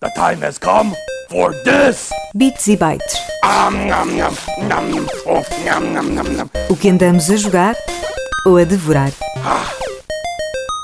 The 0.00 0.10
time 0.10 0.46
has 0.46 0.58
come 0.58 0.94
for 1.28 1.52
this! 1.64 2.10
Bits 2.32 2.68
e 2.68 2.76
bytes. 2.76 3.16
Oh. 3.42 3.82
O 6.72 6.76
que 6.76 6.88
andamos 6.88 7.28
a 7.28 7.36
jogar 7.36 7.74
ou 8.46 8.58
a 8.58 8.62
devorar. 8.62 9.10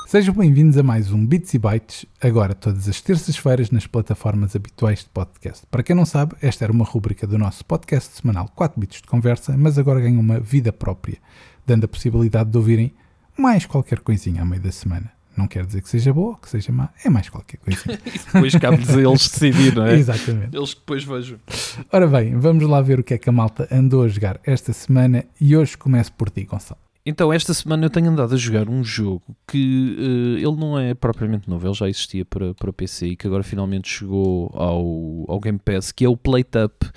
Sejam 0.07 0.33
bem-vindos 0.33 0.77
a 0.77 0.83
mais 0.83 1.13
um 1.13 1.25
Bits 1.25 1.53
e 1.53 1.57
Bytes, 1.57 2.05
agora 2.21 2.53
todas 2.53 2.89
as 2.89 2.99
terças-feiras 2.99 3.71
nas 3.71 3.87
plataformas 3.87 4.53
habituais 4.53 4.99
de 4.99 5.09
podcast. 5.13 5.65
Para 5.71 5.81
quem 5.81 5.95
não 5.95 6.05
sabe, 6.05 6.35
esta 6.41 6.65
era 6.65 6.73
uma 6.73 6.83
rúbrica 6.83 7.25
do 7.25 7.37
nosso 7.37 7.63
podcast 7.63 8.17
semanal 8.17 8.51
4 8.53 8.77
Bits 8.77 9.01
de 9.01 9.07
Conversa, 9.07 9.55
mas 9.57 9.79
agora 9.79 10.01
ganha 10.01 10.19
uma 10.19 10.41
vida 10.41 10.73
própria, 10.73 11.19
dando 11.65 11.85
a 11.85 11.87
possibilidade 11.87 12.49
de 12.49 12.57
ouvirem 12.57 12.93
mais 13.37 13.65
qualquer 13.65 13.99
coisinha 13.99 14.41
à 14.41 14.45
meio 14.45 14.61
da 14.61 14.73
semana. 14.73 15.14
Não 15.37 15.47
quer 15.47 15.65
dizer 15.65 15.81
que 15.81 15.89
seja 15.89 16.13
boa 16.13 16.29
ou 16.29 16.35
que 16.35 16.49
seja 16.49 16.71
má, 16.71 16.89
é 17.03 17.09
mais 17.09 17.29
qualquer 17.29 17.57
coisinha. 17.57 17.99
E 18.05 18.11
depois 18.33 18.55
cabe-lhes 18.55 18.89
a 18.89 19.01
eles 19.01 19.29
decidir, 19.29 19.75
não 19.75 19.85
é? 19.85 19.95
Exatamente. 19.95 20.55
Eles 20.55 20.73
que 20.73 20.79
depois 20.79 21.03
vejam. 21.03 21.37
Ora 21.91 22.07
bem, 22.07 22.37
vamos 22.37 22.63
lá 22.67 22.81
ver 22.81 22.99
o 22.99 23.03
que 23.03 23.13
é 23.13 23.17
que 23.17 23.29
a 23.29 23.31
malta 23.33 23.67
andou 23.71 24.03
a 24.03 24.07
jogar 24.07 24.39
esta 24.43 24.71
semana 24.71 25.25
e 25.39 25.55
hoje 25.55 25.77
começo 25.77 26.13
por 26.13 26.29
ti, 26.29 26.43
Gonçalo. 26.43 26.79
Então, 27.07 27.31
esta 27.31 27.53
semana 27.53 27.85
eu 27.85 27.89
tenho 27.91 28.09
andado 28.09 28.33
a 28.33 28.37
jogar 28.37 28.67
um 28.67 28.83
jogo 28.83 29.21
que 29.47 29.95
eh, 29.99 30.41
ele 30.41 30.55
não 30.55 30.79
é 30.79 30.95
propriamente 30.95 31.47
novo, 31.47 31.67
ele 31.67 31.73
já 31.75 31.87
existia 31.87 32.25
para, 32.25 32.55
para 32.55 32.73
PC 32.73 33.09
e 33.09 33.15
que 33.15 33.27
agora 33.27 33.43
finalmente 33.43 33.87
chegou 33.87 34.51
ao, 34.55 35.31
ao 35.31 35.39
Game 35.39 35.59
Pass, 35.59 35.91
que 35.91 36.03
é 36.03 36.09
o 36.09 36.17
Plate 36.17 36.57
Up. 36.65 36.87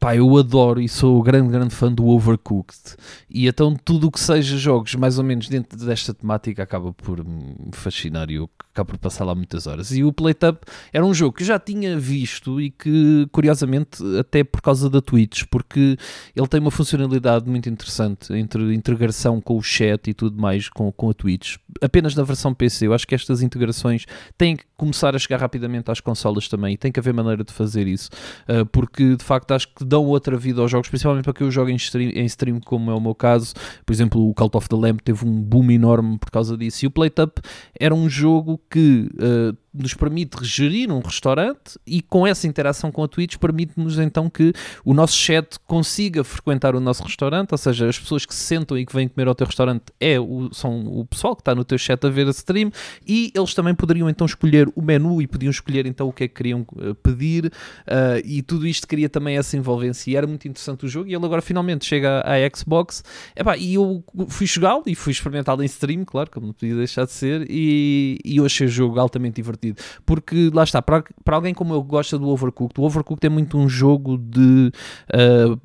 Pá, 0.00 0.16
eu 0.16 0.34
adoro 0.38 0.80
e 0.80 0.88
sou 0.88 1.22
grande, 1.22 1.50
grande 1.52 1.74
fã 1.74 1.92
do 1.92 2.06
Overcooked. 2.06 2.96
E 3.28 3.46
então 3.46 3.76
tudo 3.76 4.06
o 4.08 4.10
que 4.10 4.18
seja 4.18 4.56
jogos 4.56 4.94
mais 4.94 5.18
ou 5.18 5.24
menos 5.24 5.46
dentro 5.46 5.78
desta 5.78 6.14
temática 6.14 6.62
acaba 6.62 6.90
por 6.90 7.22
me 7.22 7.70
fascinar 7.72 8.30
e 8.30 8.36
eu 8.36 8.48
acabo 8.80 8.90
por 8.90 8.98
passar 8.98 9.24
lá 9.24 9.34
muitas 9.34 9.66
horas. 9.66 9.92
E 9.92 10.02
o 10.02 10.12
Plate 10.12 10.46
Up 10.46 10.58
era 10.92 11.04
um 11.04 11.12
jogo 11.12 11.36
que 11.36 11.42
eu 11.42 11.46
já 11.46 11.58
tinha 11.58 11.98
visto 11.98 12.60
e 12.60 12.70
que, 12.70 13.26
curiosamente, 13.30 14.02
até 14.18 14.42
por 14.42 14.60
causa 14.60 14.88
da 14.88 15.00
Twitch, 15.00 15.44
porque 15.50 15.96
ele 16.34 16.48
tem 16.48 16.60
uma 16.60 16.70
funcionalidade 16.70 17.48
muito 17.48 17.68
interessante 17.68 18.32
entre 18.32 18.74
integração 18.74 19.40
com 19.40 19.56
o 19.56 19.62
chat 19.62 20.08
e 20.08 20.14
tudo 20.14 20.40
mais 20.40 20.68
com, 20.68 20.90
com 20.92 21.10
a 21.10 21.14
Twitch. 21.14 21.56
Apenas 21.80 22.14
na 22.14 22.22
versão 22.22 22.54
PC, 22.54 22.86
eu 22.86 22.94
acho 22.94 23.06
que 23.06 23.14
estas 23.14 23.42
integrações 23.42 24.06
têm 24.36 24.56
que 24.56 24.64
começar 24.76 25.14
a 25.14 25.18
chegar 25.18 25.38
rapidamente 25.38 25.90
às 25.90 26.00
consolas 26.00 26.48
também 26.48 26.74
e 26.74 26.76
tem 26.76 26.90
que 26.90 26.98
haver 26.98 27.12
maneira 27.12 27.44
de 27.44 27.52
fazer 27.52 27.86
isso, 27.86 28.08
uh, 28.48 28.64
porque 28.66 29.16
de 29.16 29.22
facto 29.22 29.52
acho 29.52 29.68
que 29.68 29.84
dão 29.84 30.06
outra 30.06 30.38
vida 30.38 30.62
aos 30.62 30.70
jogos, 30.70 30.88
principalmente 30.88 31.24
para 31.24 31.34
quem 31.34 31.46
eu 31.46 31.50
jogo 31.50 31.70
em 31.70 31.76
stream, 31.76 32.10
em 32.14 32.24
stream, 32.24 32.60
como 32.60 32.90
é 32.90 32.94
o 32.94 33.00
meu 33.00 33.14
caso. 33.14 33.52
Por 33.84 33.92
exemplo, 33.92 34.26
o 34.26 34.34
Cult 34.34 34.56
of 34.56 34.68
the 34.68 34.76
Lamb 34.76 35.02
teve 35.02 35.26
um 35.26 35.42
boom 35.42 35.70
enorme 35.70 36.18
por 36.18 36.30
causa 36.30 36.56
disso. 36.56 36.84
E 36.84 36.88
o 36.88 36.90
Plate 36.90 37.20
Up 37.20 37.42
era 37.78 37.94
um 37.94 38.08
jogo 38.08 38.58
que 38.70 39.10
uh, 39.18 39.52
nos 39.72 39.94
permite 39.94 40.44
gerir 40.44 40.90
um 40.90 40.98
restaurante 40.98 41.78
e 41.86 42.02
com 42.02 42.26
essa 42.26 42.46
interação 42.46 42.90
com 42.90 43.04
a 43.04 43.08
Twitch 43.08 43.36
permite-nos 43.36 43.98
então 43.98 44.28
que 44.28 44.52
o 44.84 44.92
nosso 44.92 45.16
chat 45.16 45.58
consiga 45.66 46.24
frequentar 46.24 46.74
o 46.74 46.80
nosso 46.80 47.04
restaurante, 47.04 47.52
ou 47.52 47.58
seja, 47.58 47.88
as 47.88 47.98
pessoas 47.98 48.26
que 48.26 48.34
se 48.34 48.40
sentam 48.40 48.76
e 48.76 48.84
que 48.84 48.92
vêm 48.92 49.06
comer 49.06 49.28
ao 49.28 49.34
teu 49.34 49.46
restaurante 49.46 49.84
é 50.00 50.18
o, 50.18 50.52
são 50.52 50.86
o 50.86 51.04
pessoal 51.04 51.36
que 51.36 51.42
está 51.42 51.54
no 51.54 51.64
teu 51.64 51.78
chat 51.78 52.04
a 52.04 52.10
ver 52.10 52.26
a 52.26 52.30
stream 52.30 52.72
e 53.06 53.32
eles 53.34 53.54
também 53.54 53.74
poderiam 53.74 54.10
então 54.10 54.26
escolher 54.26 54.68
o 54.74 54.82
menu 54.82 55.22
e 55.22 55.26
podiam 55.26 55.50
escolher 55.50 55.86
então 55.86 56.08
o 56.08 56.12
que 56.12 56.24
é 56.24 56.28
que 56.28 56.34
queriam 56.34 56.66
uh, 56.72 56.94
pedir 56.96 57.46
uh, 57.46 58.20
e 58.24 58.42
tudo 58.42 58.66
isto 58.66 58.88
cria 58.88 59.08
também 59.08 59.36
essa 59.36 59.56
envolvência. 59.56 60.10
E 60.10 60.16
era 60.16 60.26
muito 60.26 60.48
interessante 60.48 60.84
o 60.84 60.88
jogo 60.88 61.08
e 61.08 61.14
ele 61.14 61.24
agora 61.24 61.42
finalmente 61.42 61.84
chega 61.84 62.20
à, 62.20 62.34
à 62.34 62.56
Xbox. 62.56 63.04
Epá, 63.36 63.56
e 63.56 63.74
eu 63.74 64.02
fui 64.28 64.46
jogá-lo 64.46 64.82
e 64.86 64.94
fui 64.94 65.12
experimentá-lo 65.12 65.62
em 65.62 65.66
stream, 65.66 66.04
claro, 66.04 66.30
como 66.30 66.46
não 66.46 66.52
podia 66.52 66.74
deixar 66.74 67.04
de 67.04 67.12
ser 67.12 67.46
e, 67.48 68.18
e 68.24 68.38
eu 68.38 68.44
achei 68.44 68.66
o 68.66 68.70
jogo 68.70 68.98
altamente 68.98 69.36
divertido 69.36 69.59
porque 70.04 70.50
lá 70.52 70.64
está, 70.64 70.80
para, 70.82 71.04
para 71.24 71.36
alguém 71.36 71.54
como 71.54 71.74
eu 71.74 71.82
que 71.82 71.88
gosta 71.88 72.18
do 72.18 72.28
Overcooked, 72.28 72.80
o 72.80 72.84
Overcooked 72.84 73.26
é 73.26 73.30
muito 73.30 73.58
um 73.58 73.68
jogo 73.68 74.18
de. 74.18 74.72
Uh, 75.12 75.58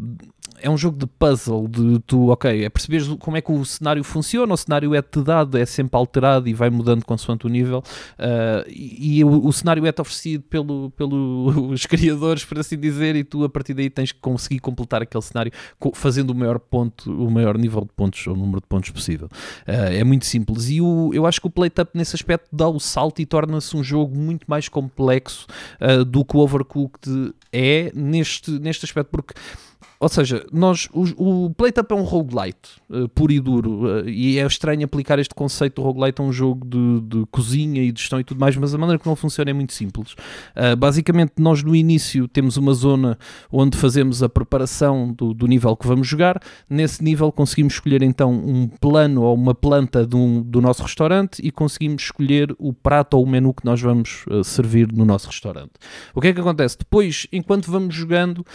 é 0.62 0.70
um 0.70 0.78
jogo 0.78 0.98
de 0.98 1.06
puzzle, 1.06 1.68
de 1.68 2.00
tu, 2.00 2.30
ok, 2.30 2.64
é 2.64 2.70
perceberes 2.70 3.08
como 3.20 3.38
é 3.38 3.42
que 3.42 3.52
o 3.52 3.64
cenário 3.66 4.04
funciona, 4.04 4.54
o 4.54 4.58
cenário 4.58 4.94
é-te 4.96 5.22
dado, 5.22 5.58
é 5.58 5.66
sempre 5.66 5.98
alterado 5.98 6.48
e 6.48 6.54
vai 6.54 6.70
mudando 6.70 7.06
consoante 7.06 7.46
o 7.46 7.50
nível, 7.50 7.80
uh, 8.20 8.68
e, 8.70 9.20
e 9.20 9.24
o, 9.24 9.46
o, 9.46 9.54
cenário 9.54 9.86
é-te 9.86 10.02
oferecido 10.02 10.44
pelo, 10.44 10.92
pelos 10.92 11.86
criadores, 11.88 12.44
por 12.44 12.60
assim 12.60 12.78
dizer, 12.78 13.16
e 13.16 13.24
tu 13.24 13.44
a 13.44 13.50
partir 13.50 13.74
daí 13.74 13.90
tens 13.90 14.12
que 14.12 14.20
conseguir 14.20 14.60
completar 14.60 15.02
aquele 15.02 15.24
cenário 15.24 15.52
fazendo 15.94 16.32
o 16.32 16.36
maior 16.36 16.60
ponto, 16.60 17.12
o 17.12 17.30
maior 17.30 17.58
nível 17.58 17.82
de 17.82 17.94
pontos, 17.96 18.26
ou 18.28 18.36
número 18.36 18.62
de 18.62 18.68
pontos 18.68 18.90
possível. 18.90 19.28
Uh, 19.68 19.94
é 19.94 20.04
muito 20.04 20.26
simples, 20.26 20.70
e 20.70 20.82
o, 20.82 21.12
eu 21.14 21.26
acho 21.26 21.42
que 21.42 21.48
o 21.48 21.52
Plate 21.52 21.82
Up 21.82 21.92
nesse 21.94 22.16
aspecto 22.16 22.48
dá 22.52 22.68
o 22.68 22.80
salto 22.80 23.22
e 23.22 23.26
torna-se 23.26 23.76
um 23.76 23.84
jogo 23.84 24.16
muito 24.16 24.46
mais 24.48 24.70
complexo 24.70 25.48
uh, 25.82 26.04
do 26.04 26.24
que 26.24 26.36
o 26.36 26.40
Overcooked 26.40 27.34
é 27.52 27.92
neste, 27.94 28.52
neste 28.52 28.86
aspecto, 28.86 29.10
porque 29.10 29.34
ou 30.00 30.10
seja, 30.10 30.46
nós, 30.52 30.90
o, 30.94 31.46
o 31.46 31.50
Plate 31.52 31.80
Up 31.80 31.94
é 31.94 31.96
um 31.96 32.04
roguelite, 32.04 32.82
uh, 32.90 33.08
puro 33.10 33.32
e 33.32 33.40
duro, 33.40 33.86
uh, 33.86 34.10
e 34.10 34.38
é 34.38 34.46
estranho 34.46 34.84
aplicar 34.84 35.20
este 35.20 35.34
conceito 35.34 35.82
do 35.82 35.82
roguelite 35.82 36.22
a 36.22 36.24
um 36.24 36.34
jogo 36.34 36.66
de, 36.66 37.02
de, 37.02 37.26
cozinha 37.32 37.82
e 37.82 37.92
de 37.92 38.02
gestão 38.02 38.20
e 38.20 38.24
tudo 38.24 38.40
mais, 38.40 38.56
mas 38.58 38.74
a 38.74 38.78
maneira 38.78 39.00
que 39.00 39.08
não 39.08 39.16
funciona 39.16 39.52
é 39.52 39.54
muito 39.54 39.74
simples. 39.74 40.14
Uh, 40.14 40.76
basicamente, 40.78 41.34
nós 41.40 41.64
no 41.64 41.76
início 41.76 42.28
temos 42.28 42.58
uma 42.58 42.74
zona 42.74 43.18
onde 43.52 43.78
fazemos 43.78 44.22
a 44.22 44.28
preparação 44.28 45.14
do, 45.14 45.34
do, 45.34 45.48
nível 45.48 45.76
que 45.78 45.88
vamos 45.88 46.08
jogar, 46.08 46.42
nesse 46.70 47.04
nível 47.04 47.32
conseguimos 47.32 47.76
escolher 47.76 48.02
então 48.02 48.34
um 48.34 48.68
plano 48.68 49.22
ou 49.22 49.34
uma 49.34 49.56
planta 49.56 50.06
do 50.06 50.62
nosso 50.62 50.84
restaurante 50.84 51.40
e 51.42 51.52
conseguimos 51.52 52.04
escolher 52.04 52.54
o 52.58 52.74
prato 52.74 53.16
ou 53.16 53.24
o 53.24 53.28
menu 53.28 53.54
que 53.54 53.66
nós 53.66 53.82
vamos 53.82 54.26
servir 54.44 54.92
no 54.92 55.06
nosso 55.06 55.28
restaurante. 55.28 55.72
O 56.14 56.22
que 56.22 56.28
é 56.28 56.34
que 56.34 56.40
acontece? 56.40 56.78
Depois, 56.78 57.28
enquanto 57.32 57.72
vamos 57.72 57.94
jogando, 57.94 58.46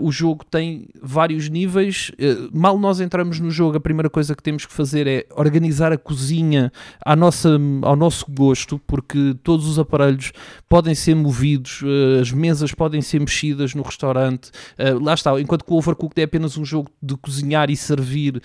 o 0.00 0.10
jogo 0.10 0.44
tem 0.44 0.81
vários 1.00 1.48
níveis. 1.48 2.12
Eh, 2.18 2.48
mal 2.52 2.78
nós 2.78 3.00
entramos 3.00 3.40
no 3.40 3.50
jogo, 3.50 3.76
a 3.76 3.80
primeira 3.80 4.08
coisa 4.08 4.34
que 4.34 4.42
temos 4.42 4.66
que 4.66 4.72
fazer 4.72 5.06
é 5.06 5.26
organizar 5.36 5.92
a 5.92 5.98
cozinha 5.98 6.72
à 7.04 7.16
nossa, 7.16 7.58
ao 7.82 7.96
nosso 7.96 8.26
gosto, 8.30 8.80
porque 8.86 9.36
todos 9.42 9.66
os 9.66 9.78
aparelhos 9.78 10.32
podem 10.68 10.94
ser 10.94 11.14
movidos, 11.14 11.80
eh, 11.84 12.20
as 12.20 12.32
mesas 12.32 12.72
podem 12.72 13.00
ser 13.00 13.20
mexidas 13.20 13.74
no 13.74 13.82
restaurante. 13.82 14.50
Eh, 14.78 14.94
lá 14.94 15.14
está, 15.14 15.40
enquanto 15.40 15.64
que 15.64 15.72
o 15.72 15.76
Overcooked 15.76 16.20
é 16.20 16.24
apenas 16.24 16.56
um 16.56 16.64
jogo 16.64 16.90
de 17.02 17.16
cozinhar 17.16 17.70
e 17.70 17.76
servir, 17.76 18.42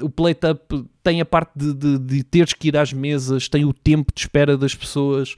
o 0.00 0.10
Plate 0.10 0.46
Up 0.46 0.84
tem 1.02 1.20
a 1.20 1.24
parte 1.24 1.52
de, 1.56 1.72
de, 1.72 1.98
de, 1.98 2.22
teres 2.22 2.52
que 2.52 2.68
ir 2.68 2.76
às 2.76 2.92
mesas, 2.92 3.48
tem 3.48 3.64
o 3.64 3.72
tempo 3.72 4.12
de 4.14 4.20
espera 4.20 4.56
das 4.56 4.74
pessoas 4.74 5.34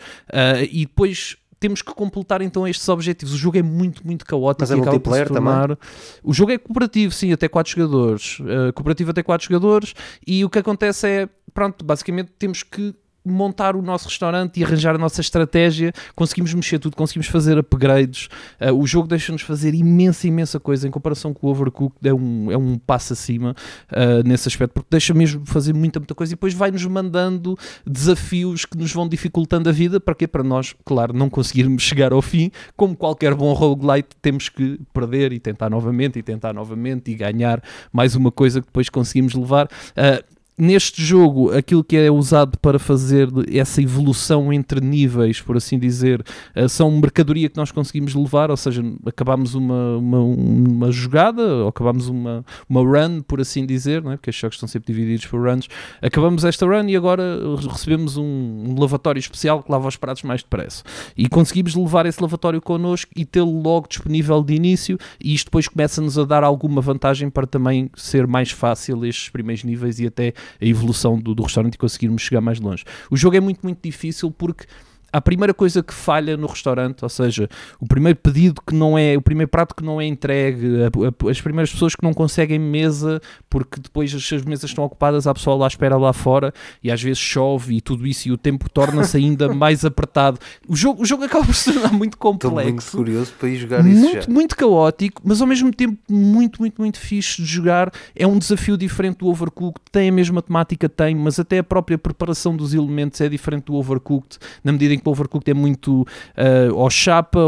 e 0.70 0.80
depois 0.80 1.36
temos 1.60 1.82
que 1.82 1.94
completar 1.94 2.40
então 2.40 2.66
estes 2.66 2.88
objetivos. 2.88 3.34
O 3.34 3.36
jogo 3.36 3.58
é 3.58 3.62
muito, 3.62 4.04
muito 4.04 4.24
caótico. 4.24 4.62
Mas 4.62 4.70
é 4.70 4.76
multiplayer 4.76 5.28
tornar... 5.28 5.68
também? 5.68 5.78
O 6.24 6.32
jogo 6.32 6.52
é 6.52 6.58
cooperativo, 6.58 7.12
sim, 7.12 7.32
até 7.32 7.46
4 7.46 7.70
jogadores. 7.70 8.40
Uh, 8.40 8.72
cooperativo 8.72 9.10
até 9.10 9.22
4 9.22 9.46
jogadores. 9.46 9.94
E 10.26 10.42
o 10.42 10.48
que 10.48 10.58
acontece 10.58 11.06
é, 11.06 11.28
pronto, 11.52 11.84
basicamente 11.84 12.32
temos 12.38 12.62
que 12.62 12.94
montar 13.24 13.76
o 13.76 13.82
nosso 13.82 14.08
restaurante 14.08 14.60
e 14.60 14.64
arranjar 14.64 14.94
a 14.94 14.98
nossa 14.98 15.20
estratégia, 15.20 15.92
conseguimos 16.14 16.52
mexer 16.54 16.78
tudo, 16.78 16.96
conseguimos 16.96 17.28
fazer 17.28 17.58
upgrades. 17.58 18.28
Uh, 18.60 18.72
o 18.72 18.86
jogo 18.86 19.06
deixa-nos 19.06 19.42
fazer 19.42 19.74
imensa, 19.74 20.26
imensa 20.26 20.58
coisa 20.58 20.88
em 20.88 20.90
comparação 20.90 21.34
com 21.34 21.46
o 21.46 21.50
Overcooked, 21.50 22.08
é 22.08 22.14
um, 22.14 22.50
é 22.50 22.56
um 22.56 22.78
passo 22.78 23.12
acima 23.12 23.54
uh, 23.90 24.26
nesse 24.26 24.48
aspecto, 24.48 24.74
porque 24.74 24.88
deixa 24.90 25.12
mesmo 25.12 25.44
fazer 25.44 25.74
muita, 25.74 26.00
muita 26.00 26.14
coisa 26.14 26.32
e 26.32 26.36
depois 26.36 26.54
vai-nos 26.54 26.84
mandando 26.86 27.56
desafios 27.86 28.64
que 28.64 28.76
nos 28.76 28.92
vão 28.92 29.08
dificultando 29.08 29.68
a 29.68 29.72
vida, 29.72 30.00
para 30.00 30.14
quê? 30.14 30.26
Para 30.26 30.42
nós, 30.42 30.74
claro, 30.84 31.12
não 31.12 31.28
conseguirmos 31.28 31.82
chegar 31.82 32.12
ao 32.12 32.22
fim, 32.22 32.50
como 32.76 32.96
qualquer 32.96 33.34
bom 33.34 33.52
roguelite, 33.52 34.08
temos 34.22 34.48
que 34.48 34.80
perder 34.92 35.32
e 35.32 35.38
tentar 35.38 35.68
novamente 35.68 36.18
e 36.18 36.22
tentar 36.22 36.52
novamente 36.52 37.10
e 37.10 37.14
ganhar 37.14 37.62
mais 37.92 38.14
uma 38.14 38.30
coisa 38.30 38.60
que 38.60 38.66
depois 38.66 38.88
conseguimos 38.88 39.34
levar. 39.34 39.66
Uh, 39.66 40.39
neste 40.60 41.02
jogo, 41.02 41.50
aquilo 41.52 41.82
que 41.82 41.96
é 41.96 42.10
usado 42.10 42.58
para 42.58 42.78
fazer 42.78 43.28
essa 43.50 43.80
evolução 43.80 44.52
entre 44.52 44.80
níveis, 44.80 45.40
por 45.40 45.56
assim 45.56 45.78
dizer, 45.78 46.24
uh, 46.54 46.68
são 46.68 46.90
mercadoria 46.90 47.48
que 47.48 47.56
nós 47.56 47.72
conseguimos 47.72 48.14
levar, 48.14 48.50
ou 48.50 48.56
seja, 48.56 48.82
acabamos 49.06 49.54
uma, 49.54 49.96
uma, 49.96 50.20
uma 50.20 50.92
jogada, 50.92 51.42
ou 51.42 51.68
acabamos 51.68 52.08
uma, 52.08 52.44
uma 52.68 52.80
run, 52.82 53.22
por 53.22 53.40
assim 53.40 53.64
dizer, 53.64 54.02
não 54.02 54.12
é? 54.12 54.16
porque 54.16 54.30
os 54.30 54.36
jogos 54.36 54.56
estão 54.56 54.68
sempre 54.68 54.92
divididos 54.92 55.26
por 55.26 55.40
runs. 55.40 55.68
Acabamos 56.02 56.44
esta 56.44 56.66
run 56.66 56.88
e 56.88 56.96
agora 56.96 57.22
recebemos 57.70 58.16
um, 58.16 58.22
um 58.22 58.78
lavatório 58.78 59.18
especial 59.18 59.62
que 59.62 59.72
lava 59.72 59.88
os 59.88 59.96
pratos 59.96 60.22
mais 60.22 60.42
depressa. 60.42 60.84
E 61.16 61.28
conseguimos 61.28 61.74
levar 61.74 62.04
esse 62.06 62.20
lavatório 62.22 62.60
connosco 62.60 63.10
e 63.16 63.24
tê-lo 63.24 63.62
logo 63.62 63.88
disponível 63.88 64.42
de 64.42 64.54
início, 64.54 64.98
e 65.22 65.34
isto 65.34 65.46
depois 65.46 65.66
começa-nos 65.66 66.18
a 66.18 66.24
dar 66.24 66.44
alguma 66.44 66.80
vantagem 66.80 67.30
para 67.30 67.46
também 67.46 67.90
ser 67.96 68.26
mais 68.26 68.50
fácil 68.50 69.04
estes 69.06 69.30
primeiros 69.30 69.64
níveis 69.64 69.98
e 69.98 70.06
até 70.06 70.34
a 70.60 70.64
evolução 70.64 71.18
do, 71.18 71.34
do 71.34 71.42
restaurante 71.42 71.74
e 71.74 71.78
conseguirmos 71.78 72.22
chegar 72.22 72.40
mais 72.40 72.58
longe. 72.60 72.84
O 73.10 73.16
jogo 73.16 73.36
é 73.36 73.40
muito, 73.40 73.60
muito 73.62 73.78
difícil 73.82 74.30
porque 74.30 74.66
a 75.12 75.20
primeira 75.20 75.52
coisa 75.54 75.82
que 75.82 75.92
falha 75.94 76.36
no 76.36 76.46
restaurante, 76.46 77.02
ou 77.02 77.08
seja, 77.08 77.48
o 77.80 77.86
primeiro 77.86 78.18
pedido 78.18 78.60
que 78.66 78.74
não 78.74 78.96
é, 78.98 79.16
o 79.16 79.22
primeiro 79.22 79.48
prato 79.50 79.74
que 79.74 79.82
não 79.84 80.00
é 80.00 80.06
entregue, 80.06 80.66
a- 80.84 81.26
a- 81.26 81.30
as 81.30 81.40
primeiras 81.40 81.70
pessoas 81.70 81.94
que 81.94 82.02
não 82.02 82.12
conseguem 82.12 82.58
mesa 82.58 83.20
porque 83.48 83.80
depois 83.80 84.14
as 84.14 84.30
as 84.32 84.44
mesas 84.44 84.70
estão 84.70 84.84
ocupadas, 84.84 85.26
há 85.26 85.34
pessoal 85.34 85.58
lá 85.58 85.66
à 85.66 85.68
espera 85.68 85.96
lá 85.96 86.12
fora 86.12 86.52
e 86.82 86.90
às 86.90 87.02
vezes 87.02 87.18
chove 87.18 87.76
e 87.76 87.80
tudo 87.80 88.06
isso 88.06 88.28
e 88.28 88.32
o 88.32 88.36
tempo 88.38 88.70
torna-se 88.70 89.16
ainda 89.16 89.48
mais 89.52 89.84
apertado. 89.84 90.38
O 90.68 90.76
jogo, 90.76 91.02
o 91.02 91.04
jogo 91.04 91.24
acaba 91.24 91.44
por 91.44 91.54
se 91.54 91.72
tornar 91.72 91.92
muito 91.92 92.14
Estou 92.14 92.30
muito 92.32 92.46
complexo 92.48 92.96
curioso 92.96 93.32
para 93.38 93.48
ir 93.48 93.56
jogar 93.56 93.84
isso 93.86 94.00
muito, 94.00 94.22
já. 94.26 94.30
muito 94.32 94.56
caótico, 94.56 95.20
mas 95.24 95.40
ao 95.40 95.46
mesmo 95.48 95.72
tempo 95.72 95.98
muito, 96.08 96.60
muito, 96.62 96.80
muito 96.80 96.98
fixe 97.00 97.42
de 97.42 97.48
jogar. 97.48 97.90
É 98.14 98.24
um 98.26 98.38
desafio 98.38 98.76
diferente 98.76 99.18
do 99.18 99.26
Overcooked, 99.26 99.80
tem 99.90 100.08
a 100.08 100.12
mesma 100.12 100.40
temática, 100.40 100.88
tem, 100.88 101.14
mas 101.16 101.40
até 101.40 101.58
a 101.58 101.64
própria 101.64 101.98
preparação 101.98 102.56
dos 102.56 102.72
elementos 102.72 103.20
é 103.20 103.28
diferente 103.28 103.64
do 103.64 103.74
Overcooked, 103.74 104.38
na 104.62 104.70
medida 104.72 104.94
em 104.94 104.98
que 105.00 105.08
o 105.08 105.12
Overcooked 105.12 105.50
é 105.50 105.54
muito 105.54 106.06
ah, 106.36 106.70
ao 106.74 106.90
chapa, 106.90 107.40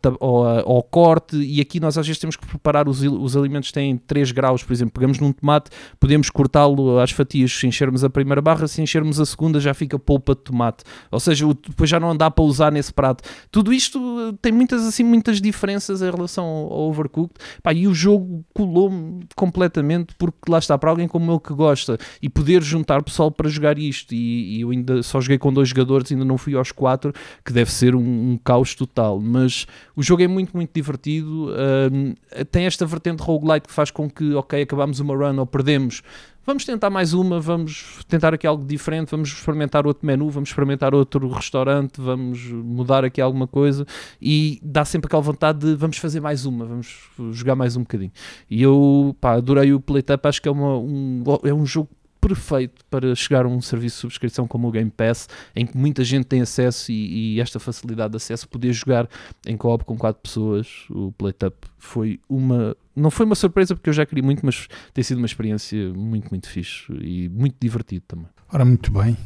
ta- 0.00 0.12
ao, 0.20 0.44
ah, 0.46 0.62
ao 0.64 0.82
corte, 0.82 1.36
e 1.36 1.60
aqui 1.60 1.80
nós 1.80 1.96
às 1.98 2.06
vezes 2.06 2.20
temos 2.20 2.36
que 2.36 2.46
preparar 2.46 2.88
os, 2.88 3.02
os 3.02 3.36
alimentos 3.36 3.72
têm 3.72 3.96
3 3.96 4.32
graus, 4.32 4.62
por 4.62 4.72
exemplo, 4.72 4.92
pegamos 4.94 5.18
num 5.18 5.32
tomate, 5.32 5.70
podemos 5.98 6.30
cortá-lo 6.30 6.98
às 6.98 7.10
fatias 7.10 7.52
se 7.52 7.66
enchermos 7.66 8.04
a 8.04 8.10
primeira 8.10 8.40
barra, 8.40 8.66
se 8.68 8.80
enchermos 8.82 9.20
a 9.20 9.26
segunda 9.26 9.60
já 9.60 9.74
fica 9.74 9.98
polpa 9.98 10.34
de 10.34 10.42
tomate, 10.42 10.84
ou 11.10 11.20
seja, 11.20 11.46
depois 11.46 11.88
já 11.88 11.98
não 12.00 12.16
dá 12.16 12.30
para 12.30 12.44
usar 12.44 12.70
nesse 12.72 12.92
prato. 12.92 13.22
Tudo 13.50 13.72
isto 13.72 13.98
eh, 13.98 14.36
tem 14.40 14.52
muitas 14.52 14.86
assim 14.86 15.04
muitas 15.04 15.40
diferenças 15.40 16.02
em 16.02 16.10
relação 16.10 16.44
ao, 16.44 16.72
ao 16.72 16.88
Overcooked. 16.88 17.34
Pá, 17.62 17.72
e 17.72 17.86
o 17.86 17.94
jogo 17.94 18.44
colou-me 18.54 19.24
completamente 19.34 20.14
porque 20.18 20.38
lá 20.48 20.58
está 20.58 20.76
para 20.78 20.90
alguém 20.90 21.08
como 21.08 21.30
eu 21.32 21.40
que 21.40 21.52
gosta 21.52 21.98
e 22.20 22.28
poder 22.28 22.62
juntar 22.62 23.02
pessoal 23.02 23.30
para 23.30 23.48
jogar 23.48 23.78
isto 23.78 24.14
e, 24.14 24.56
e 24.56 24.60
eu 24.62 24.70
ainda 24.70 25.02
só 25.02 25.20
joguei 25.20 25.38
com 25.38 25.52
dois 25.52 25.68
jogadores, 25.68 26.10
ainda 26.12 26.24
não 26.24 26.36
fui 26.38 26.54
aos 26.54 26.72
quatro, 26.72 26.99
que 27.44 27.52
deve 27.52 27.70
ser 27.70 27.94
um, 27.94 28.32
um 28.32 28.38
caos 28.42 28.74
total. 28.74 29.20
Mas 29.20 29.66
o 29.96 30.02
jogo 30.02 30.22
é 30.22 30.28
muito, 30.28 30.56
muito 30.56 30.70
divertido. 30.72 31.50
hum, 31.92 32.14
tem 32.50 32.66
esta 32.66 32.86
vertente 32.86 33.22
roguelite 33.22 33.68
que 33.68 33.74
faz 33.74 33.90
com 33.90 34.08
que, 34.08 34.34
ok, 34.34 34.62
acabamos 34.62 35.00
uma 35.00 35.14
run 35.14 35.38
ou 35.38 35.46
perdemos. 35.46 36.02
Vamos 36.46 36.64
tentar 36.64 36.88
mais 36.88 37.12
uma, 37.12 37.38
vamos 37.38 38.02
tentar 38.08 38.32
aqui 38.32 38.46
algo 38.46 38.64
diferente, 38.64 39.10
vamos 39.10 39.28
experimentar 39.28 39.86
outro 39.86 40.06
menu, 40.06 40.30
vamos 40.30 40.48
experimentar 40.48 40.94
outro 40.94 41.28
restaurante, 41.28 42.00
vamos 42.00 42.42
mudar 42.50 43.04
aqui 43.04 43.20
alguma 43.20 43.46
coisa 43.46 43.86
e 44.20 44.58
dá 44.62 44.84
sempre 44.84 45.06
aquela 45.06 45.22
vontade 45.22 45.58
de 45.60 45.74
vamos 45.74 45.98
fazer 45.98 46.18
mais 46.18 46.46
uma, 46.46 46.64
vamos 46.64 47.10
jogar 47.32 47.54
mais 47.54 47.76
um 47.76 47.82
bocadinho. 47.82 48.10
E 48.50 48.62
eu 48.62 49.14
pá, 49.20 49.34
adorei 49.34 49.72
o 49.74 49.78
Playtap, 49.78 50.26
acho 50.26 50.40
que 50.40 50.48
é, 50.48 50.50
uma, 50.50 50.78
um, 50.78 51.22
é 51.44 51.52
um 51.52 51.66
jogo 51.66 51.90
perfeito 52.20 52.84
para 52.90 53.14
chegar 53.14 53.44
a 53.44 53.48
um 53.48 53.60
serviço 53.60 53.96
de 53.96 54.00
subscrição 54.02 54.46
como 54.46 54.68
o 54.68 54.70
Game 54.70 54.90
Pass, 54.90 55.28
em 55.54 55.66
que 55.66 55.76
muita 55.76 56.04
gente 56.04 56.26
tem 56.26 56.40
acesso 56.40 56.92
e, 56.92 57.36
e 57.36 57.40
esta 57.40 57.58
facilidade 57.58 58.10
de 58.10 58.16
acesso, 58.16 58.48
poder 58.48 58.72
jogar 58.72 59.08
em 59.46 59.56
co-op 59.56 59.84
com 59.84 59.96
quatro 59.96 60.20
pessoas, 60.22 60.84
o 60.90 61.12
Playtap 61.12 61.56
foi 61.78 62.20
uma, 62.28 62.76
não 62.94 63.10
foi 63.10 63.26
uma 63.26 63.34
surpresa 63.34 63.74
porque 63.74 63.88
eu 63.88 63.94
já 63.94 64.04
queria 64.04 64.22
muito, 64.22 64.44
mas 64.44 64.68
tem 64.92 65.02
sido 65.02 65.18
uma 65.18 65.26
experiência 65.26 65.92
muito, 65.94 66.28
muito 66.30 66.48
fixe 66.48 66.92
e 67.00 67.28
muito 67.28 67.56
divertido 67.60 68.04
também. 68.06 68.28
Ora, 68.52 68.64
muito 68.64 68.90
bem. 68.92 69.16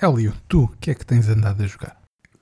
Hélio, 0.00 0.32
tu, 0.46 0.64
o 0.64 0.68
que 0.80 0.90
é 0.90 0.94
que 0.94 1.04
tens 1.04 1.28
andado 1.28 1.62
a 1.62 1.66
jogar? 1.66 1.98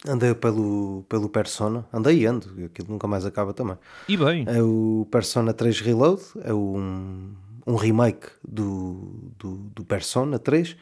Andei 0.07 0.35
pelo, 0.35 1.05
pelo 1.09 1.29
Persona, 1.29 1.87
andei 1.93 2.21
e 2.21 2.27
ando, 2.27 2.47
aquilo 2.65 2.89
nunca 2.91 3.07
mais 3.07 3.25
acaba 3.25 3.53
também. 3.53 3.77
E 4.09 4.17
bem, 4.17 4.45
É 4.47 4.63
o 4.63 5.07
Persona 5.11 5.53
3 5.53 5.81
Reload, 5.81 6.23
é 6.43 6.53
um, 6.53 7.35
um 7.67 7.75
remake 7.75 8.29
do, 8.47 9.33
do, 9.39 9.57
do 9.75 9.85
Persona 9.85 10.39
3 10.39 10.77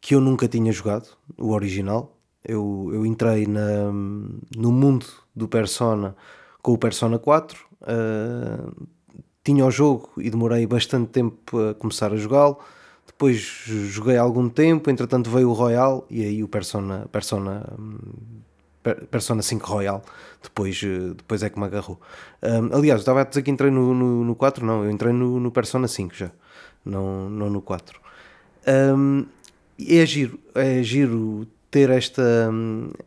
que 0.00 0.14
eu 0.14 0.20
nunca 0.20 0.48
tinha 0.48 0.72
jogado, 0.72 1.08
o 1.36 1.52
original. 1.52 2.16
Eu, 2.44 2.90
eu 2.92 3.04
entrei 3.04 3.46
na, 3.46 3.92
no 4.56 4.72
mundo 4.72 5.06
do 5.34 5.48
Persona 5.48 6.16
com 6.62 6.72
o 6.72 6.78
Persona 6.78 7.18
4, 7.18 7.58
ah, 7.82 8.70
tinha 9.42 9.64
o 9.64 9.70
jogo 9.70 10.12
e 10.18 10.30
demorei 10.30 10.66
bastante 10.66 11.10
tempo 11.10 11.58
a 11.58 11.74
começar 11.74 12.12
a 12.12 12.16
jogá-lo. 12.16 12.58
Depois 13.06 13.40
joguei 13.40 14.16
algum 14.16 14.48
tempo, 14.48 14.90
entretanto 14.90 15.30
veio 15.30 15.50
o 15.50 15.52
Royal 15.52 16.06
e 16.10 16.22
aí 16.22 16.44
o 16.44 16.48
Persona, 16.48 17.08
Persona 17.10 17.66
hum, 17.78 17.98
Persona 18.94 19.42
5 19.42 19.66
Royal, 19.66 20.02
depois, 20.42 20.80
eh, 20.84 21.14
depois 21.16 21.42
é 21.42 21.50
que 21.50 21.58
me 21.58 21.64
agarrou. 21.64 22.00
Um, 22.42 22.76
aliás, 22.76 22.98
eu 22.98 23.02
estava 23.02 23.22
a 23.22 23.24
dizer 23.24 23.42
que 23.42 23.50
entrei 23.50 23.70
no, 23.70 23.94
no, 23.94 24.24
no 24.24 24.34
4, 24.34 24.64
não, 24.64 24.84
eu 24.84 24.90
entrei 24.90 25.12
no, 25.12 25.40
no 25.40 25.50
Persona 25.50 25.88
5 25.88 26.14
já, 26.14 26.30
não, 26.84 27.28
não 27.28 27.50
no 27.50 27.62
4. 27.62 28.00
Um, 28.96 29.26
é 29.80 30.04
giro, 30.04 30.38
é 30.54 30.82
giro 30.82 31.46
ter 31.70 31.90
esta, 31.90 32.50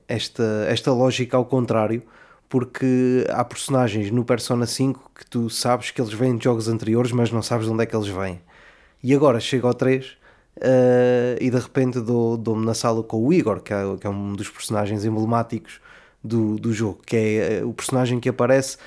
esta, 0.08 0.66
esta 0.68 0.92
lógica 0.92 1.38
ao 1.38 1.46
contrário, 1.46 2.04
porque 2.48 3.26
há 3.30 3.44
personagens 3.44 4.12
no 4.12 4.26
Persona 4.26 4.66
5 4.66 5.12
que 5.16 5.26
tu 5.26 5.50
sabes 5.50 5.92
que 5.92 6.02
eles 6.02 6.14
vêm 6.14 6.36
de 6.38 6.44
jogos 6.44 6.68
anteriores, 6.68 7.12
mas 7.12 7.32
não 7.32 7.42
sabes 7.42 7.66
de 7.66 7.72
onde 7.72 7.84
é 7.84 7.86
que 7.86 7.96
eles 7.96 8.08
vêm. 8.08 8.42
E 9.04 9.16
agora 9.16 9.40
chega 9.40 9.68
ao 9.68 9.74
3 9.74 10.18
eh, 10.60 11.38
e 11.42 11.50
de 11.50 11.58
repente 11.60 12.00
dou- 12.02 12.38
dou-me 12.38 12.66
na 12.66 12.74
sala 12.74 13.04
com 13.04 13.26
o 13.26 13.34
Igor, 13.34 13.62
que 13.62 13.74
é, 13.74 13.82
que 14.00 14.08
é 14.08 14.10
um 14.10 14.34
dos 14.34 14.50
personagens 14.50 15.06
emblemáticos 15.06 15.80
do, 16.24 16.58
do 16.58 16.72
jogo, 16.74 17.00
que 17.06 17.16
é 17.16 17.60
eh, 17.60 17.64
o 17.66 17.74
personagem 17.74 18.20
que 18.20 18.30
aparece. 18.30 18.78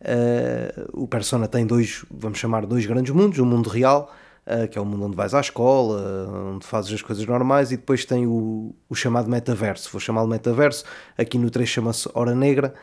eh, 0.00 0.86
o 0.92 1.06
Persona 1.08 1.48
tem 1.48 1.66
dois, 1.66 2.04
vamos 2.10 2.38
chamar 2.38 2.66
dois 2.66 2.86
grandes 2.86 3.12
mundos: 3.14 3.38
o 3.38 3.46
mundo 3.46 3.68
real, 3.70 4.12
eh, 4.46 4.66
que 4.68 4.78
é 4.78 4.80
o 4.80 4.84
mundo 4.84 5.04
onde 5.06 5.16
vais 5.16 5.34
à 5.34 5.40
escola, 5.40 6.28
onde 6.54 6.66
fazes 6.66 6.92
as 6.92 7.02
coisas 7.02 7.24
normais, 7.26 7.72
e 7.72 7.76
depois 7.76 8.04
tem 8.04 8.26
o, 8.26 8.74
o 8.88 8.94
chamado 8.94 9.28
metaverso. 9.30 9.90
Vou 9.90 10.00
chamá-lo 10.00 10.28
metaverso. 10.28 10.84
Aqui 11.18 11.38
no 11.38 11.50
3 11.50 11.68
chama-se 11.68 12.08
Hora 12.14 12.34
Negra, 12.34 12.74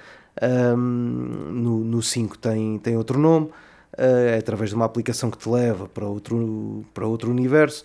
ahm, 0.42 0.78
no, 1.54 1.80
no 1.84 2.02
5 2.02 2.38
tem, 2.38 2.80
tem 2.80 2.98
outro 2.98 3.20
nome. 3.20 3.50
é 3.98 4.38
através 4.40 4.70
de 4.72 4.76
uma 4.76 4.86
aplicação 4.86 5.30
que 5.30 5.38
te 5.38 5.48
leva 5.50 5.88
para 5.88 6.06
outro, 6.08 6.84
para 6.94 7.06
outro 7.08 7.30
universo. 7.32 7.84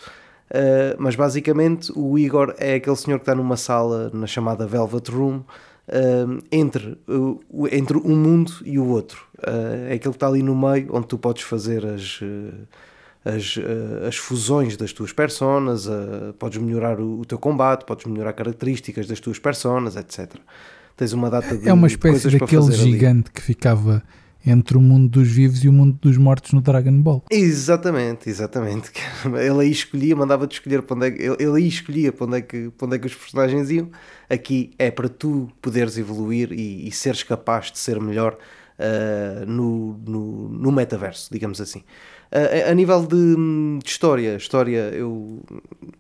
Uh, 0.50 0.96
mas 0.98 1.14
basicamente 1.14 1.92
o 1.94 2.18
Igor 2.18 2.54
é 2.58 2.74
aquele 2.74 2.96
senhor 2.96 3.18
que 3.18 3.22
está 3.22 3.34
numa 3.34 3.56
sala 3.56 4.10
na 4.14 4.26
chamada 4.26 4.66
Velvet 4.66 5.10
Room 5.10 5.42
uh, 5.88 6.42
entre, 6.50 6.98
uh, 7.08 7.68
entre 7.70 7.98
um 7.98 8.16
mundo 8.16 8.52
e 8.64 8.78
o 8.78 8.86
outro. 8.86 9.26
Uh, 9.38 9.88
é 9.88 9.94
aquele 9.94 10.12
que 10.12 10.16
está 10.16 10.26
ali 10.26 10.42
no 10.42 10.56
meio 10.56 10.88
onde 10.90 11.06
tu 11.06 11.18
podes 11.18 11.42
fazer 11.42 11.84
as, 11.84 12.20
as, 13.24 13.58
as 14.06 14.16
fusões 14.16 14.76
das 14.76 14.92
tuas 14.92 15.12
personas, 15.12 15.86
podes 16.38 16.58
melhorar 16.58 17.00
o, 17.00 17.20
o 17.20 17.24
teu 17.24 17.38
combate, 17.38 17.84
podes 17.84 18.06
melhorar 18.06 18.32
características 18.32 19.06
das 19.06 19.20
tuas 19.20 19.38
personas, 19.38 19.96
etc. 19.96 20.34
Tens 20.96 21.12
uma 21.12 21.30
data 21.30 21.56
de 21.56 21.68
É 21.68 21.72
uma 21.72 21.86
espécie 21.86 22.30
daquele 22.30 22.62
fazer 22.62 22.82
ali. 22.82 22.92
gigante 22.92 23.30
que 23.30 23.40
ficava 23.40 24.02
entre 24.50 24.76
o 24.76 24.80
mundo 24.80 25.08
dos 25.08 25.28
vivos 25.28 25.62
e 25.64 25.68
o 25.68 25.72
mundo 25.72 25.98
dos 26.00 26.16
mortos 26.16 26.52
no 26.52 26.60
Dragon 26.60 27.00
Ball. 27.00 27.22
Exatamente, 27.30 28.28
exatamente. 28.28 28.90
Ele 29.24 29.60
aí 29.60 29.70
escolhia, 29.70 30.14
mandava-te 30.16 30.52
escolher 30.54 30.82
para 30.82 30.96
onde 30.96 31.06
é 31.06 31.10
que, 31.10 31.22
ele, 31.22 31.56
aí 31.56 31.68
escolhia 31.68 32.12
para 32.12 32.26
onde, 32.26 32.36
é 32.38 32.40
que, 32.42 32.70
para 32.70 32.86
onde 32.86 32.96
é 32.96 32.98
que 32.98 33.06
os 33.06 33.14
personagens 33.14 33.70
iam. 33.70 33.90
Aqui 34.28 34.70
é 34.78 34.90
para 34.90 35.08
tu 35.08 35.48
poderes 35.62 35.96
evoluir 35.98 36.52
e, 36.52 36.86
e 36.88 36.92
seres 36.92 37.22
capaz 37.22 37.70
de 37.72 37.78
ser 37.78 38.00
melhor 38.00 38.37
ah, 38.78 39.44
no, 39.46 39.99
no, 40.06 40.49
no 40.49 40.73
metaverso, 40.73 41.28
digamos 41.32 41.61
assim. 41.61 41.82
Ah, 42.30 42.68
a- 42.68 42.70
a 42.70 42.75
nível 42.75 43.06
de, 43.06 43.34
de 43.82 43.88
história, 43.88 44.37
história 44.37 44.90
eu, 44.92 45.42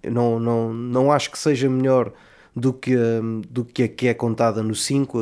eu 0.02 0.12
não, 0.12 0.38
não, 0.38 0.72
não 0.74 1.12
acho 1.12 1.30
que 1.30 1.38
seja 1.38 1.68
melhor 1.70 2.12
do 2.58 2.72
que, 2.72 2.96
hum, 2.96 3.42
do 3.48 3.64
que 3.64 3.82
a 3.84 3.88
que 3.88 4.08
é 4.08 4.14
contada 4.14 4.62
no 4.62 4.74
5. 4.74 5.18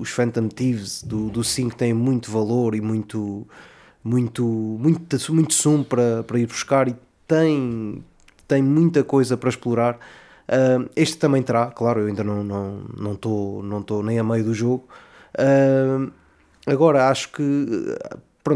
Os 0.00 0.10
Phantom 0.10 0.48
Thieves 0.48 1.02
do, 1.02 1.30
do 1.30 1.44
5 1.44 1.76
têm 1.76 1.94
muito 1.94 2.30
valor 2.30 2.74
e 2.74 2.80
muito, 2.80 3.46
muito, 4.02 4.44
muito, 4.44 5.32
muito 5.32 5.54
sumo 5.54 5.84
para, 5.84 6.22
para 6.22 6.38
ir 6.38 6.46
buscar 6.46 6.88
e 6.88 6.96
tem, 7.26 8.04
tem 8.48 8.62
muita 8.62 9.04
coisa 9.04 9.36
para 9.36 9.48
explorar. 9.48 9.98
Hum, 10.48 10.88
este 10.96 11.16
também 11.18 11.42
terá, 11.42 11.66
claro, 11.66 12.00
eu 12.00 12.06
ainda 12.08 12.24
não 12.24 12.42
estou 12.42 12.44
não, 12.44 12.84
não 12.96 13.14
tô, 13.14 13.62
não 13.62 13.82
tô 13.82 14.02
nem 14.02 14.18
a 14.18 14.24
meio 14.24 14.44
do 14.44 14.54
jogo. 14.54 14.88
Hum, 15.38 16.10
agora 16.66 17.08
acho 17.08 17.30
que 17.30 17.42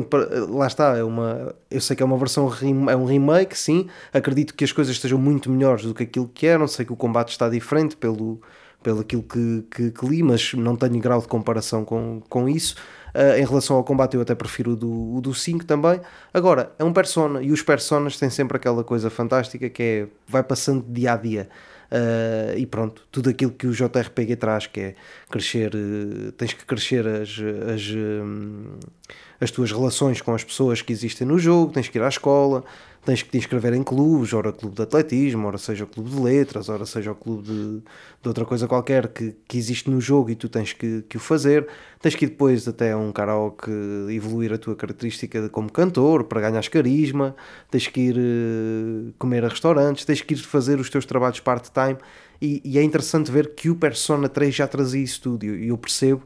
pronto, 0.03 0.09
lá 0.51 0.67
está, 0.67 0.97
é 0.97 1.05
uma, 1.05 1.55
eu 1.71 1.81
sei 1.81 1.95
que 1.95 2.03
é 2.03 2.07
uma 2.07 2.17
versão, 2.17 2.51
é 2.91 2.97
um 2.97 3.05
remake, 3.05 3.57
sim, 3.57 3.89
acredito 4.13 4.55
que 4.55 4.65
as 4.65 4.73
coisas 4.73 4.95
estejam 4.95 5.19
muito 5.19 5.51
melhores 5.51 5.85
do 5.85 5.95
que 5.95 6.03
aquilo 6.03 6.29
que 6.29 6.47
eram, 6.47 6.67
sei 6.67 6.85
que 6.85 6.93
o 6.93 6.97
combate 6.97 7.31
está 7.31 7.49
diferente 7.49 7.97
pelo, 7.97 8.41
pelo 8.83 9.01
aquilo 9.01 9.23
que, 9.23 9.65
que, 9.71 9.91
que 9.91 10.07
li, 10.07 10.23
mas 10.23 10.55
não 10.55 10.77
tenho 10.77 10.99
grau 10.99 11.21
de 11.21 11.29
comparação 11.29 11.85
com, 11.85 12.21
com 12.29 12.49
isso. 12.49 12.75
Ah, 13.15 13.39
em 13.39 13.45
relação 13.45 13.77
ao 13.77 13.85
combate 13.85 14.15
eu 14.15 14.21
até 14.21 14.35
prefiro 14.35 14.73
o 14.73 14.77
do, 14.77 15.15
o 15.15 15.21
do 15.21 15.33
5 15.33 15.65
também. 15.65 16.01
Agora, 16.33 16.73
é 16.79 16.85
um 16.85 16.93
persona, 16.93 17.41
e 17.41 17.53
os 17.53 17.63
personas 17.63 18.19
têm 18.19 18.29
sempre 18.29 18.57
aquela 18.57 18.83
coisa 18.83 19.09
fantástica 19.09 19.71
que 19.71 19.83
é, 19.83 20.09
vai 20.27 20.43
passando 20.43 20.85
dia 20.89 21.13
a 21.13 21.17
dia. 21.17 21.49
Uh, 21.85 22.59
e 22.59 22.67
pronto, 22.67 23.07
tudo 23.13 23.31
aquilo 23.31 23.53
que 23.53 23.69
o 23.69 23.73
JRPG 23.73 24.35
traz, 24.37 24.67
que 24.67 24.81
é 24.81 24.95
crescer, 25.31 25.73
uh, 25.77 26.33
tens 26.33 26.53
que 26.53 26.65
crescer 26.65 27.07
as, 27.07 27.39
as, 27.73 27.91
um, 27.91 28.79
as 29.45 29.51
tuas 29.51 29.71
relações 29.71 30.21
com 30.21 30.35
as 30.35 30.43
pessoas 30.43 30.83
que 30.83 30.93
existem 30.93 31.27
no 31.27 31.39
jogo, 31.39 31.73
tens 31.73 31.89
que 31.89 31.99
ir 31.99 32.03
à 32.03 32.09
escola, 32.09 32.65
tens 33.05 33.23
que 33.23 33.29
te 33.31 33.37
inscrever 33.37 33.75
em 33.75 33.83
clubes, 33.83 34.33
ora 34.33 34.51
clube 34.53 34.75
de 34.75 34.83
atletismo, 34.83 35.47
ora 35.47 35.59
seja 35.59 35.85
o 35.85 35.87
clube 35.87 36.11
de 36.11 36.19
letras, 36.21 36.69
ora 36.69 36.87
seja 36.87 37.13
o 37.13 37.15
clube 37.15 37.43
de, 37.47 37.79
de 38.23 38.29
outra 38.29 38.45
coisa 38.47 38.67
qualquer 38.67 39.09
que, 39.09 39.37
que 39.47 39.59
existe 39.59 39.91
no 39.91 40.01
jogo 40.01 40.31
e 40.31 40.35
tu 40.35 40.49
tens 40.49 40.73
que, 40.73 41.03
que 41.09 41.17
o 41.19 41.21
fazer. 41.21 41.67
Tens 42.01 42.15
que 42.15 42.25
ir 42.25 42.29
depois 42.29 42.67
até 42.67 42.97
um 42.97 43.13
karaoke 43.13 43.71
evoluir 44.11 44.53
a 44.53 44.59
tua 44.59 44.75
característica 44.75 45.43
de- 45.43 45.49
como 45.51 45.71
cantor 45.71 46.25
para 46.25 46.41
ganhares 46.41 46.69
carisma, 46.69 47.37
tens 47.71 47.87
que 47.87 48.01
ir 48.01 48.17
eh, 48.19 49.13
comer 49.19 49.45
a 49.45 49.49
restaurantes, 49.49 50.05
tens 50.05 50.23
que 50.23 50.35
ir 50.35 50.39
fazer 50.39 50.81
os 50.81 50.89
teus 50.89 51.05
trabalhos 51.05 51.41
part-time. 51.41 51.99
E, 52.41 52.61
e 52.65 52.79
é 52.79 52.83
interessante 52.83 53.31
ver 53.31 53.55
que 53.55 53.69
o 53.71 53.75
Persona 53.77 54.29
3 54.29 54.55
já 54.55 54.67
trazia 54.67 55.03
isso 55.03 55.21
tudo. 55.21 55.45
E 55.45 55.69
eu 55.69 55.77
percebo 55.79 56.23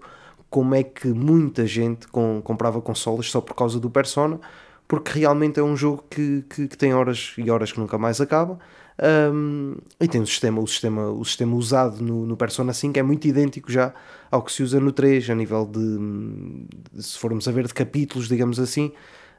como 0.50 0.74
é 0.74 0.82
que 0.82 1.08
muita 1.08 1.66
gente 1.66 2.08
com- 2.08 2.40
comprava 2.42 2.80
consolas 2.80 3.30
só 3.30 3.40
por 3.40 3.54
causa 3.54 3.78
do 3.78 3.90
Persona, 3.90 4.40
porque 4.86 5.18
realmente 5.18 5.60
é 5.60 5.62
um 5.62 5.76
jogo 5.76 6.04
que, 6.08 6.44
que, 6.48 6.68
que 6.68 6.76
tem 6.76 6.94
horas 6.94 7.34
e 7.36 7.50
horas 7.50 7.72
que 7.72 7.78
nunca 7.78 7.98
mais 7.98 8.20
acaba. 8.20 8.58
Um, 9.00 9.76
e 10.00 10.08
tem 10.08 10.20
o 10.20 10.26
sistema, 10.26 10.60
o 10.60 10.66
sistema, 10.66 11.08
o 11.10 11.24
sistema 11.24 11.54
usado 11.54 12.02
no, 12.02 12.26
no 12.26 12.36
Persona 12.36 12.72
5 12.72 12.98
é 12.98 13.02
muito 13.02 13.28
idêntico 13.28 13.70
já 13.70 13.94
ao 14.30 14.42
que 14.42 14.50
se 14.50 14.62
usa 14.62 14.80
no 14.80 14.90
3, 14.90 15.30
a 15.30 15.34
nível 15.36 15.64
de, 15.66 17.00
se 17.00 17.16
formos 17.16 17.46
a 17.46 17.52
ver 17.52 17.66
de 17.68 17.74
capítulos, 17.74 18.26
digamos 18.28 18.58
assim, 18.58 18.92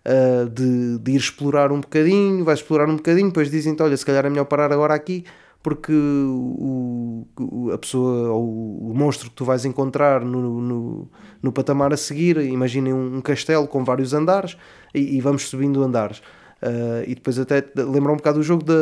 uh, 0.05 0.47
de, 0.49 0.99
de 0.99 1.11
ir 1.11 1.17
explorar 1.17 1.71
um 1.73 1.81
bocadinho, 1.81 2.45
vais 2.45 2.59
explorar 2.59 2.87
um 2.87 2.95
bocadinho, 2.95 3.27
depois 3.27 3.51
dizem 3.51 3.75
olha, 3.81 3.97
se 3.97 4.05
calhar 4.05 4.25
é 4.25 4.29
melhor 4.29 4.45
parar 4.45 4.71
agora 4.71 4.93
aqui, 4.93 5.25
porque 5.61 5.91
o, 5.91 7.25
a 7.73 7.77
pessoa 7.77 8.31
ou 8.31 8.89
o 8.89 8.93
monstro 8.95 9.29
que 9.29 9.35
tu 9.35 9.43
vais 9.43 9.65
encontrar 9.65 10.23
no, 10.23 10.61
no, 10.61 11.07
no 11.41 11.51
patamar 11.51 11.93
a 11.93 11.97
seguir, 11.97 12.37
imaginem 12.37 12.93
um, 12.93 13.17
um 13.17 13.21
castelo 13.21 13.67
com 13.67 13.83
vários 13.83 14.13
andares 14.13 14.57
e, 14.93 15.17
e 15.17 15.21
vamos 15.21 15.47
subindo 15.47 15.83
andares. 15.83 16.19
Uh, 16.61 17.03
e 17.07 17.15
depois 17.15 17.39
até 17.39 17.63
lembra 17.75 18.11
um 18.11 18.17
bocado 18.17 18.39
do 18.39 18.43
jogo 18.43 18.63
da, 18.63 18.73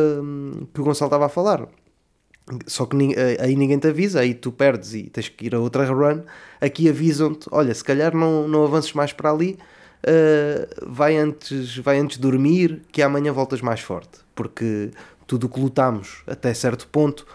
que 0.73 0.81
o 0.81 0.83
Gonçalo 0.83 1.09
estava 1.09 1.25
a 1.25 1.29
falar. 1.29 1.67
Só 2.65 2.85
que 2.85 2.95
aí 3.39 3.55
ninguém 3.55 3.77
te 3.77 3.87
avisa, 3.87 4.21
aí 4.21 4.33
tu 4.33 4.51
perdes 4.51 4.93
e 4.93 5.03
tens 5.03 5.27
que 5.27 5.47
ir 5.47 5.55
a 5.55 5.59
outra 5.59 5.85
run. 5.85 6.21
Aqui 6.61 6.87
avisam-te: 6.87 7.47
olha, 7.51 7.73
se 7.73 7.83
calhar 7.83 8.15
não, 8.15 8.47
não 8.47 8.63
avances 8.63 8.93
mais 8.93 9.11
para 9.11 9.29
ali, 9.29 9.57
eh, 10.03 10.67
vai, 10.85 11.17
antes, 11.17 11.77
vai 11.77 11.99
antes 11.99 12.17
dormir, 12.17 12.83
que 12.91 13.01
amanhã 13.01 13.33
voltas 13.33 13.61
mais 13.61 13.81
forte. 13.81 14.19
Porque 14.35 14.91
tudo 15.27 15.45
o 15.45 15.49
que 15.49 15.59
lutamos 15.59 16.23
até 16.25 16.53
certo 16.53 16.87
ponto 16.87 17.25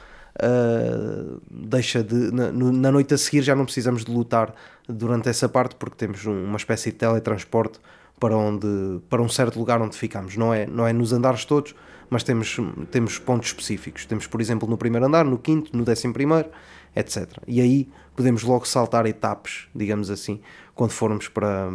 eh, 0.41 1.37
deixa 1.51 2.03
de. 2.03 2.33
Na, 2.33 2.51
na 2.51 2.91
noite 2.93 3.15
a 3.15 3.19
seguir 3.19 3.43
já 3.43 3.55
não 3.55 3.65
precisamos 3.65 4.05
de 4.05 4.11
lutar 4.11 4.55
durante 4.89 5.29
essa 5.29 5.49
parte, 5.49 5.75
porque 5.77 5.97
temos 5.97 6.25
um- 6.27 6.45
uma 6.45 6.57
espécie 6.57 6.91
de 6.91 6.97
teletransporte 6.99 7.79
para, 8.19 8.37
onde, 8.37 9.01
para 9.11 9.21
um 9.23 9.29
certo 9.29 9.59
lugar 9.59 9.81
onde 9.83 9.97
ficamos. 9.97 10.37
Não 10.37 10.53
é, 10.55 10.67
não 10.67 10.87
é 10.87 10.93
nos 10.93 11.13
andares 11.13 11.45
todos, 11.45 11.75
mas 12.09 12.23
temos, 12.23 12.57
temos 12.91 13.19
pontos 13.19 13.49
específicos. 13.49 14.07
Temos, 14.07 14.27
por 14.27 14.41
exemplo, 14.41 14.69
no 14.69 14.77
primeiro 14.77 15.07
andar, 15.07 15.25
no 15.25 15.39
quinto, 15.39 15.77
no 15.77 15.85
décimo 15.85 16.13
primeiro, 16.15 16.49
etc. 16.97 17.29
E 17.47 17.61
aí 17.61 17.89
podemos 18.17 18.43
logo 18.43 18.67
saltar 18.67 19.07
etapas, 19.07 19.67
digamos 19.75 20.11
assim, 20.11 20.41
quando 20.75 20.91
formos 20.93 21.29
para, 21.29 21.69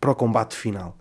para 0.00 0.10
o 0.10 0.14
combate 0.14 0.56
final. 0.56 0.96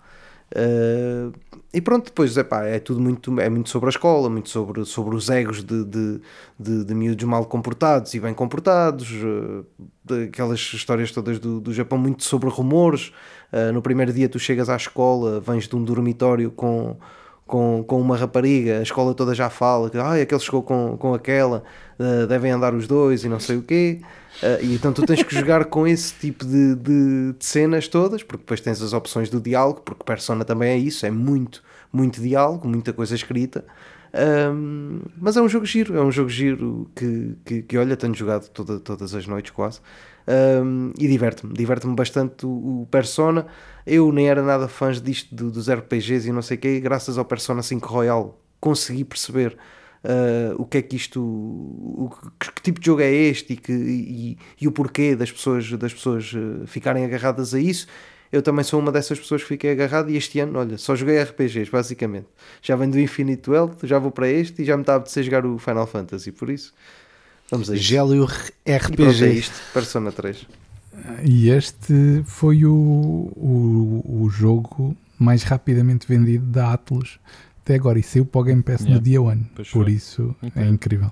Uh, 0.55 1.31
e 1.71 1.79
pronto, 1.79 2.05
depois 2.05 2.35
epá, 2.35 2.65
é 2.65 2.79
tudo 2.79 2.99
muito, 2.99 3.39
é 3.39 3.47
muito 3.49 3.69
sobre 3.69 3.87
a 3.87 3.91
escola, 3.91 4.29
muito 4.29 4.49
sobre, 4.49 4.83
sobre 4.85 5.15
os 5.15 5.29
egos 5.29 5.63
de, 5.63 5.85
de, 5.85 6.21
de, 6.59 6.83
de 6.83 6.95
miúdos 6.95 7.23
mal 7.25 7.45
comportados 7.45 8.13
e 8.15 8.19
bem 8.19 8.33
comportados, 8.33 9.11
uh, 9.11 9.65
aquelas 10.27 10.59
histórias 10.59 11.11
todas 11.11 11.37
do, 11.37 11.59
do 11.59 11.71
Japão, 11.71 11.97
muito 11.97 12.23
sobre 12.23 12.49
rumores. 12.49 13.11
Uh, 13.53 13.71
no 13.71 13.81
primeiro 13.81 14.11
dia 14.11 14.27
tu 14.27 14.39
chegas 14.39 14.69
à 14.69 14.75
escola, 14.75 15.39
vens 15.39 15.67
de 15.67 15.75
um 15.75 15.83
dormitório 15.83 16.49
com, 16.49 16.97
com, 17.49 17.83
com 17.85 17.99
uma 17.99 18.15
rapariga, 18.15 18.77
a 18.77 18.83
escola 18.83 19.15
toda 19.15 19.33
já 19.33 19.49
fala 19.49 19.89
que 19.89 19.97
ah, 19.97 20.13
aquele 20.13 20.39
chegou 20.39 20.61
com, 20.61 20.95
com 20.97 21.15
aquela, 21.15 21.63
uh, 21.99 22.27
devem 22.27 22.51
andar 22.51 22.75
os 22.75 22.87
dois 22.87 23.23
e 23.23 23.27
não 23.27 23.39
sei 23.39 23.57
o 23.57 23.63
quê. 23.63 23.99
Uh, 24.43 24.63
e 24.63 24.75
então 24.75 24.93
tu 24.93 25.03
tens 25.03 25.23
que 25.23 25.33
jogar 25.33 25.65
com 25.65 25.87
esse 25.87 26.13
tipo 26.13 26.45
de, 26.45 26.75
de, 26.75 27.33
de, 27.33 27.45
cenas 27.45 27.87
todas, 27.87 28.21
porque 28.21 28.43
depois 28.43 28.61
tens 28.61 28.79
as 28.83 28.93
opções 28.93 29.31
do 29.31 29.41
diálogo, 29.41 29.81
porque 29.81 30.03
Persona 30.03 30.45
também 30.45 30.69
é 30.69 30.77
isso, 30.77 31.07
é 31.07 31.11
muito, 31.11 31.63
muito 31.91 32.21
diálogo, 32.21 32.67
muita 32.67 32.93
coisa 32.93 33.15
escrita. 33.15 33.65
Um, 34.13 35.01
mas 35.17 35.35
é 35.35 35.41
um 35.41 35.49
jogo 35.49 35.65
giro, 35.65 35.97
é 35.97 36.01
um 36.01 36.11
jogo 36.11 36.29
giro 36.29 36.87
que, 36.95 37.35
que, 37.43 37.61
que 37.63 37.77
olha, 37.77 37.97
tenho 37.97 38.13
jogado 38.13 38.47
toda, 38.49 38.79
todas 38.79 39.15
as 39.15 39.25
noites 39.25 39.51
quase. 39.51 39.81
Um, 40.29 40.91
e 40.99 41.07
diverte-me, 41.07 41.53
diverte-me 41.53 41.95
bastante 41.95 42.45
o, 42.45 42.81
o, 42.81 42.87
Persona. 42.91 43.47
Eu 43.85 44.11
nem 44.11 44.29
era 44.29 44.43
nada 44.43 44.67
fã 44.67 44.91
disto 44.91 45.33
do, 45.33 45.49
dos 45.49 45.67
RPGs 45.67 46.29
e 46.29 46.31
não 46.31 46.43
sei 46.43 46.55
o 46.55 46.59
quê, 46.59 46.79
graças 46.79 47.17
ao 47.17 47.25
Persona 47.25 47.63
5 47.63 47.87
Royal 47.87 48.39
consegui 48.59 49.03
perceber 49.03 49.57
uh, 50.03 50.61
o 50.61 50.65
que 50.65 50.77
é 50.77 50.81
que 50.83 50.95
isto, 50.95 51.19
o, 51.19 52.11
que, 52.39 52.51
que, 52.51 52.61
tipo 52.61 52.79
de 52.79 52.85
jogo 52.85 53.01
é 53.01 53.11
este 53.11 53.53
e, 53.53 53.57
que, 53.57 53.71
e, 53.71 54.37
e 54.61 54.67
o 54.67 54.71
porquê 54.71 55.15
das 55.15 55.31
pessoas, 55.31 55.71
das 55.71 55.93
pessoas 55.93 56.31
uh, 56.33 56.67
ficarem 56.67 57.03
agarradas 57.03 57.55
a 57.55 57.59
isso. 57.59 57.87
Eu 58.31 58.43
também 58.43 58.63
sou 58.63 58.79
uma 58.79 58.91
dessas 58.91 59.19
pessoas 59.19 59.41
que 59.41 59.47
fiquei 59.47 59.71
agarrado 59.71 60.11
e 60.11 60.15
este 60.15 60.39
ano, 60.39 60.59
olha, 60.59 60.77
só 60.77 60.95
joguei 60.95 61.19
RPGs, 61.19 61.71
basicamente. 61.71 62.27
Já 62.61 62.75
venho 62.75 62.91
do 62.91 62.99
Infinite 62.99 63.49
Wealth, 63.49 63.77
já 63.81 63.97
vou 63.97 64.11
para 64.11 64.27
este 64.27 64.61
e 64.61 64.65
já 64.65 64.77
me 64.77 64.83
está 64.83 64.93
a 64.93 64.97
apetecer 64.97 65.23
jogar 65.23 65.43
o 65.43 65.57
Final 65.57 65.87
Fantasy, 65.87 66.31
por 66.31 66.51
isso 66.51 66.71
vamos 67.51 67.69
a 67.69 67.75
isto. 67.75 67.83
Gélio 67.83 68.23
E 68.65 68.77
pronto, 68.77 68.93
RPG. 68.93 69.25
é 69.25 69.29
isto, 69.33 69.55
Persona 69.73 70.11
3. 70.11 70.45
E 71.23 71.49
este 71.49 72.23
foi 72.25 72.65
o, 72.65 72.73
o, 72.73 74.23
o 74.23 74.29
jogo 74.29 74.95
mais 75.17 75.43
rapidamente 75.43 76.07
vendido 76.07 76.45
da 76.45 76.73
Atlus 76.73 77.19
até 77.63 77.75
agora. 77.75 77.99
E 77.99 78.03
saiu 78.03 78.25
para 78.25 78.41
o 78.41 78.43
Game 78.43 78.61
Pass 78.63 78.81
no 78.81 78.87
Yeah. 78.87 79.03
dia 79.03 79.21
1. 79.21 79.43
Pois 79.55 79.69
Por 79.69 79.83
foi. 79.85 79.93
isso 79.93 80.35
é 80.43 80.47
Ok. 80.47 80.63
incrível. 80.67 81.11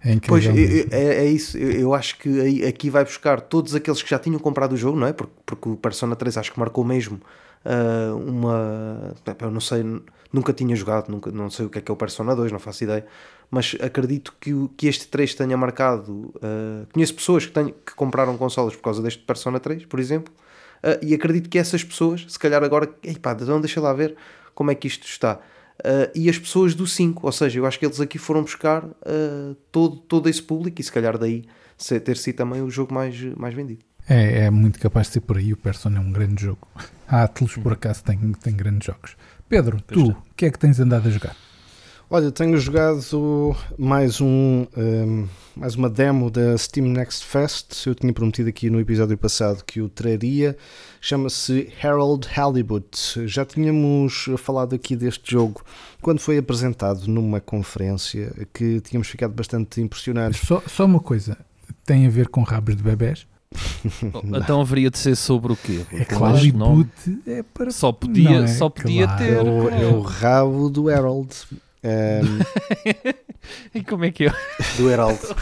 É 0.00 0.16
Pois, 0.26 0.44
incrível. 0.44 0.50
é, 0.52 0.76
mesmo. 0.76 0.88
é- 0.94 1.14
é 1.24 1.26
isso. 1.26 1.58
Eu, 1.58 1.92
acho 1.94 2.18
que 2.18 2.64
aqui 2.64 2.88
vai 2.90 3.04
buscar 3.04 3.40
todos 3.40 3.74
aqueles 3.74 4.00
que 4.02 4.10
já 4.10 4.18
tinham 4.18 4.38
comprado 4.38 4.72
o 4.72 4.76
jogo, 4.76 4.96
não 4.98 5.06
é? 5.06 5.12
Porque, 5.12 5.32
porque 5.44 5.68
o 5.68 5.76
Persona 5.76 6.14
3 6.14 6.36
acho 6.36 6.52
que 6.52 6.60
marcou 6.60 6.84
mesmo 6.84 7.20
ah, 7.64 8.14
uma. 8.14 9.14
Eu 9.40 9.50
não 9.50 9.60
sei, 9.60 9.82
nunca 10.32 10.52
tinha 10.52 10.76
jogado, 10.76 11.08
nunca, 11.08 11.32
não 11.32 11.50
sei 11.50 11.66
o 11.66 11.70
que 11.70 11.78
é 11.78 11.80
que 11.80 11.90
é 11.90 11.94
o 11.94 11.96
Persona 11.96 12.36
2, 12.36 12.52
não 12.52 12.60
faço 12.60 12.84
ideia. 12.84 13.04
Mas 13.50 13.76
acredito 13.80 14.34
que, 14.40 14.52
o- 14.52 14.68
que 14.76 14.86
este 14.88 15.06
3 15.08 15.34
tenha 15.34 15.56
marcado. 15.56 16.34
ah, 16.42 16.86
conheço 16.92 17.14
pessoas 17.14 17.46
que, 17.46 17.52
tenho, 17.52 17.72
que 17.72 17.94
compraram 17.94 18.36
consolas 18.36 18.74
por 18.74 18.82
causa 18.82 19.02
deste 19.02 19.22
Persona 19.22 19.60
3, 19.60 19.84
por 19.86 20.00
exemplo. 20.00 20.32
ah, 20.82 20.98
e 21.02 21.14
acredito 21.14 21.48
que 21.48 21.58
essas 21.58 21.82
pessoas, 21.84 22.24
se 22.28 22.38
calhar 22.38 22.62
agora, 22.64 22.88
ei 23.02 23.16
pá, 23.18 23.36
então 23.40 23.60
deixa 23.60 23.80
lá 23.80 23.92
ver 23.92 24.16
como 24.54 24.70
é 24.70 24.74
que 24.74 24.86
isto 24.88 25.06
está. 25.06 25.38
Uh, 25.78 26.08
e 26.14 26.30
as 26.30 26.38
pessoas 26.38 26.74
do 26.74 26.86
5, 26.86 27.26
ou 27.26 27.30
seja, 27.32 27.58
eu 27.58 27.66
acho 27.66 27.78
que 27.78 27.84
eles 27.84 28.00
aqui 28.00 28.16
foram 28.16 28.40
buscar 28.42 28.82
uh, 28.82 29.54
todo, 29.70 29.96
todo 29.96 30.26
esse 30.26 30.42
público 30.42 30.80
e 30.80 30.84
se 30.84 30.90
calhar 30.90 31.18
daí 31.18 31.44
ser- 31.76 32.00
ter 32.00 32.16
sido 32.16 32.36
também 32.36 32.62
o 32.62 32.70
jogo 32.70 32.94
mais, 32.94 33.20
mais 33.36 33.52
vendido. 33.54 33.84
É, 34.08 34.46
é 34.46 34.50
muito 34.50 34.78
capaz 34.80 35.08
de 35.08 35.12
ser 35.14 35.20
por 35.20 35.36
aí. 35.36 35.52
O 35.52 35.56
Persona 35.56 35.98
é 35.98 36.00
um 36.00 36.10
grande 36.10 36.42
jogo. 36.44 36.66
A 37.06 37.24
Atlus, 37.24 37.56
por 37.58 37.74
acaso, 37.74 38.02
tem, 38.02 38.16
tem 38.32 38.56
grandes 38.56 38.86
jogos. 38.86 39.16
Pedro, 39.50 39.76
Pois 39.86 40.02
tu, 40.02 40.10
é. 40.12 40.14
o 40.14 40.34
que 40.34 40.46
é 40.46 40.50
que 40.50 40.58
tens 40.58 40.80
andado 40.80 41.08
a 41.08 41.10
jogar? 41.10 41.36
Olha, 42.08 42.30
tenho 42.30 42.56
jogado 42.56 43.56
mais 43.76 44.20
um, 44.20 44.64
um, 44.76 45.26
mais 45.56 45.74
uma 45.74 45.90
demo 45.90 46.30
da 46.30 46.56
Steam 46.56 46.86
Next 46.86 47.24
Fest. 47.24 47.84
Eu 47.84 47.96
tinha 47.96 48.12
prometido 48.12 48.48
aqui 48.48 48.70
no 48.70 48.78
episódio 48.78 49.18
passado 49.18 49.64
que 49.64 49.80
o 49.80 49.88
traria. 49.88 50.56
Chama-se 51.00 51.68
Harold 51.82 52.28
Halibut. 52.36 53.26
Já 53.26 53.44
tínhamos 53.44 54.28
falado 54.38 54.76
aqui 54.76 54.94
deste 54.94 55.32
jogo 55.32 55.62
quando 56.00 56.20
foi 56.20 56.38
apresentado 56.38 57.08
numa 57.08 57.40
conferência 57.40 58.32
que 58.54 58.80
tínhamos 58.82 59.08
ficado 59.08 59.34
bastante 59.34 59.80
impressionados. 59.80 60.38
Só, 60.38 60.62
só 60.64 60.84
uma 60.84 61.00
coisa. 61.00 61.36
Tem 61.84 62.06
a 62.06 62.10
ver 62.10 62.28
com 62.28 62.42
rabos 62.42 62.76
de 62.76 62.82
bebés? 62.84 63.26
Então 64.24 64.60
haveria 64.60 64.90
de 64.90 64.98
ser 64.98 65.16
sobre 65.16 65.52
o 65.52 65.56
quê? 65.56 65.80
É 65.92 66.04
claro, 66.04 66.36
reboot 66.36 66.88
é 67.26 67.42
para... 67.42 67.70
Só 67.70 67.90
podia, 67.92 68.30
Não 68.40 68.44
é? 68.44 68.46
só 68.48 68.68
podia 68.68 69.06
Claro. 69.06 69.24
É 69.24 69.26
ter. 69.28 69.42
o, 69.42 69.68
é 69.70 69.86
o 69.86 70.00
rabo 70.00 70.68
do 70.68 70.88
Harold. 70.90 71.28
Um, 71.86 72.38
E 73.74 73.82
como 73.84 74.04
é 74.04 74.10
que 74.10 74.26
é? 74.26 74.32
Do 74.76 74.90
Heraldo. 74.90 75.20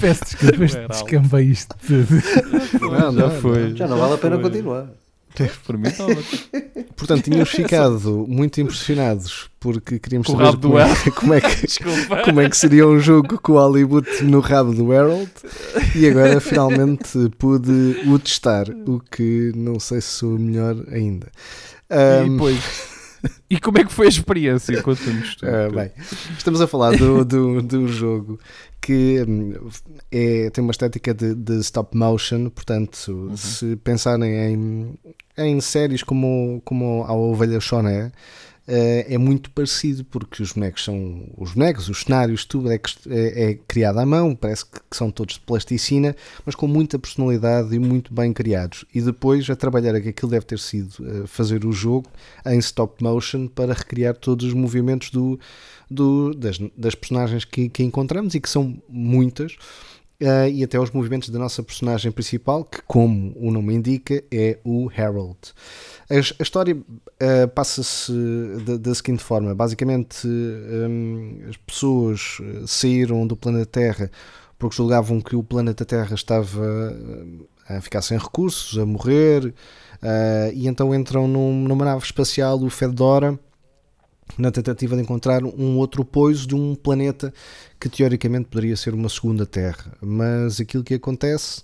Peço 0.00 0.24
desculpas, 0.24 0.74
descambei 0.88 1.44
isto 1.46 1.76
tudo. 1.86 2.22
Não, 2.80 2.90
já 2.90 3.12
não, 3.12 3.30
foi. 3.40 3.76
Já 3.76 3.86
não 3.86 3.98
vale 3.98 4.14
a 4.14 4.18
pena 4.18 4.36
foi. 4.36 4.44
continuar. 4.44 4.86
Para 5.66 5.78
mim 5.78 5.88
estava. 5.88 6.14
portanto, 6.94 7.24
tínhamos 7.24 7.48
ficado 7.48 8.26
muito 8.28 8.60
impressionados 8.60 9.48
porque 9.58 9.98
queríamos 9.98 10.26
Com 10.26 10.36
saber 10.36 10.58
como, 10.58 10.78
é, 10.78 10.94
como, 11.16 11.34
é 11.34 11.40
que, 11.40 11.66
como 12.24 12.40
é 12.42 12.50
que 12.50 12.56
seria 12.56 12.86
um 12.86 12.98
jogo 13.00 13.40
com 13.40 13.52
o 13.52 13.56
Hollywood 13.56 14.06
no 14.24 14.40
rabo 14.40 14.74
do 14.74 14.92
Harold 14.92 15.30
e 15.96 16.06
agora 16.06 16.38
finalmente 16.38 17.30
pude 17.38 18.02
o 18.06 18.18
testar, 18.18 18.66
o 18.86 19.00
que 19.00 19.52
não 19.56 19.80
sei 19.80 20.02
se 20.02 20.08
sou 20.08 20.38
melhor 20.38 20.76
ainda. 20.90 21.28
E 22.20 22.24
Ahm, 22.24 22.32
depois. 22.32 22.91
E 23.48 23.60
como 23.60 23.78
é 23.78 23.84
que 23.84 23.92
foi 23.92 24.06
a 24.06 24.08
experiência? 24.08 24.82
Conta-nos 24.82 25.36
tu. 25.36 25.46
Ah, 25.46 25.68
bem, 25.70 25.92
estamos 26.36 26.60
a 26.60 26.66
falar 26.66 26.96
do, 26.96 27.24
do, 27.24 27.62
do 27.62 27.88
jogo 27.88 28.38
que 28.80 29.24
hum, 29.26 29.68
é, 30.10 30.50
tem 30.50 30.62
uma 30.62 30.72
estética 30.72 31.14
de, 31.14 31.34
de 31.34 31.60
stop 31.60 31.96
motion, 31.96 32.50
portanto, 32.50 33.32
se 33.36 33.76
pensarem 33.76 34.34
em, 34.34 34.98
em 35.38 35.60
séries 35.60 36.02
como, 36.02 36.60
como 36.64 37.04
a 37.04 37.12
Ovelha 37.12 37.60
Shoné, 37.60 38.06
eh, 38.06 38.12
é 38.66 39.18
muito 39.18 39.50
parecido, 39.50 40.04
porque 40.04 40.42
os 40.42 40.52
bonecos 40.52 40.84
são 40.84 41.28
os 41.36 41.52
bonecos, 41.52 41.88
os 41.88 42.02
cenários, 42.02 42.44
tudo 42.44 42.70
é, 42.70 42.80
é, 43.08 43.50
é, 43.50 43.54
criado 43.66 43.98
à 43.98 44.06
mão, 44.06 44.36
parece 44.36 44.64
que, 44.64 44.80
são 44.92 45.10
todos 45.10 45.34
de 45.34 45.40
plasticina, 45.40 46.14
mas 46.46 46.54
com 46.54 46.68
muita 46.68 46.98
personalidade 46.98 47.74
e 47.74 47.78
muito 47.78 48.14
bem 48.14 48.32
criados. 48.32 48.84
E 48.94 49.00
depois 49.00 49.48
a 49.50 49.56
trabalhar 49.56 50.00
que 50.00 50.10
aquilo 50.10 50.30
deve 50.30 50.46
ter 50.46 50.58
sido 50.58 50.92
uh, 51.00 51.26
fazer 51.26 51.64
o 51.64 51.72
jogo 51.72 52.08
em 52.46 52.58
stop 52.58 53.02
motion 53.02 53.48
para 53.48 53.72
recriar 53.72 54.14
todos 54.14 54.46
os 54.46 54.54
movimentos 54.54 55.10
do, 55.10 55.40
do 55.90 56.32
das, 56.34 56.58
das 56.76 56.94
personagens 56.94 57.44
que, 57.44 57.68
que 57.68 57.82
encontramos 57.82 58.34
e 58.34 58.40
que 58.40 58.48
são 58.48 58.80
muitas. 58.88 59.56
Uh, 60.22 60.46
e 60.52 60.62
até 60.62 60.78
os 60.78 60.92
movimentos 60.92 61.30
da 61.30 61.38
nossa 61.38 61.64
personagem 61.64 62.12
principal, 62.12 62.64
que, 62.64 62.80
como 62.82 63.32
o 63.36 63.50
nome 63.50 63.74
indica, 63.74 64.22
é 64.30 64.56
o 64.62 64.88
Harold. 64.96 65.36
A, 66.12 66.16
a 66.16 66.42
história 66.42 66.76
uh, 66.76 67.48
passa-se 67.54 68.12
da, 68.66 68.76
da, 68.76 68.94
seguinte 68.94 69.22
forma: 69.22 69.54
basicamente, 69.54 70.26
um, 70.26 71.40
as 71.48 71.56
pessoas 71.56 72.38
saíram 72.66 73.26
do 73.26 73.34
planeta 73.34 73.66
Terra 73.66 74.10
porque 74.58 74.76
julgavam 74.76 75.20
que 75.20 75.34
o 75.34 75.42
planeta 75.42 75.84
Terra 75.84 76.14
estava 76.14 76.62
a 77.68 77.80
ficar 77.80 78.02
sem 78.02 78.16
recursos, 78.16 78.78
a 78.78 78.86
morrer, 78.86 79.46
uh, 79.46 80.52
e 80.54 80.68
então 80.68 80.94
entram 80.94 81.26
num, 81.26 81.64
numa 81.66 81.84
nave 81.84 82.04
espacial, 82.04 82.62
o 82.62 82.70
Fedora 82.70 83.38
na 84.38 84.50
tentativa 84.50 84.96
de 84.96 85.02
encontrar 85.02 85.42
um 85.44 85.76
outro 85.78 86.04
poiso 86.04 86.46
de 86.46 86.54
um 86.54 86.74
planeta 86.74 87.32
que 87.78 87.88
teoricamente 87.88 88.48
poderia 88.48 88.76
ser 88.76 88.94
uma 88.94 89.08
segunda 89.08 89.44
Terra. 89.44 89.92
Mas 90.00 90.60
aquilo 90.60 90.84
que 90.84 90.94
acontece 90.94 91.62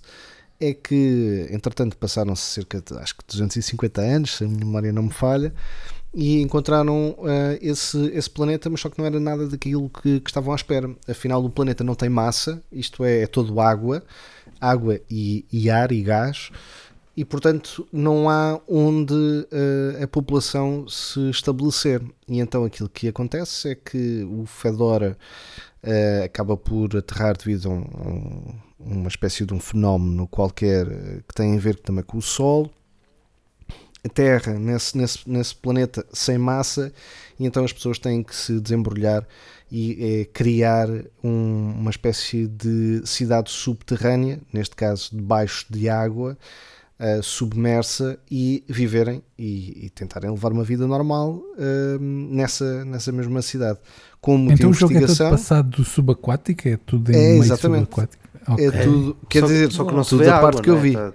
é 0.59 0.73
que, 0.73 1.47
entretanto, 1.51 1.97
passaram-se 1.97 2.41
cerca 2.41 2.81
de 2.81 2.97
acho 2.97 3.15
que 3.15 3.23
250 3.27 4.01
anos, 4.01 4.37
se 4.37 4.43
a 4.43 4.47
minha 4.47 4.59
memória 4.59 4.91
não 4.91 5.03
me 5.03 5.11
falha, 5.11 5.53
e 6.13 6.41
encontraram 6.41 7.11
uh, 7.19 7.57
esse, 7.61 7.97
esse 8.07 8.29
planeta, 8.29 8.69
mas 8.69 8.81
só 8.81 8.89
que 8.89 8.97
não 8.97 9.05
era 9.05 9.19
nada 9.19 9.47
daquilo 9.47 9.89
que, 9.89 10.19
que, 10.19 10.29
estavam 10.29 10.51
à 10.51 10.55
espera. 10.55 10.89
Afinal, 11.07 11.43
o 11.43 11.49
planeta 11.49 11.83
não 11.83 11.95
tem 11.95 12.09
massa, 12.09 12.61
isto 12.71 13.05
é, 13.05 13.21
é 13.21 13.27
todo 13.27 13.59
água, 13.61 14.03
água 14.59 14.99
e, 15.09 15.45
e 15.51 15.69
ar 15.69 15.91
e 15.91 16.01
gás 16.01 16.51
e 17.19 17.25
portanto 17.25 17.85
não 17.91 18.29
há 18.29 18.61
onde 18.65 19.13
uh, 19.13 20.01
a 20.01 20.07
população 20.07 20.87
se 20.87 21.29
estabelecer. 21.29 22.01
E 22.25 22.39
então 22.39 22.63
aquilo 22.63 22.87
que 22.87 23.09
acontece 23.09 23.71
é 23.71 23.75
que 23.75 24.23
o 24.23 24.45
Fedora 24.45 25.17
uh, 25.83 26.23
acaba 26.23 26.55
por 26.55 26.95
aterrar 26.95 27.35
devido 27.37 27.67
a, 27.67 27.73
um, 27.73 27.81
um, 27.81 28.55
uma 28.79 29.07
espécie 29.07 29.45
de 29.45 29.53
um 29.53 29.59
fenómeno 29.59 30.27
qualquer 30.27 30.87
uh, 30.87 31.23
que 31.27 31.33
tem 31.35 31.55
a 31.55 31.59
ver 31.59 31.75
também 31.75 32.03
com 32.03 32.17
o 32.17 32.21
Sol. 32.21 32.71
A 34.03 34.07
Terra, 34.07 34.53
nesse, 34.53 34.97
nesse, 34.97 35.29
nesse 35.29 35.53
planeta 35.53 36.05
sem 36.13 36.37
massa, 36.37 36.93
e 37.37 37.45
então 37.45 37.65
as 37.65 37.73
pessoas 37.73 37.99
têm 37.99 38.23
que 38.23 38.33
se 38.33 38.57
desembrulhar 38.59 39.27
e 39.69 40.27
criar 40.33 40.87
um, 41.23 41.73
uma 41.77 41.91
espécie 41.91 42.47
de 42.47 43.01
cidade 43.05 43.51
subterrânea, 43.51 44.39
neste 44.53 44.75
caso 44.75 45.09
debaixo 45.13 45.65
de 45.69 45.89
água, 45.89 46.37
uh, 46.99 47.23
submersa 47.23 48.19
e 48.29 48.63
viverem 48.67 49.23
e, 49.37 49.85
e, 49.85 49.89
tentarem 49.89 50.29
levar 50.29 50.51
uma 50.51 50.63
vida 50.63 50.85
normal 50.85 51.41
uh, 51.57 51.99
nessa, 51.99 52.83
nessa 52.83 53.11
mesma 53.11 53.41
cidade. 53.41 53.79
Como 54.19 54.51
então 54.51 54.69
o 54.69 54.73
jogo 54.73 54.97
é 54.97 55.01
todo 55.01 55.17
passado 55.17 55.77
do 55.77 55.85
subaquático? 55.85 56.67
É 56.67 56.77
tudo 56.77 57.11
em 57.11 57.15
é, 57.15 57.17
meio 57.17 57.43
exatamente. 57.43 57.85
subaquático? 57.85 58.28
Okay. 58.53 58.67
É 58.67 58.71
tudo, 58.83 59.17
quer 59.29 59.41
só, 59.41 59.47
dizer, 59.47 59.71
só 59.71 59.85
que 59.85 59.93
não 59.93 60.03
se 60.03 60.15
vê 60.15 60.29
a 60.29 60.39
parte 60.39 60.61
que 60.61 60.69
eu 60.69 60.77
é? 60.77 60.81
vi. 60.81 60.93
Tá. 60.93 61.13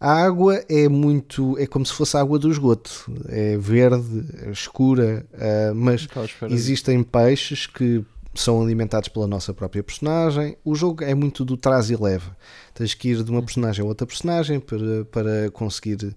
A 0.00 0.12
água 0.12 0.64
é 0.68 0.88
muito, 0.88 1.58
é 1.58 1.66
como 1.66 1.84
se 1.84 1.92
fosse 1.92 2.16
a 2.16 2.20
água 2.20 2.38
do 2.38 2.48
esgoto, 2.50 3.10
é 3.28 3.56
verde, 3.56 4.26
é 4.46 4.50
escura, 4.50 5.26
uh, 5.34 5.74
mas 5.74 6.06
existem 6.48 7.02
peixes 7.02 7.66
que 7.66 8.04
são 8.32 8.62
alimentados 8.62 9.08
pela 9.08 9.26
nossa 9.26 9.52
própria 9.52 9.82
personagem. 9.82 10.56
O 10.64 10.76
jogo 10.76 11.02
é 11.02 11.14
muito 11.14 11.44
do 11.44 11.56
traz 11.56 11.90
e 11.90 11.96
leva. 11.96 12.36
Tens 12.74 12.94
que 12.94 13.08
ir 13.08 13.24
de 13.24 13.30
uma 13.30 13.42
personagem 13.42 13.84
a 13.84 13.88
outra 13.88 14.06
personagem 14.06 14.60
para, 14.60 15.04
para 15.06 15.50
conseguir. 15.50 16.14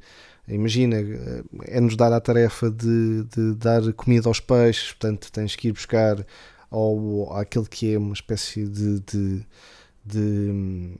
Imagina, 0.47 0.97
é-nos 1.65 1.95
dar 1.95 2.13
a 2.13 2.19
tarefa 2.19 2.69
de, 2.69 3.23
de, 3.35 3.55
dar 3.55 3.81
comida 3.93 4.27
aos 4.27 4.39
peixes, 4.39 4.91
portanto 4.91 5.31
tens 5.31 5.55
que 5.55 5.69
ir 5.69 5.71
buscar 5.71 6.25
ao, 6.69 7.35
aquele 7.35 7.65
que 7.65 7.93
é 7.93 7.97
uma 7.97 8.13
espécie 8.13 8.67
de, 8.67 8.99
de, 8.99 9.45
de 10.03 10.95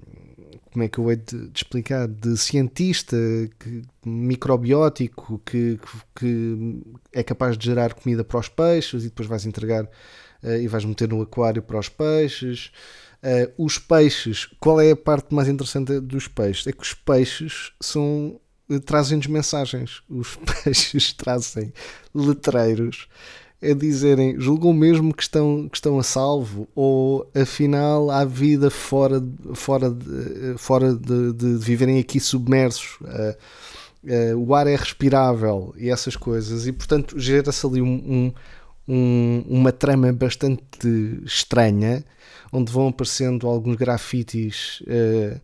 como 0.71 0.83
é 0.83 0.87
que 0.87 0.99
eu 0.99 1.09
hei 1.09 1.17
de, 1.17 1.47
de, 1.47 1.57
explicar? 1.57 2.07
De 2.07 2.37
cientista 2.37 3.17
que, 3.59 3.81
microbiótico 4.05 5.41
que, 5.45 5.79
que, 6.15 6.81
é 7.11 7.23
capaz 7.23 7.57
de 7.57 7.65
gerar 7.65 7.93
comida 7.93 8.23
para 8.23 8.39
os 8.39 8.47
peixes 8.47 9.03
e 9.03 9.07
depois 9.07 9.27
vais 9.27 9.45
entregar 9.45 9.83
uh, 9.83 10.55
e 10.61 10.67
vais 10.67 10.85
meter 10.85 11.09
no 11.09 11.21
aquário 11.21 11.61
para 11.61 11.79
os 11.79 11.89
peixes. 11.89 12.71
Uh, 13.21 13.65
os 13.65 13.77
peixes, 13.77 14.45
qual 14.59 14.79
é 14.79 14.91
a 14.91 14.95
parte 14.95 15.33
mais 15.33 15.47
interessante 15.47 15.99
dos 15.99 16.27
peixes? 16.27 16.65
É 16.67 16.71
que 16.71 16.81
os 16.81 16.93
peixes 16.93 17.71
são 17.79 18.39
eh, 18.69 18.79
trazem-nos 18.79 19.27
mensagens. 19.27 20.01
Os 20.09 20.37
peixes 20.63 21.11
trazem 21.13 21.73
letreiros 22.15 23.07
a 23.61 23.73
dizerem 23.73 24.39
julgam 24.39 24.73
mesmo 24.73 25.13
que 25.13 25.21
estão, 25.21 25.69
que 25.69 25.77
estão 25.77 25.99
a 25.99 26.03
salvo 26.03 26.67
ou 26.73 27.29
afinal 27.35 28.09
há 28.09 28.25
vida 28.25 28.71
fora, 28.71 29.23
fora, 29.53 29.91
de, 29.91 30.57
fora 30.57 30.95
de, 30.95 31.33
de 31.33 31.57
viverem 31.57 31.99
aqui 31.99 32.19
submersos. 32.19 32.97
Uh, 33.01 34.33
uh, 34.33 34.37
o 34.37 34.55
ar 34.55 34.65
é 34.65 34.75
respirável 34.75 35.73
e 35.77 35.89
essas 35.89 36.15
coisas, 36.15 36.65
e 36.65 36.71
portanto 36.71 37.19
gera-se 37.19 37.65
ali 37.65 37.81
um, 37.81 37.87
um, 37.87 38.33
um, 38.87 39.43
uma 39.47 39.71
trama 39.71 40.11
bastante 40.11 40.63
estranha, 41.23 42.03
onde 42.51 42.71
vão 42.71 42.87
aparecendo 42.87 43.47
alguns 43.47 43.75
grafites 43.75 44.81
uh, 44.81 45.39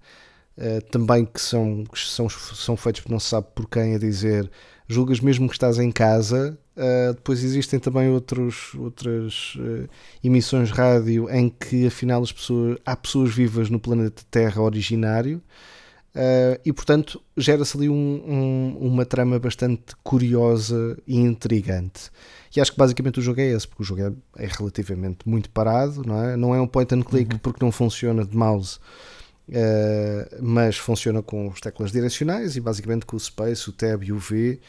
uh, 0.57 0.81
também 0.89 1.23
que 1.23 1.39
são, 1.39 1.83
que 1.83 1.99
são, 1.99 2.27
são 2.27 2.75
feitos 2.75 3.05
não 3.07 3.19
se 3.19 3.29
sabe 3.29 3.47
por 3.53 3.69
quem 3.69 3.93
a 3.93 3.99
dizer 3.99 4.49
julgas 4.87 5.19
mesmo 5.19 5.47
que 5.47 5.55
estás 5.55 5.77
em 5.77 5.91
casa. 5.91 6.57
Uh, 6.77 7.13
depois 7.15 7.43
existem 7.43 7.79
também 7.79 8.07
outros, 8.09 8.75
outras 8.75 9.57
emissões 10.23 10.69
rádio 10.69 11.27
em 11.27 11.49
que 11.49 11.87
afinal 11.87 12.21
as 12.21 12.31
pessoas, 12.31 12.77
há 12.85 12.95
pessoas 12.95 13.33
vivas 13.33 13.69
no 13.69 13.79
planeta 13.79 14.21
Terra 14.29 14.61
originário. 14.61 15.41
Uh, 16.17 16.57
e 16.65 16.73
portanto 16.73 17.21
gera-se 17.37 17.77
ali 17.77 17.87
um, 17.87 17.93
um, 17.93 18.77
uma 18.79 19.05
trama 19.05 19.37
bastante 19.37 19.95
curiosa 20.03 20.97
e 21.05 21.15
intrigante. 21.15 22.09
E 22.55 22.59
acho 22.59 22.71
que 22.71 22.77
basicamente 22.77 23.19
o 23.19 23.21
jogo 23.21 23.39
é 23.39 23.51
esse, 23.51 23.67
porque 23.67 23.83
o 23.83 23.85
jogo 23.85 24.01
é, 24.01 24.43
é 24.43 24.47
relativamente 24.47 25.29
muito 25.29 25.47
parado, 25.51 26.01
não 26.03 26.23
é? 26.23 26.35
Não 26.35 26.55
é 26.55 26.59
um 26.59 26.65
point 26.65 26.95
and 26.95 27.03
click 27.03 27.31
uhum. 27.33 27.37
porque 27.37 27.63
não 27.63 27.71
funciona 27.71 28.25
de 28.25 28.35
mouse, 28.35 28.79
uh, 29.49 30.37
mas 30.41 30.75
funciona 30.75 31.21
com 31.21 31.49
os 31.49 31.61
teclas 31.61 31.91
direcionais 31.91 32.55
e 32.55 32.61
basicamente 32.61 33.05
com 33.05 33.15
o 33.15 33.19
space, 33.19 33.69
o 33.69 33.71
tab 33.71 34.03
e 34.03 34.11
o 34.11 34.17
V 34.17 34.59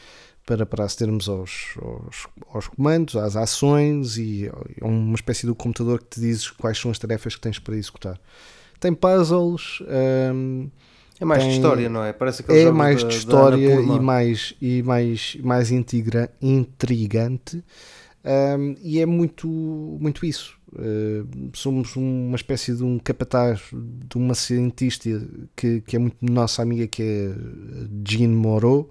para, 0.49 0.65
para 0.65 0.83
acedermos 0.83 1.29
aos, 1.29 1.77
aos, 1.79 2.27
aos 2.51 2.67
comandos, 2.67 3.15
às 3.15 3.35
ações 3.35 4.17
e 4.17 4.49
é 4.81 4.83
uma 4.83 5.13
espécie 5.13 5.45
de 5.45 5.53
computador 5.53 5.99
que 5.99 6.07
te 6.07 6.21
diz 6.21 6.49
quais 6.49 6.75
são 6.75 6.89
as 6.89 6.97
tarefas 6.97 7.35
que 7.35 7.41
tens 7.41 7.59
para 7.59 7.75
executar. 7.75 8.19
Tem 8.79 8.91
puzzles. 8.91 9.83
Um, 10.33 10.71
é 11.19 11.25
mais 11.25 11.43
tem, 11.43 11.51
de 11.51 11.55
história, 11.57 11.87
não 11.87 12.03
é? 12.03 12.13
Parece 12.13 12.41
que 12.41 12.51
é 12.51 12.71
mais 12.71 13.03
de 13.03 13.13
história 13.13 13.79
e 13.79 13.99
mais, 13.99 14.55
e 14.59 14.81
mais, 14.81 15.37
mais 15.43 15.69
integra, 15.69 16.31
intrigante. 16.41 17.63
Um, 18.25 18.75
e 18.81 18.99
é 18.99 19.05
muito, 19.05 19.47
muito 19.47 20.25
isso. 20.25 20.57
Uh, 20.73 21.51
somos 21.53 21.95
uma 21.95 22.35
espécie 22.35 22.75
de 22.75 22.83
um 22.83 22.97
capataz, 22.97 23.61
de 23.71 24.17
uma 24.17 24.33
cientista 24.33 25.09
que, 25.55 25.81
que 25.81 25.95
é 25.95 25.99
muito 25.99 26.17
nossa 26.21 26.63
amiga, 26.63 26.87
que 26.87 27.03
é 27.03 27.35
Jean 28.03 28.29
Moreau, 28.29 28.89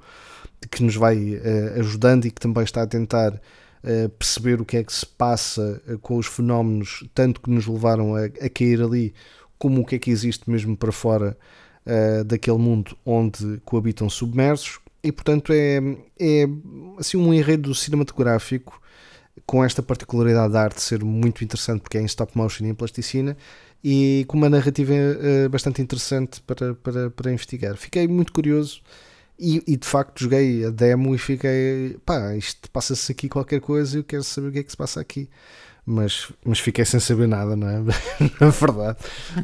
que 0.71 0.83
nos 0.83 0.97
vai 0.97 1.17
uh, 1.17 1.81
ajudando 1.81 2.27
e 2.27 2.31
que 2.31 2.41
também 2.41 2.65
está 2.65 2.83
a 2.83 2.87
tentar 2.87 3.35
uh, 3.35 4.09
perceber 4.11 4.61
o 4.61 4.65
que 4.65 4.77
é 4.77 4.85
que 4.85 4.93
se 4.93 5.07
passa 5.07 5.81
com 6.03 6.17
os 6.17 6.27
fenómenos, 6.27 7.05
tanto 7.15 7.41
que 7.41 7.51
nos 7.51 7.67
levaram 7.67 8.15
a, 8.15 8.25
a 8.25 8.49
cair 8.49 8.83
ali, 8.83 9.15
como 9.59 9.83
o 9.83 9.85
que 9.85 9.97
é 9.97 9.99
que 9.99 10.11
existe 10.11 10.49
mesmo 10.51 10.77
para 10.77 10.93
fora 10.93 11.37
uh, 11.85 12.25
daquele 12.25 12.59
mundo 12.59 12.97
onde 13.05 13.61
coabitam 13.65 14.09
submersos 14.09 14.79
e 15.03 15.13
portanto 15.13 15.53
é, 15.53 15.79
é 16.19 16.45
assim 16.99 17.17
um 17.17 17.33
enredo 17.33 17.75
cinematográfico 17.75 18.81
com 19.47 19.65
esta 19.65 19.83
particularidade 19.83 20.53
da 20.53 20.63
arte 20.63 20.83
ser 20.83 21.05
muito 21.05 21.43
interessante 21.43 21.81
porque 21.81 21.99
é 21.99 22.03
em 22.03 22.07
stop 22.07 22.37
motion 22.37 22.65
e 22.67 22.69
em 22.69 22.75
plasticina 22.75 23.37
e 23.83 24.25
com 24.29 24.37
uma 24.37 24.51
narrativa 24.51 24.93
uh, 24.93 25.49
bastante 25.49 25.81
interessante 25.81 26.41
para, 26.43 26.75
para, 26.75 27.11
para 27.11 27.33
investigar. 27.33 27.77
Fiquei 27.77 28.09
muito 28.09 28.33
curioso 28.33 28.83
e, 29.39 29.63
e, 29.67 29.77
de 29.77 29.87
facto 29.87 30.21
joguei 30.21 30.65
a 30.65 30.71
demo 30.71 31.15
e 31.15 31.19
fiquei 31.19 31.97
pá, 32.05 32.35
isto 32.35 32.71
passa-se 32.71 33.13
aqui 33.13 33.29
qualquer 33.29 33.61
coisa 33.61 33.97
e 33.97 34.01
eu 34.01 34.05
quero 34.05 34.25
saber 34.25 34.49
o 34.49 34.53
que 34.53 34.59
é 34.59 34.63
que 34.63 34.71
se 34.71 34.77
passa 34.77 35.01
aqui. 35.01 35.29
Mas, 35.91 36.31
mas 36.45 36.61
fiquei 36.61 36.85
sem 36.85 37.01
saber 37.01 37.27
nada, 37.27 37.57
não 37.57 37.67
é? 37.67 37.79
Na 38.39 38.51
verdade. 38.51 38.99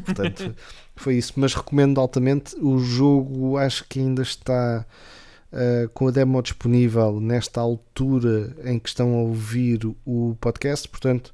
Portanto, 0.05 0.55
foi 0.95 1.15
isso. 1.15 1.33
Mas 1.37 1.55
recomendo 1.55 1.99
altamente. 1.99 2.55
O 2.61 2.77
jogo 2.77 3.57
acho 3.57 3.83
que 3.89 3.99
ainda 3.99 4.21
está 4.21 4.85
uh, 5.51 5.89
com 5.89 6.07
a 6.07 6.11
demo 6.11 6.41
disponível 6.43 7.19
nesta 7.19 7.61
altura 7.61 8.55
em 8.63 8.77
que 8.77 8.89
estão 8.89 9.15
a 9.15 9.21
ouvir 9.23 9.79
o 10.05 10.35
podcast, 10.39 10.87
portanto, 10.87 11.33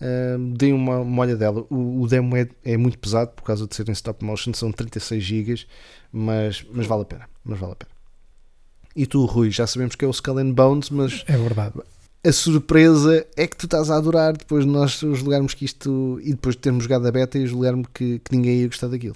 uh, 0.00 0.38
deem 0.56 0.72
uma, 0.72 0.98
uma 0.98 1.22
olha 1.22 1.36
dela. 1.36 1.64
O, 1.70 2.02
o 2.02 2.08
demo 2.08 2.36
é, 2.36 2.48
é, 2.64 2.76
muito 2.76 2.98
pesado 2.98 3.30
por 3.30 3.44
causa 3.44 3.66
de 3.66 3.76
ser 3.76 3.88
em 3.88 3.92
stop 3.92 4.24
motion, 4.24 4.52
são 4.54 4.72
36 4.72 5.22
GB, 5.22 5.66
mas, 6.10 6.66
mas 6.72 6.86
vale 6.86 7.02
a 7.02 7.06
pena. 7.06 7.28
Mas 7.44 7.58
vale 7.58 7.74
a 7.74 7.76
pena. 7.76 7.97
E 8.98 9.06
tu, 9.06 9.24
Rui, 9.26 9.48
já 9.52 9.64
sabemos 9.64 9.94
que 9.94 10.04
é 10.04 10.08
o 10.08 10.10
Skull 10.10 10.38
and 10.38 10.54
Bones, 10.54 10.90
mas 10.90 11.22
é 11.28 11.36
verdade. 11.36 11.74
A 12.26 12.32
surpresa 12.32 13.24
é 13.36 13.46
que 13.46 13.56
tu 13.56 13.66
estás 13.66 13.92
a 13.92 13.96
adorar 13.96 14.36
depois 14.36 14.64
de 14.64 14.70
nós 14.72 14.98
julgarmos 14.98 15.54
que 15.54 15.64
isto 15.64 16.18
e 16.20 16.32
depois 16.32 16.56
de 16.56 16.62
termos 16.62 16.82
jogado 16.82 17.06
a 17.06 17.12
beta 17.12 17.38
e 17.38 17.46
julgarmos 17.46 17.86
que, 17.94 18.18
que 18.18 18.36
ninguém 18.36 18.62
ia 18.62 18.66
gostar 18.66 18.88
daquilo. 18.88 19.14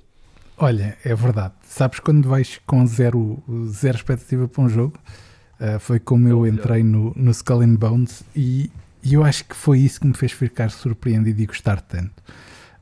Olha, 0.57 0.97
é 1.05 1.13
verdade. 1.17 1.55
Sabes 1.67 1.99
quando 1.99 2.29
vais 2.29 2.61
com 2.65 2.87
zero, 2.87 3.43
zero 3.71 3.97
expectativa 3.97 4.47
para 4.47 4.63
um 4.63 4.69
jogo? 4.69 4.97
Uh, 5.59 5.81
foi 5.81 5.99
como 5.99 6.29
eu 6.29 6.47
entrei 6.47 6.85
no, 6.85 7.13
no 7.17 7.33
Skull 7.33 7.63
and 7.63 7.75
Bones 7.75 8.23
e, 8.37 8.71
e, 9.03 9.15
eu 9.15 9.25
acho 9.25 9.45
que 9.47 9.57
foi 9.57 9.81
isso 9.81 10.01
que 10.01 10.07
me 10.07 10.15
fez 10.15 10.31
ficar 10.31 10.71
surpreendido 10.71 11.43
e 11.43 11.47
gostar 11.47 11.81
tanto. 11.81 12.23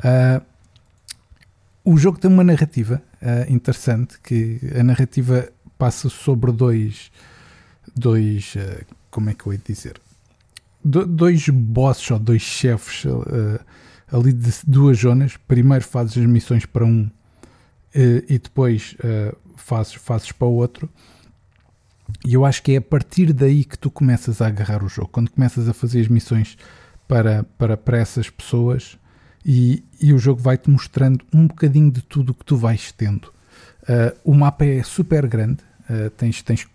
Uh, 0.01 0.45
o 1.83 1.97
jogo 1.97 2.19
tem 2.19 2.31
uma 2.31 2.45
narrativa 2.45 3.01
uh, 3.23 3.51
interessante, 3.51 4.21
que 4.23 4.61
a 4.79 4.83
narrativa 4.83 5.49
passa 5.81 6.09
sobre 6.09 6.53
dois, 6.53 7.11
dois 7.97 8.55
como 9.11 9.31
é 9.31 9.35
que 9.35 9.47
eu 9.47 9.53
ia 9.53 9.61
dizer? 9.65 10.01
Do, 10.85 11.07
dois 11.07 11.49
bosses 11.49 12.11
ou 12.11 12.19
dois 12.19 12.43
chefes 12.43 13.07
ali 14.13 14.33
de 14.33 14.51
duas 14.67 14.99
zonas. 14.99 15.37
Primeiro 15.37 15.85
fazes 15.85 16.19
as 16.19 16.27
missões 16.27 16.67
para 16.67 16.85
um 16.85 17.03
uh, 17.05 17.11
e 18.29 18.39
depois 18.39 18.95
uh, 18.99 19.37
fazes, 19.57 19.95
fazes 19.95 20.33
para 20.33 20.47
o 20.47 20.55
outro. 20.55 20.89
E 22.27 22.35
eu 22.35 22.45
acho 22.45 22.63
que 22.63 22.73
é 22.73 22.77
a 22.77 22.83
partir 22.83 23.33
daí 23.33 23.65
que 23.65 23.79
tu 23.79 23.91
começas 23.91 24.43
a 24.43 24.49
agarrar 24.49 24.83
o 24.83 24.89
jogo. 24.89 25.09
Quando 25.09 25.31
começas 25.31 25.69
a 25.69 25.73
fazer 25.73 26.01
as 26.01 26.09
missões 26.09 26.59
para, 27.07 27.45
para, 27.57 27.77
para 27.77 27.99
essas 27.99 28.29
pessoas 28.29 28.99
e, 29.45 29.85
e 30.01 30.13
o 30.13 30.19
jogo 30.19 30.41
vai-te 30.41 30.69
mostrando 30.69 31.25
um 31.33 31.47
bocadinho 31.47 31.91
de 31.91 32.03
tudo 32.03 32.31
o 32.31 32.35
que 32.35 32.45
tu 32.45 32.57
vais 32.57 32.93
tendo. 32.93 33.27
Uh, 33.83 34.17
o 34.25 34.35
mapa 34.35 34.65
é 34.65 34.83
super 34.83 35.27
grande, 35.27 35.63
uh, 35.91 36.11
tens, 36.11 36.43
tens 36.43 36.67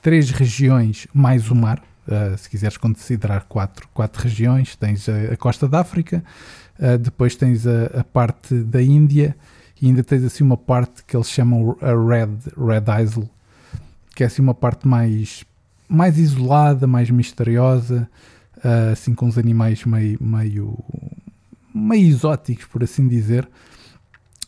três 0.00 0.30
regiões 0.30 1.06
mais 1.12 1.50
o 1.50 1.54
mar, 1.54 1.82
uh, 2.08 2.36
se 2.38 2.48
quiseres 2.48 2.76
considerar 2.76 3.42
quatro, 3.42 3.88
quatro 3.92 4.22
regiões, 4.22 4.74
tens 4.76 5.08
a, 5.08 5.32
a 5.32 5.36
costa 5.36 5.68
da 5.68 5.80
África, 5.80 6.24
depois 7.00 7.36
tens 7.36 7.68
a, 7.68 8.00
a, 8.00 8.02
parte 8.02 8.52
da 8.52 8.82
Índia 8.82 9.36
e 9.80 9.86
ainda 9.86 10.02
tens 10.02 10.24
assim 10.24 10.42
uma 10.42 10.56
parte 10.56 11.04
que 11.04 11.16
eles 11.16 11.30
chamam 11.30 11.76
a 11.80 11.90
Red, 11.90 12.36
Red 12.56 13.02
Isle, 13.02 13.30
que 14.14 14.22
é 14.22 14.26
assim 14.26 14.42
uma 14.42 14.54
parte 14.54 14.86
mais, 14.86 15.44
mais 15.88 16.18
isolada, 16.18 16.86
mais 16.86 17.10
misteriosa, 17.10 18.08
uh, 18.58 18.92
assim 18.92 19.14
com 19.14 19.26
os 19.26 19.36
animais 19.36 19.84
meio, 19.84 20.18
meio, 20.22 20.78
meio 21.74 22.08
exóticos, 22.08 22.64
por 22.66 22.82
assim 22.82 23.08
dizer. 23.08 23.48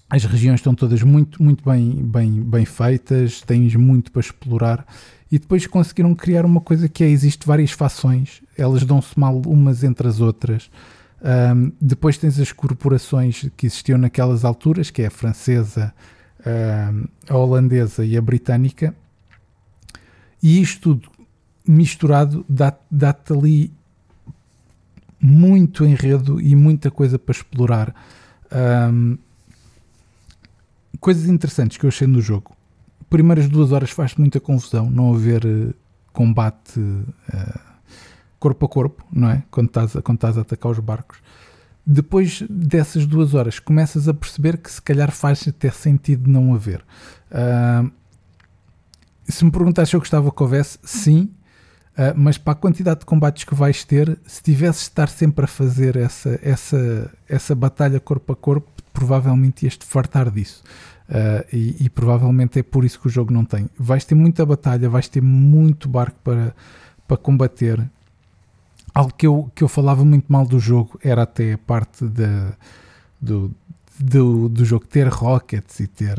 As 0.08 0.24
regiões 0.24 0.60
estão 0.60 0.74
todas 0.74 1.02
muito, 1.02 1.42
muito 1.42 1.68
bem, 1.68 1.90
bem, 2.04 2.42
bem 2.42 2.64
feitas, 2.64 3.42
tens 3.42 3.74
muito 3.74 4.12
para 4.12 4.20
explorar 4.20 4.86
e 5.30 5.38
depois 5.38 5.66
conseguiram 5.66 6.14
criar 6.14 6.44
uma 6.44 6.60
coisa 6.60 6.88
que 6.88 7.02
é, 7.02 7.08
existe 7.08 7.44
várias 7.46 7.72
fações, 7.72 8.42
elas 8.56 8.84
dão-se 8.84 9.18
mal 9.18 9.42
umas 9.46 9.82
entre 9.82 10.06
as 10.06 10.20
outras. 10.20 10.70
Um, 11.20 11.72
depois 11.80 12.16
tens 12.18 12.38
as 12.38 12.52
corporações 12.52 13.50
que 13.56 13.66
existiam 13.66 13.98
naquelas 13.98 14.44
alturas, 14.44 14.90
que 14.90 15.02
é 15.02 15.06
a 15.06 15.10
francesa, 15.10 15.92
a 17.28 17.36
holandesa 17.36 18.04
e 18.04 18.16
a 18.16 18.22
britânica, 18.22 18.94
e 20.40 20.60
isto 20.60 20.94
tudo 20.94 21.10
misturado 21.66 22.44
dá-te 22.48 22.78
dá 22.88 23.16
ali 23.30 23.72
muito 25.20 25.84
enredo 25.84 26.40
e 26.40 26.54
muita 26.54 26.90
coisa 26.90 27.18
para 27.18 27.32
explorar. 27.32 27.94
Um, 28.92 29.18
coisas 31.00 31.28
interessantes 31.28 31.76
que 31.76 31.84
eu 31.84 31.88
achei 31.88 32.06
no 32.06 32.20
jogo. 32.20 32.56
Primeiras 33.08 33.48
duas 33.48 33.72
horas 33.72 33.90
faz 33.90 34.14
muita 34.16 34.40
confusão 34.40 34.90
não 34.90 35.14
haver 35.14 35.44
uh, 35.44 35.74
combate. 36.12 36.78
Uh, 36.78 37.66
corpo 38.38 38.66
a 38.66 38.68
corpo, 38.68 39.04
não 39.12 39.30
é? 39.30 39.42
Quando 39.50 39.68
estás, 39.68 39.92
quando 40.04 40.16
estás 40.16 40.38
a 40.38 40.42
atacar 40.42 40.70
os 40.70 40.78
barcos. 40.78 41.18
Depois 41.84 42.42
dessas 42.48 43.06
duas 43.06 43.34
horas, 43.34 43.58
começas 43.58 44.08
a 44.08 44.14
perceber 44.14 44.58
que 44.58 44.70
se 44.70 44.82
calhar 44.82 45.10
faz 45.10 45.46
até 45.46 45.70
sentido 45.70 46.28
não 46.28 46.54
haver. 46.54 46.84
Uh, 47.30 47.90
se 49.28 49.44
me 49.44 49.50
perguntasse 49.50 49.90
se 49.90 49.96
eu 49.96 50.00
gostava 50.00 50.30
que 50.30 50.42
houvesse, 50.42 50.78
sim, 50.82 51.30
uh, 51.92 52.12
mas 52.16 52.38
para 52.38 52.52
a 52.52 52.56
quantidade 52.56 53.00
de 53.00 53.06
combates 53.06 53.44
que 53.44 53.54
vais 53.54 53.84
ter, 53.84 54.18
se 54.26 54.42
tivesse 54.42 54.80
de 54.80 54.84
estar 54.86 55.08
sempre 55.08 55.44
a 55.44 55.48
fazer 55.48 55.96
essa, 55.96 56.38
essa, 56.42 57.12
essa 57.28 57.54
batalha 57.54 58.00
corpo 58.00 58.32
a 58.32 58.36
corpo, 58.36 58.75
provavelmente 58.96 59.66
ias-te 59.66 59.84
fartar 59.84 60.30
disso. 60.30 60.64
Uh, 61.06 61.44
e, 61.52 61.84
e, 61.84 61.90
provavelmente 61.90 62.58
é 62.58 62.62
por 62.62 62.82
isso 62.82 62.98
que 62.98 63.08
o 63.08 63.10
jogo 63.10 63.30
não 63.30 63.44
tem. 63.44 63.68
Vais 63.78 64.06
ter 64.06 64.14
muita 64.14 64.44
batalha, 64.46 64.88
vais 64.88 65.06
ter 65.06 65.20
muito 65.22 65.86
barco 65.86 66.16
para, 66.24 66.56
para 67.06 67.16
combater, 67.18 67.78
algo 68.94 69.12
que 69.12 69.26
eu, 69.26 69.52
que 69.54 69.62
eu 69.62 69.68
falava 69.68 70.02
muito 70.02 70.32
mal 70.32 70.46
do 70.46 70.58
jogo 70.58 70.98
era 71.04 71.24
até 71.24 71.52
a 71.52 71.58
parte 71.58 72.06
do, 73.20 73.54
do, 74.00 74.48
do 74.48 74.64
jogo 74.64 74.86
ter 74.86 75.06
rockets 75.08 75.78
e 75.80 75.86
ter, 75.86 76.18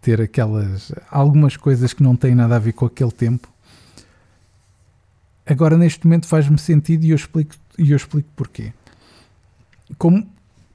ter 0.00 0.22
aquelas 0.22 0.92
algumas 1.10 1.56
coisas 1.56 1.92
que 1.92 2.02
não 2.02 2.14
têm 2.14 2.34
nada 2.34 2.54
a 2.54 2.60
ver 2.60 2.72
com 2.74 2.86
aquele 2.86 3.10
tempo. 3.10 3.48
Agora 5.44 5.76
neste 5.76 6.06
momento 6.06 6.28
faz-me 6.28 6.58
sentido 6.58 7.04
e 7.04 7.10
eu 7.10 7.16
explico, 7.16 7.56
e 7.76 7.90
eu 7.90 7.96
explico 7.96 8.28
porquê. 8.36 8.72
Como, 9.98 10.24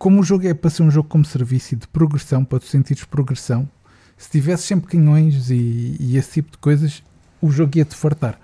como 0.04 0.20
o 0.20 0.24
jogo 0.24 0.46
é 0.46 0.54
para 0.54 0.70
ser 0.70 0.84
um 0.84 0.92
jogo 0.92 1.08
como 1.08 1.24
serviço 1.24 1.76
e 1.76 1.78
de 1.78 1.88
progressão, 1.88 2.44
para 2.44 2.60
tu 2.60 2.66
sentires 2.66 3.06
progressão, 3.06 3.70
se 4.18 4.30
tivesse 4.30 4.64
sempre 4.64 4.90
canhões 4.90 5.50
e, 5.50 5.96
e 5.98 6.18
esse 6.18 6.34
tipo 6.34 6.52
de 6.52 6.58
coisas, 6.58 7.02
o 7.42 7.50
jogo 7.50 7.78
ia-te 7.78 7.96
fartar. 7.96 8.38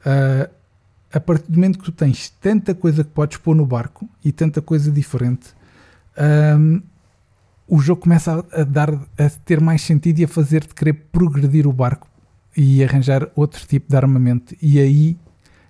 Uh, 0.00 0.54
a 1.10 1.18
partir 1.18 1.50
do 1.50 1.54
momento 1.54 1.78
que 1.78 1.86
tu 1.86 1.92
tens 1.92 2.28
tanta 2.28 2.74
coisa 2.74 3.02
que 3.02 3.08
podes 3.12 3.38
pôr 3.38 3.56
no 3.56 3.64
barco 3.64 4.06
e 4.22 4.30
tanta 4.30 4.60
coisa 4.60 4.92
diferente, 4.92 5.54
um, 6.58 6.82
o 7.66 7.80
jogo 7.80 8.02
começa 8.02 8.44
a, 8.52 8.62
dar, 8.62 8.92
a 8.92 9.30
ter 9.42 9.58
mais 9.58 9.80
sentido 9.80 10.18
e 10.18 10.24
a 10.24 10.28
fazer-te 10.28 10.74
querer 10.74 10.92
progredir 11.10 11.66
o 11.66 11.72
barco 11.72 12.06
e 12.54 12.84
arranjar 12.84 13.26
outro 13.34 13.66
tipo 13.66 13.88
de 13.88 13.96
armamento. 13.96 14.54
E 14.60 14.78
aí 14.78 15.18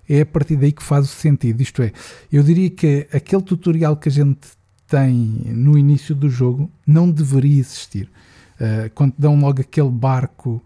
é 0.09 0.19
a 0.19 0.25
partir 0.25 0.57
daí 0.57 0.73
que 0.73 0.83
faz 0.83 1.05
o 1.05 1.15
sentido. 1.15 1.61
Isto 1.61 1.83
é, 1.83 1.93
eu 2.29 2.43
diria 2.43 2.69
que 2.69 3.07
aquele 3.13 3.43
tutorial 3.43 3.95
que 3.95 4.09
a 4.09 4.11
gente 4.11 4.59
tem 4.91 5.15
no 5.45 5.77
início 5.77 6.13
do 6.13 6.29
jogo 6.29 6.69
não 6.85 7.09
deveria 7.09 7.61
existir. 7.61 8.09
Uh, 8.59 8.91
quando 8.93 9.13
dão 9.17 9.39
logo 9.39 9.61
aquele 9.61 9.89
barco 9.89 10.61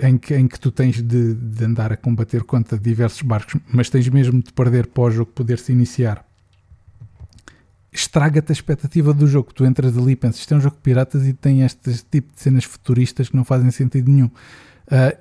em 0.00 0.18
que, 0.18 0.34
em 0.34 0.48
que 0.48 0.58
tu 0.58 0.72
tens 0.72 1.00
de, 1.00 1.34
de 1.34 1.64
andar 1.64 1.92
a 1.92 1.96
combater 1.96 2.42
contra 2.42 2.76
diversos 2.76 3.22
barcos, 3.22 3.60
mas 3.72 3.88
tens 3.88 4.08
mesmo 4.08 4.42
de 4.42 4.52
perder 4.52 4.88
para 4.88 5.04
o 5.04 5.10
jogo 5.10 5.30
poder-se 5.30 5.70
iniciar, 5.70 6.26
estraga-te 7.92 8.50
a 8.50 8.52
expectativa 8.52 9.14
do 9.14 9.28
jogo. 9.28 9.54
Tu 9.54 9.64
entras 9.64 9.96
ali 9.96 10.12
e 10.12 10.16
pensas, 10.16 10.40
isto 10.40 10.52
é 10.52 10.56
um 10.56 10.60
jogo 10.60 10.74
de 10.74 10.82
piratas 10.82 11.24
e 11.24 11.32
tem 11.32 11.62
este 11.62 11.92
tipo 12.10 12.34
de 12.34 12.40
cenas 12.40 12.64
futuristas 12.64 13.28
que 13.28 13.36
não 13.36 13.44
fazem 13.44 13.70
sentido 13.70 14.10
nenhum. 14.10 14.26
Uh, 14.26 15.16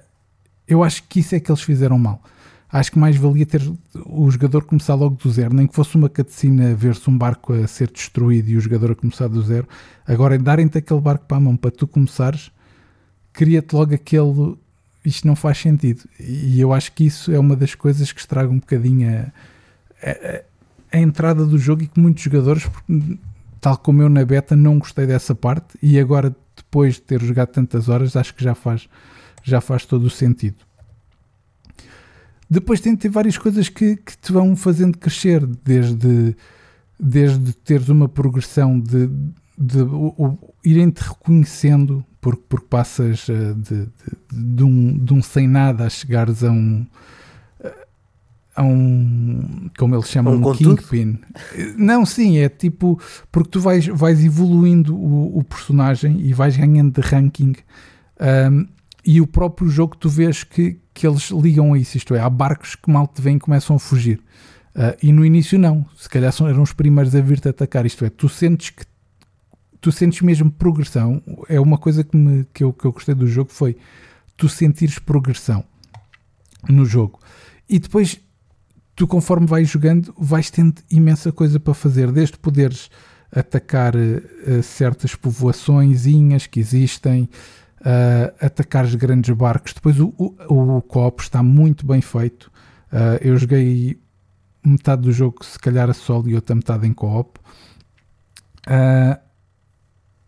eu 0.68 0.84
acho 0.84 1.04
que 1.04 1.20
isso 1.20 1.36
é 1.36 1.40
que 1.40 1.52
eles 1.52 1.62
fizeram 1.62 2.00
mal. 2.00 2.24
Acho 2.72 2.92
que 2.92 3.00
mais 3.00 3.18
valia 3.18 3.46
ter 3.46 3.62
o 4.06 4.32
jogador 4.32 4.64
começar 4.64 4.96
logo 4.96 5.18
do 5.22 5.30
zero, 5.30 5.54
nem 5.54 5.68
que 5.68 5.76
fosse 5.76 5.96
uma 5.96 6.08
cutscene 6.08 6.74
ver-se 6.74 7.10
um 7.10 7.18
barco 7.18 7.52
a 7.54 7.68
ser 7.68 7.92
destruído 7.92 8.50
e 8.50 8.56
o 8.56 8.62
jogador 8.62 8.92
a 8.92 8.96
começar 8.96 9.28
do 9.28 9.42
zero. 9.42 9.68
Agora, 10.08 10.38
darem-te 10.38 10.78
aquele 10.78 11.02
barco 11.02 11.26
para 11.26 11.38
a 11.38 11.40
mão 11.42 11.58
para 11.58 11.70
tu 11.70 11.86
começares, 11.86 12.50
cria-te 13.34 13.76
logo 13.76 13.94
aquele 13.94 14.58
isto 15.04 15.28
não 15.28 15.36
faz 15.36 15.58
sentido. 15.58 16.04
E 16.20 16.60
eu 16.60 16.74
acho 16.74 16.92
que 16.94 17.06
isso 17.06 17.32
é 17.32 17.40
uma 17.40 17.56
das 17.56 17.76
coisas 17.76 18.12
que 18.12 18.20
estraga 18.20 18.50
um 18.50 18.60
bocadinho 18.60 19.10
a, 19.10 20.10
a, 20.10 20.42
a 20.92 21.00
entrada 21.00 21.46
do 21.46 21.58
jogo 21.58 21.84
e 21.84 21.88
que 21.88 22.00
muitos 22.00 22.24
jogadores, 22.24 22.70
tal 23.60 23.78
como 23.78 24.02
eu 24.02 24.10
na 24.10 24.24
beta, 24.24 24.56
não 24.56 24.80
gostei 24.80 25.08
dessa 25.08 25.34
parte 25.34 25.78
e 25.82 26.00
agora, 26.00 26.36
depois 26.56 26.96
de 26.96 27.02
ter 27.02 27.22
jogado 27.22 27.50
tantas 27.50 27.90
horas, 27.90 28.16
acho 28.16 28.36
que 28.36 28.44
já 28.44 28.54
faz, 28.54 28.88
já 29.44 29.60
faz 29.60 29.86
todo 29.86 30.04
o 30.04 30.10
sentido. 30.10 30.58
Depois 32.52 32.82
tem 32.82 32.94
de 32.94 33.00
ter 33.00 33.10
várias 33.10 33.38
coisas 33.38 33.70
que, 33.70 33.96
que 33.96 34.18
te 34.18 34.34
vão 34.34 34.58
fazendo 34.58 34.98
crescer, 34.98 35.46
desde, 35.46 36.36
desde 37.00 37.54
teres 37.54 37.88
uma 37.88 38.10
progressão 38.10 38.78
de, 38.78 39.08
de, 39.58 39.86
de, 39.86 39.86
irem-te 40.62 41.00
reconhecendo 41.02 42.04
porque, 42.20 42.44
porque 42.50 42.66
passas 42.70 43.26
eh, 43.30 43.54
de, 43.54 43.86
de, 43.86 44.56
de, 44.56 44.64
um, 44.66 44.98
de 44.98 45.14
um 45.14 45.22
sem 45.22 45.48
nada 45.48 45.86
a 45.86 45.90
chegares 45.90 46.44
a 46.44 46.52
um 46.52 46.86
eh, 47.64 47.88
a 48.54 48.64
um 48.64 49.70
como 49.78 49.96
eles 49.96 50.10
chamam 50.10 50.36
um, 50.36 50.50
um 50.50 50.54
kingpin. 50.54 51.20
Não 51.78 52.06
sim 52.06 52.38
é 52.38 52.50
tipo 52.50 53.00
porque 53.32 53.50
tu 53.50 53.62
vais, 53.62 53.88
vais 53.88 54.22
evoluindo 54.22 54.94
o, 54.94 55.38
o 55.38 55.44
personagem 55.46 56.20
e 56.20 56.34
vais 56.34 56.58
ganhando 56.58 56.92
de 56.92 57.00
ranking 57.00 57.56
um, 58.20 58.68
e 59.06 59.20
o 59.20 59.28
próprio 59.28 59.70
jogo 59.70 59.98
tu 59.98 60.10
vês 60.10 60.44
que, 60.44 60.80
que 60.94 61.08
eles 61.08 61.30
ligam 61.32 61.74
a 61.74 61.78
isso, 61.78 61.98
isto 61.98 62.14
é, 62.14 62.20
há 62.20 62.30
barcos 62.30 62.76
que 62.76 62.90
mal 62.92 63.08
te 63.08 63.22
vêm 63.22 63.38
e 63.38 63.40
começam 63.40 63.76
a 63.76 63.80
fugir. 63.80 64.20
Uh, 64.76 64.96
e 65.04 65.12
no 65.12 65.26
início 65.26 65.60
não, 65.60 65.86
se 65.98 66.08
calhar 66.08 66.32
são, 66.32 66.48
eram 66.48 66.62
os 66.62 66.72
primeiros 66.72 67.14
a 67.14 67.22
vir-te 67.22 67.50
atacar, 67.50 67.86
isto 67.86 68.06
é, 68.06 68.10
tu 68.10 68.30
sentes 68.30 68.70
que 68.70 68.86
tu 69.82 69.92
sentes 69.92 70.22
mesmo 70.22 70.52
progressão, 70.52 71.22
é 71.50 71.60
uma 71.60 71.78
coisa 71.78 72.04
que, 72.04 72.16
me, 72.16 72.46
que, 72.54 72.64
eu, 72.64 72.72
que 72.72 72.86
eu 72.86 72.92
gostei 72.92 73.16
do 73.16 73.26
jogo 73.26 73.52
foi 73.52 73.76
tu 74.38 74.48
sentires 74.48 75.00
progressão 75.00 75.64
no 76.70 76.86
jogo. 76.86 77.20
E 77.68 77.80
depois 77.80 78.22
tu 78.96 79.08
conforme 79.08 79.48
vais 79.48 79.68
jogando 79.68 80.14
vais 80.18 80.52
tendo 80.52 80.82
imensa 80.90 81.32
coisa 81.32 81.60
para 81.60 81.74
fazer, 81.74 82.12
desde 82.12 82.38
poderes 82.38 82.92
atacar 83.32 83.96
uh, 83.96 84.62
certas 84.62 85.16
povoações 85.16 86.06
que 86.46 86.60
existem, 86.60 87.28
uh, 87.82 88.46
atacar 88.46 88.86
os 88.86 88.96
grandes 88.96 89.36
barcos. 89.36 89.74
Depois 89.74 90.00
o, 90.00 90.14
o, 90.18 90.78
o 90.78 90.82
co-op 90.82 91.22
está 91.22 91.44
muito 91.44 91.86
bem 91.86 92.02
feito. 92.02 92.52
Uh, 92.92 93.18
eu 93.22 93.38
joguei 93.38 94.00
metade 94.64 95.04
do 95.04 95.12
jogo, 95.12 95.44
se 95.44 95.60
calhar 95.60 95.90
a 95.90 95.94
solo 95.94 96.30
e 96.30 96.36
outra 96.36 96.56
metade 96.56 96.88
em 96.88 96.94
co-op. 96.94 97.40
Uh, 98.68 99.20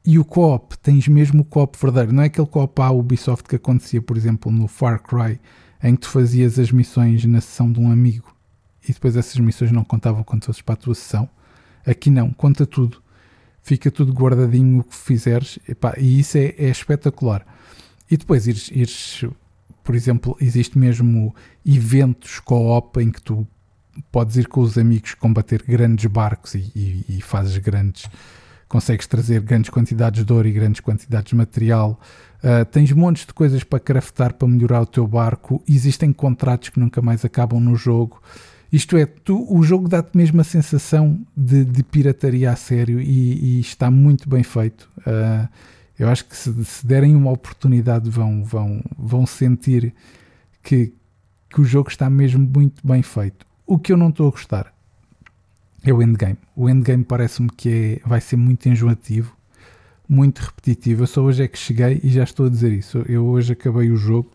e 0.05 0.19
o 0.19 0.25
co-op, 0.25 0.77
tens 0.79 1.07
mesmo 1.07 1.41
o 1.41 1.45
co-op 1.45 1.77
verdadeiro, 1.79 2.13
não 2.13 2.23
é 2.23 2.25
aquele 2.25 2.47
co-op 2.47 2.81
à 2.81 2.91
Ubisoft 2.91 3.47
que 3.47 3.55
acontecia, 3.55 4.01
por 4.01 4.17
exemplo, 4.17 4.51
no 4.51 4.67
Far 4.67 5.01
Cry, 5.01 5.39
em 5.81 5.95
que 5.95 6.01
tu 6.01 6.09
fazias 6.09 6.59
as 6.59 6.71
missões 6.71 7.23
na 7.25 7.39
sessão 7.39 7.71
de 7.71 7.79
um 7.79 7.89
amigo 7.89 8.33
e 8.87 8.91
depois 8.91 9.15
essas 9.15 9.37
missões 9.37 9.71
não 9.71 9.83
contavam 9.83 10.23
quando 10.23 10.45
fosses 10.45 10.61
para 10.61 10.73
a 10.73 10.77
tua 10.77 10.95
sessão. 10.95 11.29
Aqui 11.85 12.09
não, 12.09 12.31
conta 12.31 12.65
tudo. 12.65 13.02
Fica 13.63 13.89
tudo 13.89 14.11
guardadinho 14.11 14.81
o 14.81 14.83
que 14.83 14.93
fizeres 14.93 15.57
epá, 15.67 15.93
e 15.97 16.19
isso 16.19 16.37
é, 16.37 16.53
é, 16.57 16.69
espetacular. 16.69 17.45
E 18.11 18.17
depois 18.17 18.45
ires, 18.45 18.69
ires, 18.69 19.25
por 19.81 19.95
exemplo, 19.95 20.35
existe 20.41 20.77
mesmo 20.77 21.33
eventos 21.65 22.41
co-op 22.41 23.01
em 23.01 23.09
que 23.09 23.21
tu 23.21 23.47
podes 24.11 24.35
ir 24.35 24.47
com 24.49 24.59
os 24.59 24.77
amigos 24.77 25.13
combater 25.13 25.63
grandes 25.65 26.05
barcos 26.07 26.55
e, 26.55 26.71
e, 26.75 27.05
e, 27.07 27.21
fazes 27.21 27.57
grandes. 27.57 28.09
consegues 28.67 29.07
trazer 29.07 29.39
grandes 29.39 29.69
quantidades 29.69 30.25
de 30.25 30.33
ouro 30.33 30.47
e 30.47 30.51
grandes 30.51 30.81
quantidades 30.81 31.29
de 31.29 31.35
material. 31.35 31.97
Uh, 32.43 32.65
tens 32.65 32.91
montes 32.91 33.25
de 33.25 33.33
coisas 33.33 33.63
para 33.63 33.79
craftar 33.79 34.33
para 34.33 34.45
melhorar 34.45 34.81
o 34.81 34.85
teu 34.85 35.07
barco. 35.07 35.63
Existem 35.65 36.11
contratos 36.11 36.67
que 36.67 36.79
nunca 36.81 37.01
mais 37.01 37.23
acabam 37.23 37.61
no 37.61 37.77
jogo. 37.77 38.21
Isto 38.73 38.97
é, 38.97 39.05
tu, 39.05 39.45
o 39.55 39.61
jogo 39.61 39.87
dá-te 39.87 40.17
mesmo 40.17 40.41
a 40.41 40.43
sensação 40.43 41.23
de, 41.37 41.63
de, 41.63 41.83
pirataria 41.83 42.51
a 42.51 42.55
sério 42.55 42.99
e, 42.99 43.57
e 43.57 43.59
está 43.59 43.91
muito 43.91 44.27
bem 44.27 44.41
feito. 44.41 44.89
Uh, 45.01 45.47
eu 45.99 46.09
acho 46.09 46.25
que 46.25 46.35
se, 46.35 46.65
se, 46.65 46.87
derem 46.87 47.15
uma 47.15 47.29
oportunidade 47.29 48.09
vão, 48.09 48.43
vão, 48.43 48.81
vão 48.97 49.27
sentir 49.27 49.93
que, 50.63 50.91
que 51.51 51.61
o 51.61 51.63
jogo 51.63 51.91
está 51.91 52.09
mesmo 52.09 52.49
muito 52.51 52.85
bem 52.85 53.03
feito. 53.03 53.45
O 53.63 53.77
que 53.77 53.93
eu 53.93 53.97
não 53.97 54.09
estou 54.09 54.27
a 54.27 54.31
gostar 54.31 54.73
é 55.83 55.93
o 55.93 56.01
endgame. 56.01 56.39
O 56.55 56.67
endgame 56.67 57.03
parece-me 57.03 57.49
que 57.49 58.01
é, 58.03 58.07
vai 58.07 58.21
ser 58.21 58.37
muito 58.37 58.67
enjoativo, 58.67 59.37
muito 60.09 60.39
repetitivo. 60.39 61.03
Eu 61.03 61.07
só 61.07 61.21
hoje 61.21 61.43
é 61.43 61.47
que 61.47 61.59
cheguei 61.59 62.01
e 62.03 62.09
já 62.09 62.23
estou 62.23 62.47
a 62.47 62.49
dizer 62.49 62.71
isso. 62.71 63.05
Eu 63.07 63.23
hoje 63.23 63.53
acabei 63.53 63.91
o 63.91 63.97
jogo 63.97 64.31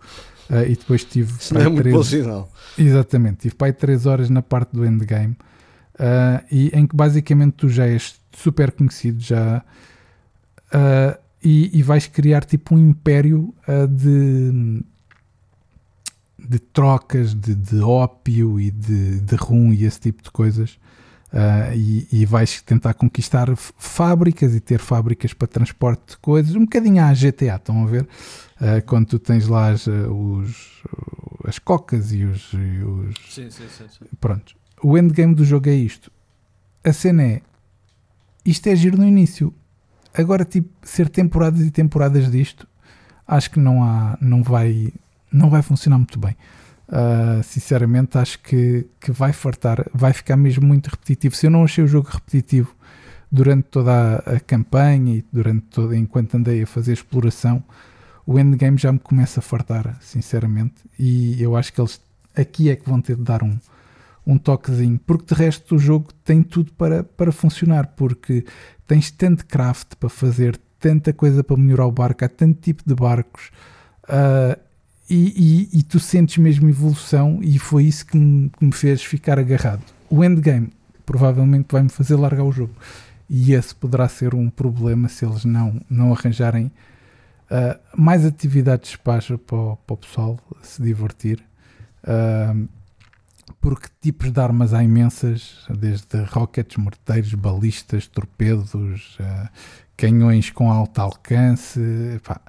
uh, 0.50 0.62
e 0.66 0.76
depois 0.76 1.04
tive. 1.04 1.32
Isso 1.38 1.54
não 1.54 1.61
é 1.61 1.68
muito 1.68 1.90
bom 1.90 2.02
sinal. 2.02 2.52
Exatamente, 2.76 3.38
tive 3.38 3.54
pai 3.54 3.72
3 3.72 4.06
horas 4.06 4.30
na 4.30 4.42
parte 4.42 4.72
do 4.72 4.84
endgame 4.84 5.37
uh, 5.94 6.44
e 6.50 6.70
em 6.74 6.87
que 6.87 6.94
basicamente 6.94 7.52
tu 7.52 7.68
já 7.68 7.87
és 7.87 8.16
super 8.32 8.70
conhecido, 8.72 9.20
já. 9.20 9.64
Uh, 10.72 11.18
e, 11.42 11.78
e, 11.78 11.82
vais 11.84 12.06
criar 12.08 12.44
tipo 12.44 12.74
um 12.74 12.78
império 12.78 13.54
de 13.88 14.82
de 16.48 16.58
trocas 16.58 17.34
de, 17.34 17.54
de 17.54 17.80
ópio 17.80 18.58
e 18.58 18.70
de, 18.70 19.20
de 19.20 19.37
rum 19.37 19.72
e 19.72 19.84
esse 19.84 20.00
tipo 20.00 20.22
de 20.22 20.30
coisas. 20.30 20.78
Uh, 21.33 21.75
e, 21.75 22.09
e, 22.11 22.25
vais 22.25 22.62
tentar 22.62 22.95
conquistar 22.95 23.55
fábricas 23.55 24.55
e 24.55 24.61
ter 24.61 24.79
fábricas 24.79 25.35
para 25.35 25.47
transporte 25.47 26.12
de 26.12 26.17
coisas, 26.17 26.55
um 26.55 26.61
bocadinho 26.61 27.05
à 27.05 27.12
GTA, 27.12 27.57
estão 27.57 27.83
a 27.83 27.87
ver? 27.87 28.05
Uh, 28.59 28.83
quando 28.87 29.09
tu 29.09 29.19
tens 29.19 29.47
lá 29.47 29.69
as, 29.69 29.87
os, 29.87 30.83
as 31.47 31.59
cocas 31.59 32.12
e 32.12 32.25
os. 32.25 32.51
E 32.55 32.83
os... 32.83 33.14
Sim, 33.29 33.51
sim, 33.51 33.69
sim, 33.69 33.85
sim. 33.88 34.07
Pronto. 34.19 34.55
O 34.83 34.97
endgame 34.97 35.35
do 35.35 35.45
jogo 35.45 35.69
é 35.69 35.75
isto. 35.75 36.11
A 36.83 36.95
cena 36.95 37.23
é. 37.23 37.43
Isto 38.45 38.69
é 38.69 38.77
giro 38.77 38.97
no 38.97 39.07
início. 39.07 39.53
Agora, 40.14 40.47
tipo, 40.47 40.71
ser 40.83 41.11
temporadas 41.11 41.61
e 41.61 41.71
temporadas 41.71 42.31
disto, 42.31 42.67
acho 43.27 43.51
que 43.51 43.61
não 43.61 43.85
há. 43.85 44.17
Não 44.19 44.43
vai 44.43 44.93
não 45.33 45.51
vai 45.51 45.62
funcionar 45.62 45.99
muito 45.99 46.19
bem. 46.19 46.37
Uh, 46.88 47.42
sinceramente, 47.42 48.16
acho 48.16 48.38
que, 48.40 48.87
que 48.98 49.12
vai 49.12 49.33
fartar, 49.33 49.87
vai 49.92 50.12
ficar 50.12 50.37
mesmo 50.37 50.66
muito 50.66 50.88
repetitivo. 50.88 51.35
Se 51.35 51.46
eu 51.46 51.51
não 51.51 51.64
achei 51.64 51.85
o 51.85 51.87
jogo 51.87 52.09
repetitivo 52.11 52.74
durante 53.31 53.64
toda 53.64 53.92
a, 53.92 54.37
a 54.37 54.40
campanha 54.40 55.16
e 55.16 55.24
durante 55.31 55.66
todo, 55.66 55.94
enquanto 55.94 56.37
andei 56.37 56.62
a 56.62 56.66
fazer 56.66 56.94
exploração, 56.94 57.62
o 58.27 58.38
endgame 58.38 58.79
já 58.79 58.90
me 58.90 58.98
começa 58.98 59.40
a 59.40 59.42
fartar, 59.42 59.98
sinceramente. 60.01 60.77
E 60.98 61.42
eu 61.42 61.57
acho 61.57 61.72
que 61.72 61.81
eles 61.81 62.01
aqui 62.35 62.70
é 62.70 62.77
que 62.77 62.88
vão 62.88 63.01
ter 63.01 63.16
de 63.16 63.22
dar 63.22 63.42
um, 63.42 63.59
um 64.27 64.38
toquezinho, 64.38 64.98
porque 65.07 65.35
de 65.35 65.40
resto 65.40 65.77
o 65.77 65.79
jogo 65.79 66.12
tem 66.24 66.42
tudo 66.42 66.72
para, 66.72 67.03
para 67.03 67.33
funcionar, 67.33 67.88
porque 67.96 68.44
tens 68.87 69.11
tanto 69.11 69.44
craft 69.44 69.94
para 69.98 70.09
fazer, 70.09 70.59
tanta 70.79 71.12
coisa 71.12 71.42
para 71.44 71.57
melhorar 71.57 71.87
o 71.87 71.92
barco, 71.92 72.24
há 72.24 72.29
tanto 72.29 72.61
tipo 72.61 72.83
de 72.87 72.94
barcos. 72.94 73.51
Uh, 74.05 74.67
e, 75.09 75.68
e, 75.73 75.79
e, 75.79 75.83
tu 75.83 75.99
sentes 75.99 76.37
mesmo 76.37 76.68
evolução 76.68 77.40
e 77.42 77.59
foi 77.59 77.85
isso 77.85 78.05
que 78.05 78.16
me, 78.16 78.51
que 78.51 78.64
me, 78.64 78.73
fez 78.73 79.03
ficar 79.03 79.38
agarrado. 79.38 79.83
O 80.11 80.23
endgame 80.23 80.71
provavelmente 81.07 81.68
vai-me 81.71 81.88
fazer 81.88 82.16
largar 82.16 82.44
o 82.44 82.53
jogo 82.53 82.75
e 83.29 83.55
esse 83.55 83.75
poderá 83.75 84.09
ser 84.09 84.35
um 84.35 84.51
problema 84.51 85.09
se 85.09 85.25
eles 85.25 85.44
não, 85.44 85.81
não 85.88 86.12
arranjarem 86.12 86.66
uh, 87.51 87.79
mais 87.97 88.25
atividades 88.25 88.90
de 88.90 88.99
para, 88.99 89.35
o, 89.35 89.38
para 89.38 89.94
o 89.94 89.97
pessoal 89.97 90.38
se 90.62 90.83
divertir. 90.83 91.42
Uh, 92.05 92.68
porque 93.61 93.88
tipos 94.01 94.31
de 94.31 94.40
armas 94.40 94.75
há 94.75 94.83
imensas, 94.83 95.66
desde 95.71 96.23
rockets, 96.25 96.77
morteiros, 96.77 97.33
balistas, 97.35 98.07
torpedos, 98.07 99.16
uh, 99.21 99.49
canhões 99.97 100.51
com 100.51 100.71
alto 100.71 100.99
alcance, 101.01 101.81
pá, 102.23 102.40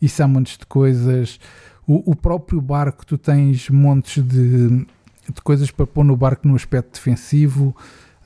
isso 0.00 0.22
há 0.22 0.28
montes 0.28 0.58
de 0.58 0.66
coisas 0.66 1.40
o, 1.86 2.12
o 2.12 2.16
próprio 2.16 2.60
barco, 2.60 3.04
tu 3.04 3.18
tens 3.18 3.68
montes 3.68 4.22
de, 4.22 4.68
de 4.68 5.40
coisas 5.42 5.70
para 5.70 5.86
pôr 5.86 6.04
no 6.04 6.16
barco 6.16 6.46
no 6.48 6.54
aspecto 6.54 6.94
defensivo, 6.94 7.76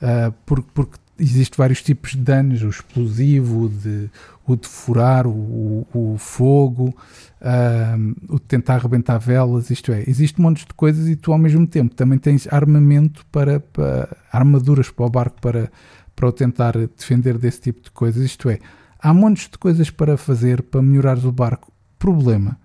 uh, 0.01 0.33
porque, 0.45 0.69
porque 0.73 0.97
existem 1.19 1.57
vários 1.57 1.83
tipos 1.83 2.11
de 2.11 2.19
danos, 2.19 2.63
o 2.63 2.69
explosivo, 2.69 3.65
o 3.65 3.69
de, 3.69 4.09
o 4.47 4.55
de 4.55 4.67
furar, 4.67 5.27
o, 5.27 5.85
o 5.93 6.15
fogo, 6.17 6.95
uh, 7.41 8.15
o 8.33 8.39
de 8.39 8.45
tentar 8.45 8.75
arrebentar 8.75 9.17
velas, 9.19 9.69
isto 9.69 9.91
é, 9.91 10.03
existe 10.07 10.39
montes 10.39 10.65
de 10.65 10.73
coisas 10.73 11.07
e 11.07 11.15
tu 11.15 11.33
ao 11.33 11.37
mesmo 11.37 11.67
tempo 11.67 11.93
também 11.93 12.17
tens 12.17 12.47
armamento 12.51 13.25
para, 13.31 13.59
para 13.59 14.15
armaduras 14.31 14.89
para 14.89 15.05
o 15.05 15.09
barco 15.09 15.41
para, 15.41 15.69
para 16.15 16.27
o 16.27 16.31
tentar 16.31 16.77
defender 16.77 17.37
desse 17.37 17.61
tipo 17.61 17.83
de 17.83 17.91
coisas, 17.91 18.23
isto 18.23 18.49
é, 18.49 18.59
há 18.99 19.13
montes 19.13 19.49
de 19.49 19.57
coisas 19.57 19.89
para 19.89 20.17
fazer 20.17 20.61
para 20.61 20.81
melhorar 20.81 21.17
o 21.25 21.31
barco. 21.31 21.71
Problema, 21.97 22.57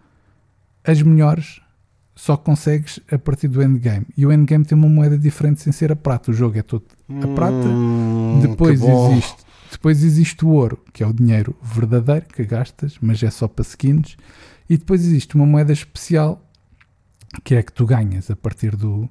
as 0.85 1.01
melhores 1.01 1.61
só 2.15 2.37
consegues 2.37 3.01
a 3.11 3.19
partir 3.19 3.49
do 3.49 3.63
endgame. 3.63 4.07
E 4.17 4.25
o 4.25 4.33
endgame 4.33 4.65
tem 4.65 4.77
uma 4.79 4.89
moeda 4.89 5.19
diferente 5.19 5.63
sem 5.63 5.73
ser 5.73 5.91
a 5.91 5.97
prata. 5.97 6.31
O 6.31 6.35
jogo 6.35 6.59
é 6.59 6.63
todo 6.63 6.85
a 7.09 7.35
prata. 7.35 7.67
Hum, 7.67 8.39
depois 8.41 8.81
existe, 8.83 9.45
depois 9.73 10.05
existe 10.05 10.45
o 10.45 10.49
ouro, 10.51 10.79
que 10.93 11.03
é 11.03 11.07
o 11.07 11.13
dinheiro 11.13 11.57
verdadeiro 11.63 12.27
que 12.27 12.45
gastas, 12.45 12.97
mas 13.01 13.23
é 13.23 13.31
só 13.31 13.49
para 13.49 13.63
skins. 13.63 14.17
E 14.69 14.77
depois 14.77 15.05
existe 15.05 15.35
uma 15.35 15.47
moeda 15.47 15.73
especial 15.73 16.41
que 17.43 17.57
é 17.57 17.63
que 17.63 17.73
tu 17.73 17.85
ganhas 17.85 18.31
a 18.31 18.37
partir 18.37 18.77
do 18.77 19.09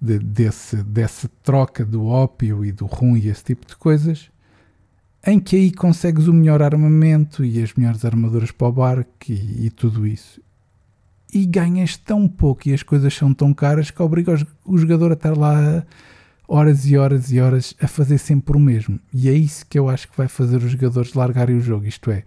de, 0.00 0.18
desse, 0.18 0.82
dessa 0.82 1.30
troca 1.44 1.84
do 1.84 2.06
ópio 2.06 2.64
e 2.64 2.72
do 2.72 2.86
rum 2.86 3.16
e 3.16 3.28
esse 3.28 3.44
tipo 3.44 3.64
de 3.64 3.76
coisas, 3.76 4.32
em 5.24 5.38
que 5.38 5.54
aí 5.54 5.70
consegues 5.70 6.26
o 6.26 6.32
melhor 6.32 6.60
armamento 6.60 7.44
e 7.44 7.62
as 7.62 7.72
melhores 7.74 8.04
armaduras 8.04 8.50
para 8.50 8.66
o 8.66 8.72
barco 8.72 9.10
e, 9.28 9.66
e 9.66 9.70
tudo 9.70 10.04
isso 10.04 10.40
e 11.32 11.46
ganhas 11.46 11.96
tão 11.96 12.28
pouco 12.28 12.68
e 12.68 12.74
as 12.74 12.82
coisas 12.82 13.14
são 13.14 13.32
tão 13.32 13.54
caras 13.54 13.90
que 13.90 14.02
obriga 14.02 14.34
o 14.64 14.76
jogador 14.76 15.12
a 15.12 15.14
estar 15.14 15.36
lá 15.36 15.84
horas 16.46 16.84
e 16.86 16.98
horas 16.98 17.32
e 17.32 17.40
horas 17.40 17.74
a 17.80 17.88
fazer 17.88 18.18
sempre 18.18 18.56
o 18.56 18.60
mesmo. 18.60 19.00
E 19.12 19.28
é 19.28 19.32
isso 19.32 19.64
que 19.66 19.78
eu 19.78 19.88
acho 19.88 20.08
que 20.08 20.16
vai 20.16 20.28
fazer 20.28 20.58
os 20.58 20.70
jogadores 20.70 21.14
largarem 21.14 21.56
o 21.56 21.60
jogo. 21.60 21.86
Isto 21.86 22.10
é, 22.10 22.24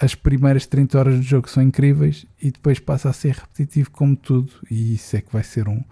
as 0.00 0.14
primeiras 0.14 0.66
30 0.66 0.98
horas 0.98 1.16
do 1.16 1.22
jogo 1.22 1.50
são 1.50 1.60
incríveis 1.60 2.24
e 2.40 2.52
depois 2.52 2.78
passa 2.78 3.10
a 3.10 3.12
ser 3.12 3.34
repetitivo 3.34 3.90
como 3.90 4.14
tudo. 4.14 4.52
E 4.70 4.94
isso 4.94 5.16
é 5.16 5.20
que 5.20 5.32
vai 5.32 5.42
ser 5.42 5.68
um, 5.68 5.82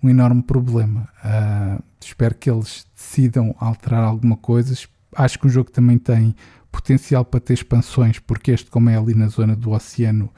um 0.00 0.08
enorme 0.08 0.42
problema. 0.44 1.08
Uh, 1.24 1.82
espero 2.00 2.36
que 2.36 2.48
eles 2.48 2.86
decidam 2.94 3.52
alterar 3.58 4.04
alguma 4.04 4.36
coisa. 4.36 4.72
Acho 5.16 5.38
que 5.40 5.46
o 5.46 5.50
jogo 5.50 5.72
também 5.72 5.98
tem 5.98 6.36
potencial 6.70 7.24
para 7.24 7.40
ter 7.40 7.54
expansões, 7.54 8.20
porque 8.20 8.52
este, 8.52 8.70
como 8.70 8.88
é 8.88 8.96
ali 8.96 9.14
na 9.14 9.26
zona 9.26 9.56
do 9.56 9.72
oceano 9.72 10.30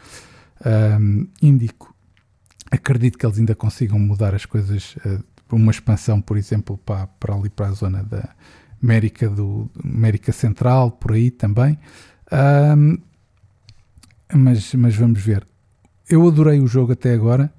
ahm, 0.65 1.27
indico. 1.43 1.95
Acredito 2.71 3.19
que 3.19 3.27
eles 3.27 3.39
ainda 3.39 3.55
consigam 3.55 3.99
mudar 3.99 4.35
as 4.35 4.47
coisas 4.47 4.97
para 5.51 5.57
uma 5.57 5.73
expansão, 5.73 6.21
por 6.21 6.37
exemplo, 6.37 6.79
para, 6.79 7.09
para 7.09 7.35
ali 7.35 7.51
para 7.51 7.67
a 7.67 7.73
zona 7.73 8.05
da 8.05 8.29
América, 8.81 9.29
do, 9.29 9.69
América 9.83 10.33
Central, 10.33 10.93
por 10.93 11.13
aí 11.13 11.31
também. 11.31 11.77
Ahm, 12.31 12.99
mas, 14.33 14.73
mas 14.75 14.95
vamos 14.95 15.21
ver. 15.21 15.47
Eu 16.09 16.27
adorei 16.27 16.61
o 16.61 16.67
jogo 16.67 16.93
até 16.93 17.13
agora. 17.13 17.53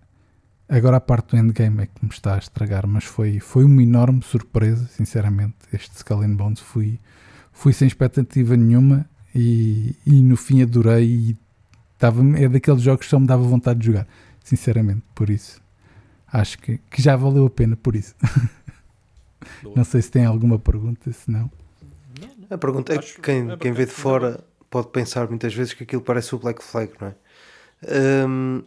Agora 0.70 0.98
a 0.98 1.02
parte 1.02 1.32
do 1.32 1.38
endgame 1.38 1.84
é 1.84 1.86
que 1.86 2.04
me 2.04 2.12
está 2.12 2.36
a 2.36 2.38
estragar, 2.38 2.88
mas 2.88 3.04
foi, 3.04 3.42
foi 3.42 3.66
uma 3.66 3.84
enorme 3.84 4.22
surpresa, 4.24 4.88
sinceramente. 4.88 5.56
Este 5.74 5.98
Skull 5.98 6.22
and 6.22 6.36
Bones 6.36 6.62
fui, 6.62 6.98
fui 7.52 7.74
sem 7.74 7.90
expectativa 7.90 8.56
nenhuma 8.56 9.06
e, 9.36 9.98
e 10.06 10.22
no 10.22 10.38
fim 10.38 10.62
adorei 10.62 11.06
e 11.06 11.38
estava, 12.02 12.22
é 12.38 12.50
daqueles 12.50 12.82
jogos 12.82 13.06
que 13.06 13.10
só 13.10 13.20
me 13.20 13.28
dava 13.28 13.44
vontade 13.44 13.80
de 13.80 13.86
jogar, 13.86 14.08
sinceramente, 14.44 15.04
por 15.14 15.30
isso. 15.30 15.62
Acho 16.32 16.58
que, 16.58 16.80
que 16.90 17.02
já 17.02 17.16
valeu 17.16 17.46
a 17.46 17.50
pena 17.50 17.76
por 17.76 17.96
isso. 17.96 18.16
Não 19.76 19.84
sei 19.84 20.02
se 20.02 20.10
tem 20.10 20.26
alguma 20.26 20.58
pergunta, 20.58 21.12
se 21.12 21.30
não. 21.30 21.52
A 22.50 22.58
pergunta 22.58 22.94
é 22.94 22.98
que 22.98 23.22
quem, 23.22 23.58
quem 23.58 23.72
vê 23.72 23.86
de 23.86 23.92
fora 23.92 24.44
pode 24.70 24.88
pensar 24.90 25.28
muitas 25.30 25.54
vezes 25.54 25.74
que 25.74 25.84
aquilo 25.84 26.02
parece 26.02 26.34
o 26.34 26.40
Black 26.40 26.64
Flag, 26.64 26.92
não 27.00 27.08
é? 27.08 27.16
Hum, 28.28 28.64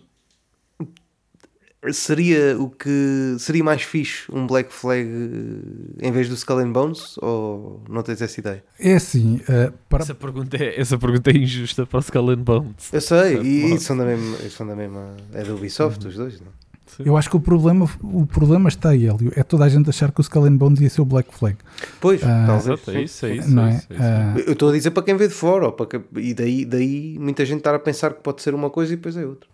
seria 1.92 2.56
o 2.58 2.68
que 2.70 3.36
seria 3.38 3.62
mais 3.64 3.82
fixe 3.82 4.24
um 4.32 4.46
Black 4.46 4.72
Flag 4.72 5.08
eh, 5.08 6.06
em 6.08 6.12
vez 6.12 6.28
do 6.28 6.34
Skull 6.34 6.58
and 6.58 6.72
Bones 6.72 7.16
ou 7.18 7.82
não 7.88 8.02
tens 8.02 8.20
essa 8.22 8.40
ideia? 8.40 8.64
É 8.78 8.94
assim, 8.94 9.40
eh, 9.48 9.72
para, 9.88 10.02
Essa 10.02 10.14
pergunta, 10.14 10.56
é, 10.56 10.80
essa 10.80 10.96
pergunta 10.98 11.30
é 11.30 11.36
injusta 11.36 11.84
para 11.86 11.98
o 11.98 12.00
Skull 12.00 12.30
and 12.30 12.38
Bones. 12.42 12.92
Eu 12.92 13.00
sei, 13.00 13.38
e 13.42 13.70
Bom. 13.70 13.78
são 13.78 13.96
da 13.96 14.04
mesma, 14.04 14.36
são 14.50 14.66
da 14.66 14.74
mesma 14.76 15.14
é 15.32 15.42
da 15.44 15.52
Ubisoft, 15.54 16.06
os 16.06 16.14
dois, 16.16 16.40
não? 16.40 16.48
é? 16.48 16.64
eu 17.04 17.16
acho 17.16 17.28
que 17.28 17.36
o 17.36 17.40
problema, 17.40 17.90
o 18.04 18.24
problema 18.24 18.68
está 18.68 18.90
aí, 18.90 19.08
Hélio. 19.08 19.32
É 19.34 19.42
toda 19.42 19.64
a 19.64 19.68
gente 19.68 19.90
achar 19.90 20.12
que 20.12 20.20
o 20.20 20.22
Skull 20.22 20.44
and 20.44 20.56
Bones 20.56 20.80
ia 20.80 20.88
ser 20.88 21.00
o 21.00 21.04
Black 21.04 21.34
Flag. 21.36 21.56
Pois, 22.00 22.22
Ah, 22.22 22.44
talvez. 22.46 22.66
Exato, 22.66 22.90
é 22.92 23.02
isso, 23.02 23.26
é 23.26 23.36
isso. 23.36 23.50
não 23.50 23.66
é 23.66 23.70
é? 23.72 23.74
isso, 23.76 23.86
é 23.90 23.94
isso. 23.94 24.02
Ah, 24.04 24.34
Eu 24.46 24.52
estou 24.52 24.68
a 24.68 24.72
dizer 24.72 24.90
para 24.92 25.02
quem 25.02 25.16
vê 25.16 25.26
de 25.26 25.34
fora, 25.34 25.72
para 25.72 25.86
quem- 25.86 26.04
e 26.22 26.32
daí, 26.32 26.64
daí 26.64 27.16
muita 27.18 27.44
gente 27.44 27.58
estar 27.58 27.74
a 27.74 27.78
pensar 27.80 28.14
que 28.14 28.20
pode 28.22 28.42
ser 28.42 28.54
uma 28.54 28.70
coisa 28.70 28.92
e 28.92 28.96
depois 28.96 29.16
é 29.16 29.26
outra. 29.26 29.48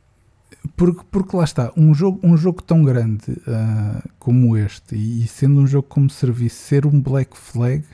Porque, 0.76 1.02
porque 1.10 1.36
lá 1.36 1.44
está, 1.44 1.72
um 1.76 1.94
jogo, 1.94 2.20
um 2.22 2.36
jogo 2.36 2.62
tão 2.62 2.82
grande 2.82 3.36
ah, 3.46 4.02
como 4.18 4.56
este, 4.56 4.94
e, 4.94 5.26
sendo 5.26 5.60
um 5.60 5.66
jogo 5.66 5.86
como 5.88 6.08
serviço, 6.10 6.56
ser 6.56 6.86
um 6.86 7.00
Black 7.00 7.36
Flag 7.36 7.84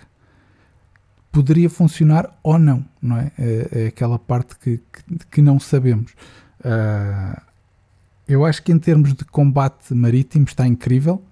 poderia 1.31 1.69
funcionar 1.69 2.39
ou 2.43 2.59
não, 2.59 2.85
não 3.01 3.19
é? 3.19 3.31
É, 3.39 3.69
é 3.83 3.87
aquela 3.89 4.19
parte 4.19 4.59
que, 4.59 4.79
que, 4.79 5.27
que 5.31 5.43
não 5.43 5.61
sabemos. 5.61 6.15
Ah, 6.65 7.43
eu 8.27 8.45
acho 8.45 8.63
que 8.63 8.73
em 8.73 8.79
termos 8.79 9.15
de 9.15 9.25
combate 9.25 9.95
marítimo 9.95 10.47
está 10.47 10.67
incrível. 10.67 11.23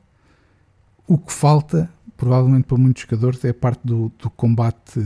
O 1.06 1.18
que 1.18 1.32
falta, 1.32 1.90
provavelmente 2.16 2.64
para 2.64 2.78
muitos 2.78 3.02
jogadores, 3.02 3.44
é 3.44 3.48
a 3.48 3.54
parte 3.54 3.80
do, 3.84 4.12
do 4.18 4.30
combate 4.30 5.00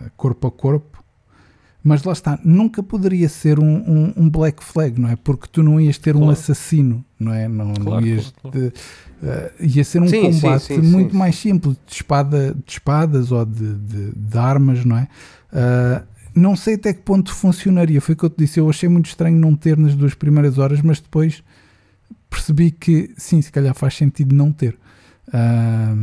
ah, 0.00 0.10
corpo 0.16 0.46
a 0.46 0.52
corpo. 0.52 1.02
Mas 1.88 2.02
lá 2.04 2.12
está, 2.12 2.38
nunca 2.44 2.82
poderia 2.82 3.28
ser 3.30 3.58
um, 3.58 3.64
um- 3.76 4.12
um 4.16 4.28
black 4.28 4.62
flag, 4.62 5.00
não 5.00 5.08
é? 5.08 5.16
Porque 5.16 5.46
tu 5.50 5.62
não 5.62 5.80
ias 5.80 5.96
ter 5.96 6.14
um 6.14 6.18
Claro. 6.20 6.32
assassino, 6.32 7.02
não 7.18 7.32
é? 7.32 7.48
Não, 7.48 7.64
não 7.68 7.74
Claro, 7.76 8.06
ias. 8.06 8.30
claro, 8.42 8.58
claro. 8.58 8.72
eh, 9.22 9.52
ia 9.60 9.84
ser 9.84 10.02
um 10.02 10.06
Sim, 10.08 10.20
combate 10.32 10.64
sim, 10.64 10.80
muito 10.82 11.12
sim, 11.12 11.16
mais 11.18 11.36
simples, 11.36 11.76
de, 11.86 11.94
espada, 11.94 12.54
de 12.54 12.72
espadas 12.72 13.32
ou 13.32 13.44
de, 13.46 13.74
de- 13.74 14.12
de 14.14 14.38
armas, 14.38 14.84
não 14.84 14.98
é? 14.98 15.08
Ah, 15.50 16.02
não 16.34 16.54
sei 16.54 16.74
até 16.74 16.92
que 16.92 17.00
ponto 17.00 17.32
funcionaria. 17.34 18.00
Foi 18.02 18.12
o 18.14 18.16
que 18.18 18.24
eu 18.24 18.30
te 18.30 18.36
disse. 18.38 18.60
Eu 18.60 18.68
achei 18.68 18.88
muito 18.88 19.06
estranho 19.06 19.38
não 19.38 19.56
ter 19.56 19.76
nas 19.78 19.94
duas 19.94 20.14
primeiras 20.14 20.58
horas, 20.58 20.82
mas 20.82 21.00
depois 21.00 21.42
percebi 22.28 22.70
que 22.70 23.10
sim, 23.16 23.40
se 23.40 23.50
calhar 23.50 23.74
faz 23.74 23.94
sentido 23.96 24.34
não 24.34 24.52
ter. 24.52 24.76
Ah, 25.32 25.94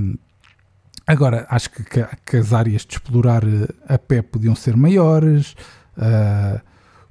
agora, 1.07 1.45
acho 1.49 1.69
que, 1.71 1.83
que- 1.83 2.07
que 2.25 2.37
as 2.37 2.53
áreas 2.53 2.85
de 2.85 2.93
explorar 2.93 3.43
eh, 3.43 3.67
a 3.87 3.97
pé 3.97 4.21
podiam 4.21 4.55
ser 4.55 4.75
maiores. 4.77 5.55
ah, 5.97 6.61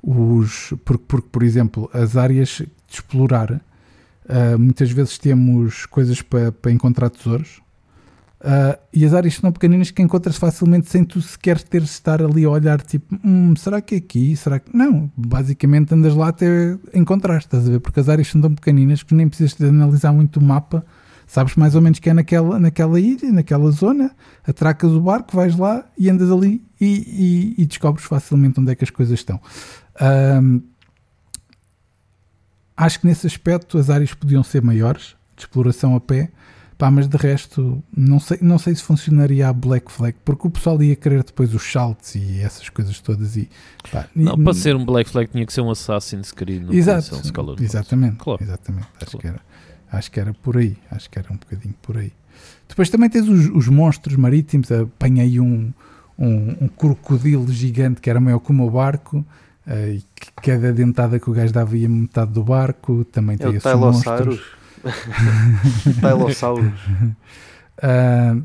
os, 0.02 0.74
porque, 0.84 1.04
porque, 1.08 1.28
por 1.32 1.42
exemplo, 1.42 1.88
as 1.92 2.14
áreas 2.16 2.48
de 2.58 2.68
explorar 2.90 3.60
ah, 4.28 4.58
muitas 4.58 4.90
vezes 4.90 5.16
temos 5.18 5.86
coisas 5.86 6.20
para, 6.22 6.52
encontrar 6.70 7.08
tesouros. 7.10 7.60
Ah, 8.46 8.78
e 8.92 9.04
as 9.06 9.14
áreas 9.14 9.34
são 9.36 9.50
pequeninas 9.50 9.90
que 9.90 10.02
encontras 10.02 10.36
facilmente 10.36 10.90
sem 10.90 11.02
tu 11.04 11.22
sequer 11.22 11.62
teres 11.62 11.88
de 11.88 11.94
estar 11.94 12.20
ali 12.22 12.44
a 12.44 12.50
olhar 12.50 12.82
tipo, 12.82 13.18
"Hum, 13.24 13.56
será 13.56 13.80
que 13.80 13.94
é 13.94 13.98
aqui? 13.98 14.36
Será 14.36 14.58
que. 14.58 14.76
Não, 14.76 15.10
basicamente 15.16 15.94
andas 15.94 16.14
lá 16.14 16.28
até 16.28 16.76
encontrar, 16.92 17.38
estás 17.38 17.66
a 17.66 17.70
ver? 17.72 17.80
Porque 17.80 18.00
as 18.00 18.08
áreas 18.10 18.28
são 18.28 18.40
tão 18.42 18.54
pequeninas 18.54 19.02
que 19.02 19.14
nem 19.14 19.26
precisas 19.28 19.54
de 19.54 19.64
analisar 19.66 20.12
muito 20.12 20.38
o 20.38 20.42
mapa, 20.44 20.84
sabes 21.26 21.56
mais 21.56 21.74
ou 21.74 21.80
menos 21.80 21.98
que 21.98 22.08
é 22.10 22.14
naquela, 22.14 22.58
naquela 22.58 22.98
ilha, 23.00 23.32
naquela 23.32 23.70
zona, 23.70 24.10
atracas 24.46 24.92
o 24.92 25.00
barco, 25.00 25.36
vais 25.36 25.56
lá 25.56 25.84
e 25.98 26.08
andas 26.10 26.30
ali 26.30 26.62
e, 26.80 27.54
e- 27.56 27.62
e 27.62 27.66
descobres 27.66 28.04
facilmente 28.04 28.60
onde 28.60 28.70
é 28.70 28.74
que 28.74 28.84
as 28.84 28.90
coisas 28.90 29.18
estão. 29.18 29.40
Ahm, 30.00 30.60
acho 32.76 33.00
que 33.00 33.06
nesse 33.06 33.26
aspecto 33.26 33.78
as 33.78 33.90
áreas 33.90 34.12
podiam 34.14 34.42
ser 34.42 34.62
maiores, 34.62 35.14
de 35.36 35.42
exploração 35.42 35.94
a 35.96 36.00
pé, 36.00 36.30
pá, 36.76 36.90
mas 36.90 37.06
de 37.08 37.16
resto 37.16 37.82
não 37.96 38.18
sei, 38.18 38.38
não 38.42 38.58
sei 38.58 38.74
se 38.74 38.82
funcionaria 38.82 39.48
a 39.48 39.52
Black 39.52 39.90
Flag, 39.90 40.16
porque 40.24 40.46
o 40.46 40.50
pessoal 40.50 40.80
ia 40.82 40.96
querer 40.96 41.22
depois 41.22 41.54
os 41.54 41.62
saltos 41.70 42.14
e 42.16 42.40
essas 42.40 42.68
coisas 42.68 42.98
todas 43.00 43.36
e 43.36 43.48
pá, 43.90 44.06
Não, 44.14 44.34
e- 44.34 44.44
para 44.44 44.54
ser 44.54 44.74
um 44.76 44.84
Black 44.84 45.08
Flag 45.08 45.30
tinha 45.30 45.46
que 45.46 45.52
ser 45.52 45.60
um 45.60 45.70
Assassin's 45.70 46.32
Creed. 46.32 46.64
não 46.64 46.72
Exato, 46.72 47.14
um 47.16 47.32
Bones. 47.44 47.60
exatamente, 47.62 48.16
Claro. 48.16 48.42
exatamente. 48.42 48.86
Acho, 49.00 49.10
Claro. 49.12 49.18
que 49.18 49.26
era, 49.28 49.40
acho 49.94 50.10
que 50.10 50.20
era 50.20 50.34
por 50.34 50.56
aí, 50.56 50.76
acho 50.90 51.08
que 51.08 51.18
era 51.18 51.32
um 51.32 51.36
bocadinho 51.36 51.74
por 51.82 51.96
aí. 51.96 52.12
Depois 52.68 52.90
também 52.90 53.08
tens 53.08 53.28
os, 53.28 53.48
os 53.50 53.68
monstros 53.68 54.16
marítimos, 54.16 54.70
apanhei 54.72 55.38
um, 55.40 55.72
um, 56.18 56.56
um 56.62 56.68
crocodilo 56.68 57.50
gigante 57.52 58.00
que 58.00 58.10
era 58.10 58.20
maior 58.20 58.38
que 58.38 58.50
o 58.50 58.54
meu 58.54 58.70
barco, 58.70 59.24
eh, 59.66 59.94
e 59.94 60.04
que 60.14 60.32
cada 60.42 60.72
dentada 60.72 61.18
que 61.18 61.30
o 61.30 61.32
gajo 61.32 61.52
dava 61.52 61.76
ia 61.76 61.88
metade 61.88 62.32
do 62.32 62.42
barco, 62.42 63.04
também 63.06 63.36
É 63.36 63.38
tem 63.38 63.54
esses 63.54 63.74
monstros. 63.74 64.42
Tylosaurus. 66.00 66.80
Ah, 67.82 68.36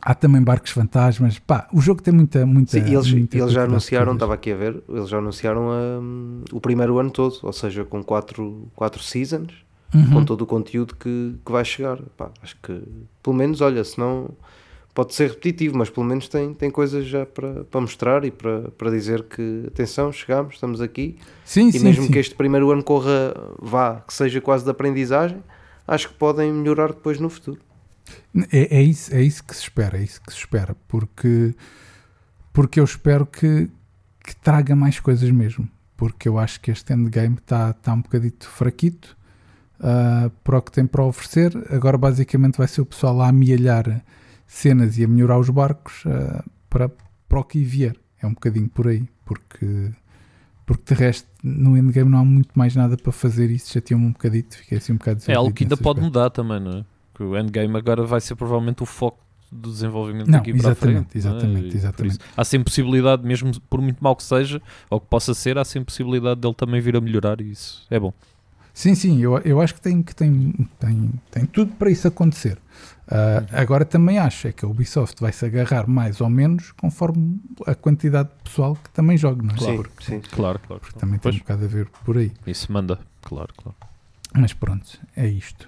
há 0.00 0.14
também 0.14 0.40
barcos 0.40 0.70
fantasmas, 0.70 1.38
pá, 1.40 1.68
o 1.72 1.80
jogo 1.80 2.00
tem 2.00 2.14
muita, 2.14 2.46
muita 2.46 2.70
Sim, 2.72 2.86
e 2.86 2.94
eles, 2.94 3.10
muita 3.10 3.36
eles 3.36 3.52
já 3.52 3.64
anunciaram, 3.64 4.14
estava 4.14 4.34
aqui 4.34 4.52
a 4.52 4.56
ver, 4.56 4.82
eles 4.88 5.08
já 5.08 5.18
anunciaram 5.18 5.68
hum, 6.00 6.42
o 6.52 6.60
primeiro 6.60 6.98
ano 6.98 7.10
todo, 7.10 7.36
ou 7.42 7.52
seja, 7.52 7.84
com 7.84 8.02
quatro, 8.04 8.68
quatro 8.76 9.02
seasons, 9.02 9.52
Uhum. 9.94 10.10
com 10.10 10.24
todo 10.24 10.42
o 10.42 10.46
conteúdo 10.46 10.96
que, 10.96 11.36
que 11.44 11.52
vai 11.52 11.64
chegar. 11.64 11.98
Pá, 12.16 12.30
acho 12.42 12.56
que, 12.62 12.82
pelo 13.22 13.36
menos, 13.36 13.60
olha, 13.60 13.82
se 13.84 13.98
não 13.98 14.30
pode 14.96 15.14
ser 15.14 15.28
repetitivo, 15.28 15.76
mas 15.76 15.90
pelo 15.90 16.06
menos 16.06 16.26
tem, 16.26 16.54
tem 16.54 16.70
coisas 16.70 17.06
já 17.06 17.26
para, 17.26 17.64
para 17.64 17.80
mostrar 17.82 18.24
e 18.24 18.30
para, 18.30 18.70
para 18.70 18.90
dizer 18.90 19.24
que, 19.24 19.64
atenção, 19.66 20.10
chegamos, 20.10 20.54
estamos 20.54 20.80
aqui, 20.80 21.18
Sim, 21.44 21.68
e 21.68 21.72
sim, 21.72 21.84
mesmo 21.84 22.04
sim. 22.04 22.10
que 22.10 22.18
este 22.18 22.34
primeiro 22.34 22.70
ano 22.70 22.82
corra, 22.82 23.34
vá, 23.60 24.00
que 24.00 24.14
seja 24.14 24.40
quase 24.40 24.64
de 24.64 24.70
aprendizagem, 24.70 25.42
acho 25.86 26.08
que 26.08 26.14
podem 26.14 26.50
melhorar 26.50 26.88
depois 26.88 27.20
no 27.20 27.28
futuro. 27.28 27.60
É, 28.50 28.78
é, 28.78 28.82
isso, 28.82 29.14
é 29.14 29.20
isso 29.20 29.44
que 29.44 29.54
se 29.54 29.62
espera, 29.62 29.98
é 29.98 30.02
isso 30.02 30.18
que 30.22 30.32
se 30.32 30.38
espera, 30.38 30.74
porque, 30.88 31.54
porque 32.50 32.80
eu 32.80 32.84
espero 32.84 33.26
que, 33.26 33.68
que 34.24 34.34
traga 34.36 34.74
mais 34.74 34.98
coisas 34.98 35.30
mesmo, 35.30 35.68
porque 35.94 36.26
eu 36.26 36.38
acho 36.38 36.58
que 36.58 36.70
este 36.70 36.94
endgame 36.94 37.36
está 37.36 37.74
tá 37.74 37.92
um 37.92 38.00
bocadito 38.00 38.48
fraquito 38.48 39.14
ah, 39.80 40.30
para 40.42 40.58
o 40.58 40.62
que 40.62 40.72
tem 40.72 40.86
para 40.86 41.04
oferecer. 41.04 41.52
Agora, 41.70 41.98
basicamente, 41.98 42.58
vai 42.58 42.68
ser 42.68 42.80
o 42.80 42.86
pessoal 42.86 43.20
a 43.22 43.28
amealhar 43.28 44.04
cenas 44.46 44.98
e 44.98 45.04
a 45.04 45.08
melhorar 45.08 45.38
os 45.38 45.50
barcos 45.50 46.02
ah, 46.06 46.44
para, 46.68 46.90
para 47.28 47.40
o 47.40 47.44
que 47.44 47.62
vier. 47.62 47.96
É 48.20 48.26
um 48.26 48.32
bocadinho 48.34 48.68
por 48.68 48.88
aí, 48.88 49.06
porque, 49.24 49.90
porque 50.64 50.94
de 50.94 51.00
resto, 51.00 51.28
no 51.42 51.76
endgame 51.76 52.10
não 52.10 52.18
há 52.18 52.24
muito 52.24 52.50
mais 52.54 52.74
nada 52.74 52.96
para 52.96 53.12
fazer. 53.12 53.50
Isso 53.50 53.72
chateou-me 53.72 54.06
um 54.06 54.12
bocadito, 54.12 54.56
fiquei 54.58 54.78
assim 54.78 54.92
um 54.92 54.96
bocado 54.96 55.22
É 55.28 55.34
algo 55.34 55.52
que 55.52 55.64
ainda 55.64 55.76
pode 55.76 56.00
aspecto. 56.00 56.04
mudar 56.04 56.30
também, 56.30 56.60
não 56.60 56.78
é? 56.78 56.84
Que 57.14 57.22
o 57.22 57.38
Endgame 57.38 57.76
agora 57.76 58.04
vai 58.04 58.20
ser 58.20 58.34
provavelmente 58.36 58.82
o 58.82 58.86
foco 58.86 59.18
do 59.50 59.70
desenvolvimento 59.70 60.26
Não, 60.26 60.38
daqui 60.38 60.52
para 60.52 60.68
a 60.68 60.72
exatamente, 60.72 61.12
frente. 61.12 61.24
não 61.24 61.32
é? 61.32 61.36
exatamente, 61.36 61.76
exatamente. 61.76 62.12
isso 62.18 62.20
Há 62.36 62.44
sempre 62.44 62.64
possibilidade, 62.64 63.26
mesmo 63.26 63.58
por 63.70 63.80
muito 63.80 64.02
mal 64.02 64.14
que 64.16 64.22
seja, 64.22 64.60
ou 64.90 65.00
que 65.00 65.06
possa 65.06 65.32
ser, 65.34 65.56
há 65.56 65.64
sempre 65.64 65.86
possibilidade 65.86 66.40
dele 66.40 66.54
também 66.54 66.80
vir 66.80 66.96
a 66.96 67.00
melhorar 67.00 67.40
e 67.40 67.50
isso 67.52 67.86
é 67.90 67.98
bom. 67.98 68.12
Sim, 68.76 68.94
sim, 68.94 69.22
eu, 69.22 69.38
eu 69.38 69.58
acho 69.58 69.74
que 69.74 69.80
tem, 69.80 70.02
que 70.02 70.14
tem, 70.14 70.52
tem, 70.78 71.10
tem 71.30 71.46
tudo 71.46 71.72
para 71.76 71.88
isso 71.90 72.06
acontecer. 72.06 72.58
Uhum. 73.10 73.58
Agora 73.58 73.86
também 73.86 74.18
acho 74.18 74.48
é 74.48 74.52
que 74.52 74.66
a 74.66 74.68
Ubisoft 74.68 75.18
vai 75.18 75.32
se 75.32 75.46
agarrar 75.46 75.88
mais 75.88 76.20
ou 76.20 76.28
menos 76.28 76.72
conforme 76.72 77.40
a 77.66 77.74
quantidade 77.74 78.28
de 78.28 78.34
pessoal 78.44 78.76
que 78.76 78.90
também 78.90 79.16
joga, 79.16 79.42
não 79.42 79.54
é? 79.54 79.58
Sim, 79.58 79.76
Porque 79.76 80.04
sim. 80.04 80.20
Claro, 80.30 80.58
claro. 80.58 80.82
também 80.98 81.18
tem 81.18 81.20
Pois, 81.22 81.36
um 81.36 81.38
bocado 81.38 81.64
a 81.64 81.68
ver 81.68 81.88
por 82.04 82.18
aí. 82.18 82.30
isso 82.46 82.70
manda, 82.70 82.98
claro, 83.22 83.48
claro. 83.56 83.78
Mas 84.34 84.52
pronto, 84.52 85.00
é 85.16 85.26
isto. 85.26 85.66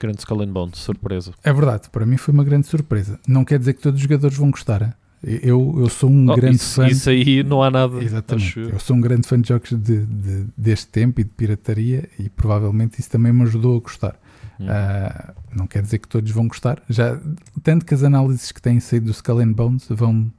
Grande 0.00 0.18
Skull 0.18 0.42
and 0.42 0.52
Bones, 0.52 0.78
surpresa. 0.80 1.32
É 1.44 1.52
verdade, 1.52 1.88
para 1.90 2.04
mim 2.04 2.16
foi 2.16 2.34
uma 2.34 2.42
grande 2.42 2.66
surpresa. 2.66 3.20
Não 3.28 3.44
quer 3.44 3.60
dizer 3.60 3.74
que 3.74 3.80
todos 3.82 3.98
os 3.98 4.02
jogadores 4.02 4.36
vão 4.36 4.50
gostar. 4.50 4.96
Eu, 5.26 5.74
eu 5.78 5.88
sou 5.88 6.10
um 6.10 6.28
Oh, 6.28 6.36
grande 6.36 6.56
isso, 6.56 6.74
fã. 6.74 6.86
isso 6.86 7.08
aí 7.08 7.42
não 7.42 7.62
há 7.62 7.70
nada. 7.70 8.02
Exatamente. 8.02 8.58
eu. 8.58 8.78
Sou 8.78 8.94
um 8.96 9.00
grande 9.00 9.26
fã 9.26 9.40
de 9.40 9.48
jogos 9.48 9.70
de, 9.70 10.04
de- 10.04 10.46
deste 10.56 10.86
tempo 10.88 11.20
e 11.20 11.24
de 11.24 11.30
pirataria 11.30 12.08
e 12.18 12.28
provavelmente 12.28 13.00
isso 13.00 13.08
também 13.10 13.32
me 13.32 13.42
ajudou 13.42 13.76
a 13.76 13.80
gostar. 13.80 14.16
Hum. 14.60 14.66
Ah, 14.68 15.32
não 15.54 15.66
quer 15.66 15.82
dizer 15.82 15.98
que 15.98 16.08
todos 16.08 16.30
vão 16.30 16.46
gostar. 16.46 16.82
Já, 16.88 17.18
tanto 17.62 17.84
que 17.86 17.94
as 17.94 18.02
análises 18.02 18.52
que 18.52 18.60
têm 18.60 18.78
saído 18.80 19.06
do 19.06 19.12
Skull 19.12 19.40
and 19.40 19.52
Bones 19.52 19.86
vão 19.88 20.30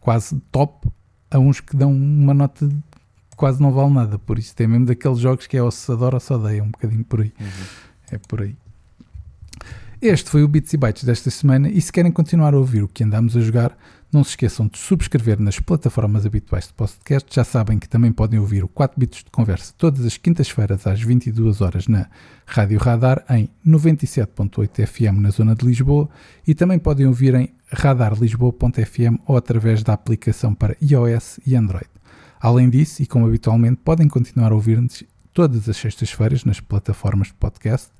quase 0.00 0.40
top 0.50 0.88
a 1.30 1.38
uns 1.38 1.60
que 1.60 1.76
dão 1.76 1.92
uma 1.92 2.32
nota 2.34 2.66
de 2.66 2.76
quase 3.36 3.60
não 3.62 3.70
vale 3.72 3.92
nada. 3.92 4.18
Por 4.18 4.38
isso 4.38 4.54
tem 4.54 4.66
mesmo 4.66 4.86
daqueles 4.86 5.18
jogos 5.18 5.46
que 5.46 5.56
é 5.56 5.62
ou 5.62 5.70
se 5.70 5.90
adora 5.92 6.16
ou 6.16 6.20
se 6.20 6.32
odeia, 6.32 6.62
um 6.64 6.70
bocadinho 6.70 7.04
por 7.04 7.20
aí. 7.20 7.32
Uhum. 7.40 7.46
É 8.12 8.18
por 8.18 8.42
aí. 8.42 8.56
Este 10.02 10.30
foi 10.30 10.42
o 10.42 10.48
Bits 10.48 10.72
e 10.72 10.78
Bytes 10.78 11.04
desta 11.04 11.30
semana 11.30 11.68
e 11.68 11.78
se 11.78 11.92
querem 11.92 12.10
continuar 12.10 12.54
a 12.54 12.58
ouvir 12.58 12.82
o 12.82 12.88
que 12.88 13.04
andamos 13.04 13.36
a 13.36 13.40
jogar, 13.42 13.76
não 14.10 14.24
se 14.24 14.30
esqueçam 14.30 14.66
de 14.66 14.78
subscrever 14.78 15.38
nas 15.38 15.60
plataformas 15.60 16.24
habituais 16.24 16.66
de 16.66 16.72
podcast. 16.72 17.28
Já 17.30 17.44
sabem 17.44 17.78
que 17.78 17.86
também 17.86 18.10
podem 18.10 18.40
ouvir 18.40 18.64
o 18.64 18.68
4 18.68 18.98
Bits 18.98 19.22
de 19.22 19.30
Conversa 19.30 19.74
todas 19.76 20.06
as 20.06 20.16
quintas-feiras 20.16 20.86
às 20.86 21.02
22 21.02 21.60
horas 21.60 21.86
na 21.86 22.08
Rádio 22.46 22.78
Radar 22.78 23.22
em 23.28 23.50
97.8 23.66 24.86
FM 24.86 25.20
na 25.20 25.28
zona 25.28 25.54
de 25.54 25.66
Lisboa 25.66 26.08
e 26.46 26.54
também 26.54 26.78
podem 26.78 27.06
ouvir 27.06 27.34
em 27.34 27.52
radarlisboa.fm 27.70 29.20
ou 29.26 29.36
através 29.36 29.82
da 29.82 29.92
aplicação 29.92 30.54
para 30.54 30.78
iOS 30.80 31.40
e 31.46 31.54
Android. 31.54 31.90
Além 32.40 32.70
disso, 32.70 33.02
e 33.02 33.06
como 33.06 33.26
habitualmente, 33.26 33.82
podem 33.84 34.08
continuar 34.08 34.50
a 34.50 34.54
ouvir-nos 34.54 35.04
todas 35.34 35.68
as 35.68 35.76
sextas-feiras 35.76 36.44
nas 36.46 36.58
plataformas 36.58 37.28
de 37.28 37.34
podcast. 37.34 37.90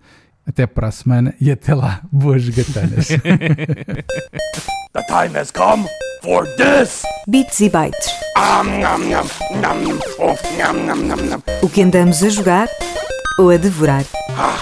Até 0.51 0.67
para 0.67 0.89
a 0.89 0.91
semana 0.91 1.33
e 1.41 1.49
até 1.49 1.73
lá, 1.73 2.01
boas 2.11 2.49
gatanas. 2.49 3.07
The 4.93 5.03
time 5.07 5.39
has 5.39 5.53
come 5.53 5.87
for 6.25 6.45
this. 6.57 7.03
Bits 7.29 7.61
e 7.61 7.71
bytes. 7.71 8.11
Oh. 10.19 10.35
O 11.63 11.69
que 11.69 11.83
andamos 11.83 12.25
a 12.25 12.29
jogar 12.29 12.69
ou 13.39 13.51
a 13.51 13.57
devorar. 13.57 14.05
Ah, 14.37 14.59